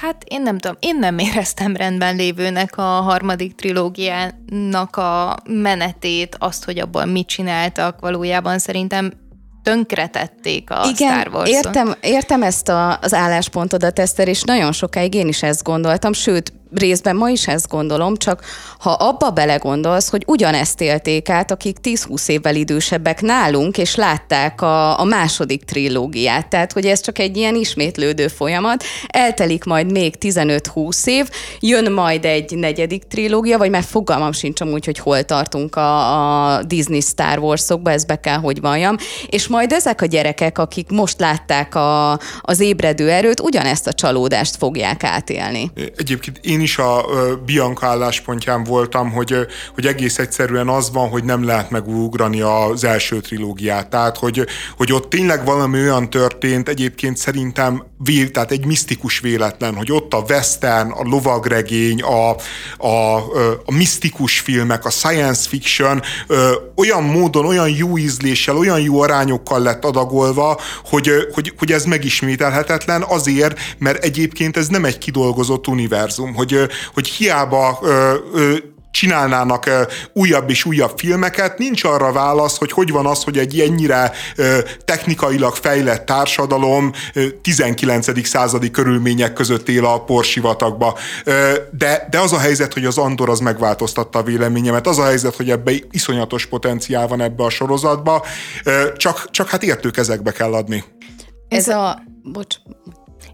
Hát 0.00 0.24
én 0.28 0.42
nem 0.42 0.58
tudom, 0.58 0.76
én 0.80 0.98
nem 0.98 1.18
éreztem 1.18 1.76
rendben 1.76 2.16
lévőnek 2.16 2.76
a 2.76 2.82
harmadik 2.82 3.54
trilógiának 3.54 4.96
a 4.96 5.36
menetét, 5.48 6.36
azt, 6.38 6.64
hogy 6.64 6.78
abban 6.78 7.08
mit 7.08 7.26
csináltak, 7.26 8.00
valójában 8.00 8.58
szerintem 8.58 9.12
tönkretették 9.62 10.70
a 10.70 10.84
Igen, 10.96 11.20
Star 11.20 11.34
wars 11.34 11.50
értem, 11.50 11.94
értem 12.00 12.42
ezt 12.42 12.68
a, 12.68 12.98
az 13.00 13.14
álláspontodat, 13.14 13.98
Eszter, 13.98 14.28
és 14.28 14.42
nagyon 14.42 14.72
sokáig 14.72 15.14
én 15.14 15.28
is 15.28 15.42
ezt 15.42 15.62
gondoltam, 15.62 16.12
sőt, 16.12 16.52
részben 16.74 17.16
ma 17.16 17.28
is 17.28 17.48
ezt 17.48 17.68
gondolom, 17.68 18.16
csak 18.16 18.44
ha 18.78 18.90
abba 18.90 19.30
belegondolsz, 19.30 20.10
hogy 20.10 20.22
ugyanezt 20.26 20.80
élték 20.80 21.28
át, 21.28 21.50
akik 21.50 21.76
10-20 21.82 22.28
évvel 22.28 22.54
idősebbek 22.54 23.20
nálunk, 23.20 23.78
és 23.78 23.94
látták 23.94 24.62
a, 24.62 25.00
a 25.00 25.04
második 25.04 25.64
trilógiát, 25.64 26.48
tehát 26.48 26.72
hogy 26.72 26.86
ez 26.86 27.00
csak 27.00 27.18
egy 27.18 27.36
ilyen 27.36 27.54
ismétlődő 27.54 28.28
folyamat, 28.28 28.84
eltelik 29.06 29.64
majd 29.64 29.92
még 29.92 30.14
15-20 30.20 31.06
év, 31.06 31.28
jön 31.60 31.92
majd 31.92 32.24
egy 32.24 32.56
negyedik 32.56 33.02
trilógia, 33.02 33.58
vagy 33.58 33.70
már 33.70 33.82
fogalmam 33.82 34.32
sincs 34.32 34.60
amúgy, 34.60 34.84
hogy 34.84 34.98
hol 34.98 35.22
tartunk 35.22 35.76
a, 35.76 36.54
a 36.54 36.62
Disney 36.62 37.00
Star 37.00 37.38
Wars-okba, 37.38 37.90
ez 37.90 38.04
be 38.04 38.20
kell, 38.20 38.38
hogy 38.38 38.60
valljam, 38.60 38.96
és 39.28 39.48
majd 39.48 39.72
ezek 39.72 40.02
a 40.02 40.06
gyerekek, 40.06 40.58
akik 40.58 40.90
most 40.90 41.20
látták 41.20 41.74
a, 41.74 42.18
az 42.40 42.60
ébredő 42.60 43.10
erőt, 43.10 43.40
ugyanezt 43.40 43.86
a 43.86 43.92
csalódást 43.92 44.56
fogják 44.56 45.04
átélni. 45.04 45.70
Egyébként 45.96 46.38
én 46.42 46.59
én 46.60 46.66
is 46.66 46.78
a 46.78 47.04
Bianca 47.46 47.86
álláspontján 47.86 48.64
voltam, 48.64 49.10
hogy, 49.10 49.46
hogy 49.74 49.86
egész 49.86 50.18
egyszerűen 50.18 50.68
az 50.68 50.90
van, 50.92 51.08
hogy 51.08 51.24
nem 51.24 51.44
lehet 51.44 51.70
megugrani 51.70 52.40
az 52.40 52.84
első 52.84 53.20
trilógiát. 53.20 53.90
Tehát, 53.90 54.16
hogy, 54.16 54.46
hogy 54.76 54.92
ott 54.92 55.10
tényleg 55.10 55.44
valami 55.44 55.78
olyan 55.78 56.10
történt, 56.10 56.68
egyébként 56.68 57.16
szerintem 57.16 57.82
vél, 58.04 58.30
tehát 58.30 58.50
egy 58.50 58.66
misztikus 58.66 59.20
véletlen, 59.20 59.74
hogy 59.74 59.92
ott 59.92 60.14
a 60.14 60.24
western, 60.28 60.90
a 60.90 61.02
lovagregény, 61.02 62.02
a, 62.02 62.30
a, 62.86 63.16
a 63.64 63.72
misztikus 63.72 64.40
filmek, 64.40 64.84
a 64.84 64.90
science 64.90 65.48
fiction 65.48 66.02
olyan 66.76 67.02
módon, 67.02 67.46
olyan 67.46 67.68
jó 67.68 67.98
ízléssel, 67.98 68.56
olyan 68.56 68.80
jó 68.80 69.00
arányokkal 69.00 69.62
lett 69.62 69.84
adagolva, 69.84 70.60
hogy, 70.84 71.10
hogy, 71.32 71.52
hogy 71.58 71.72
ez 71.72 71.84
megismételhetetlen 71.84 73.02
azért, 73.02 73.58
mert 73.78 74.04
egyébként 74.04 74.56
ez 74.56 74.68
nem 74.68 74.84
egy 74.84 74.98
kidolgozott 74.98 75.66
univerzum, 75.66 76.34
hogy 76.34 76.49
hogy, 76.50 76.70
hogy 76.94 77.08
hiába 77.08 77.78
csinálnának 78.90 79.70
újabb 80.12 80.50
és 80.50 80.64
újabb 80.64 80.98
filmeket, 80.98 81.58
nincs 81.58 81.84
arra 81.84 82.12
válasz, 82.12 82.58
hogy 82.58 82.72
hogy 82.72 82.90
van 82.90 83.06
az, 83.06 83.24
hogy 83.24 83.38
egy 83.38 83.60
ennyire 83.60 84.12
technikailag 84.84 85.54
fejlett 85.54 86.06
társadalom 86.06 86.92
19. 87.42 88.26
századi 88.26 88.70
körülmények 88.70 89.32
között 89.32 89.68
él 89.68 89.84
a 89.84 90.04
porsivatagba. 90.04 90.98
De, 91.70 92.06
de 92.10 92.18
az 92.18 92.32
a 92.32 92.38
helyzet, 92.38 92.72
hogy 92.72 92.84
az 92.84 92.98
Andor 92.98 93.28
az 93.28 93.40
megváltoztatta 93.40 94.18
a 94.18 94.22
véleményemet, 94.22 94.86
az 94.86 94.98
a 94.98 95.04
helyzet, 95.04 95.36
hogy 95.36 95.50
ebbe 95.50 95.72
iszonyatos 95.90 96.46
potenciál 96.46 97.06
van 97.06 97.20
ebbe 97.20 97.44
a 97.44 97.50
sorozatba, 97.50 98.24
csak, 98.96 99.30
csak 99.30 99.48
hát 99.48 99.62
értő 99.62 99.90
kezekbe 99.90 100.32
kell 100.32 100.54
adni. 100.54 100.84
Ez 101.48 101.68
a... 101.68 102.02
Bocs. 102.22 102.56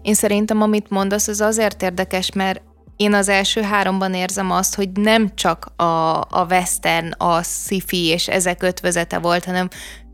Én 0.01 0.13
szerintem, 0.13 0.61
amit 0.61 0.89
mondasz, 0.89 1.27
az 1.27 1.41
azért 1.41 1.81
érdekes, 1.81 2.31
mert 2.33 2.61
én 2.97 3.13
az 3.13 3.29
első 3.29 3.61
háromban 3.61 4.13
érzem 4.13 4.51
azt, 4.51 4.75
hogy 4.75 4.89
nem 4.91 5.35
csak 5.35 5.71
a, 5.75 6.17
a 6.19 6.45
western, 6.49 7.11
a 7.11 7.43
sci 7.43 7.83
és 7.89 8.27
ezek 8.27 8.63
ötvözete 8.63 9.17
volt, 9.17 9.45
hanem 9.45 9.67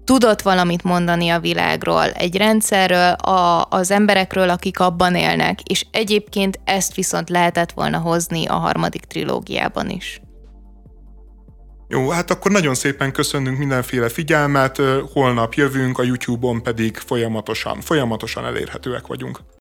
tudott 0.04 0.42
valamit 0.42 0.84
mondani 0.84 1.30
a 1.30 1.40
világról, 1.40 2.12
egy 2.12 2.38
rendszerről, 2.38 3.12
a, 3.12 3.68
az 3.70 3.92
emberekről, 3.92 4.50
akik 4.50 4.80
abban 4.80 5.16
élnek, 5.16 5.62
és 5.62 5.86
egyébként 5.92 6.60
ezt 6.64 6.96
viszont 6.96 7.30
lehetett 7.30 7.72
volna 7.72 7.98
hozni 7.98 8.46
a 8.46 8.54
harmadik 8.54 9.06
trilógiában 9.06 9.90
is. 9.90 10.22
Jó, 11.88 12.10
hát 12.10 12.32
akkor 12.32 12.52
nagyon 12.52 12.76
szépen 12.76 13.12
köszönünk 13.12 13.58
mindenféle 13.58 14.10
figyelmet, 14.10 14.82
holnap 15.14 15.54
jövünk, 15.54 15.98
a 15.98 16.04
YouTube-on 16.04 16.64
pedig 16.64 16.98
folyamatosan, 16.98 17.82
folyamatosan 17.82 18.46
elérhetőek 18.46 19.08
vagyunk. 19.08 19.40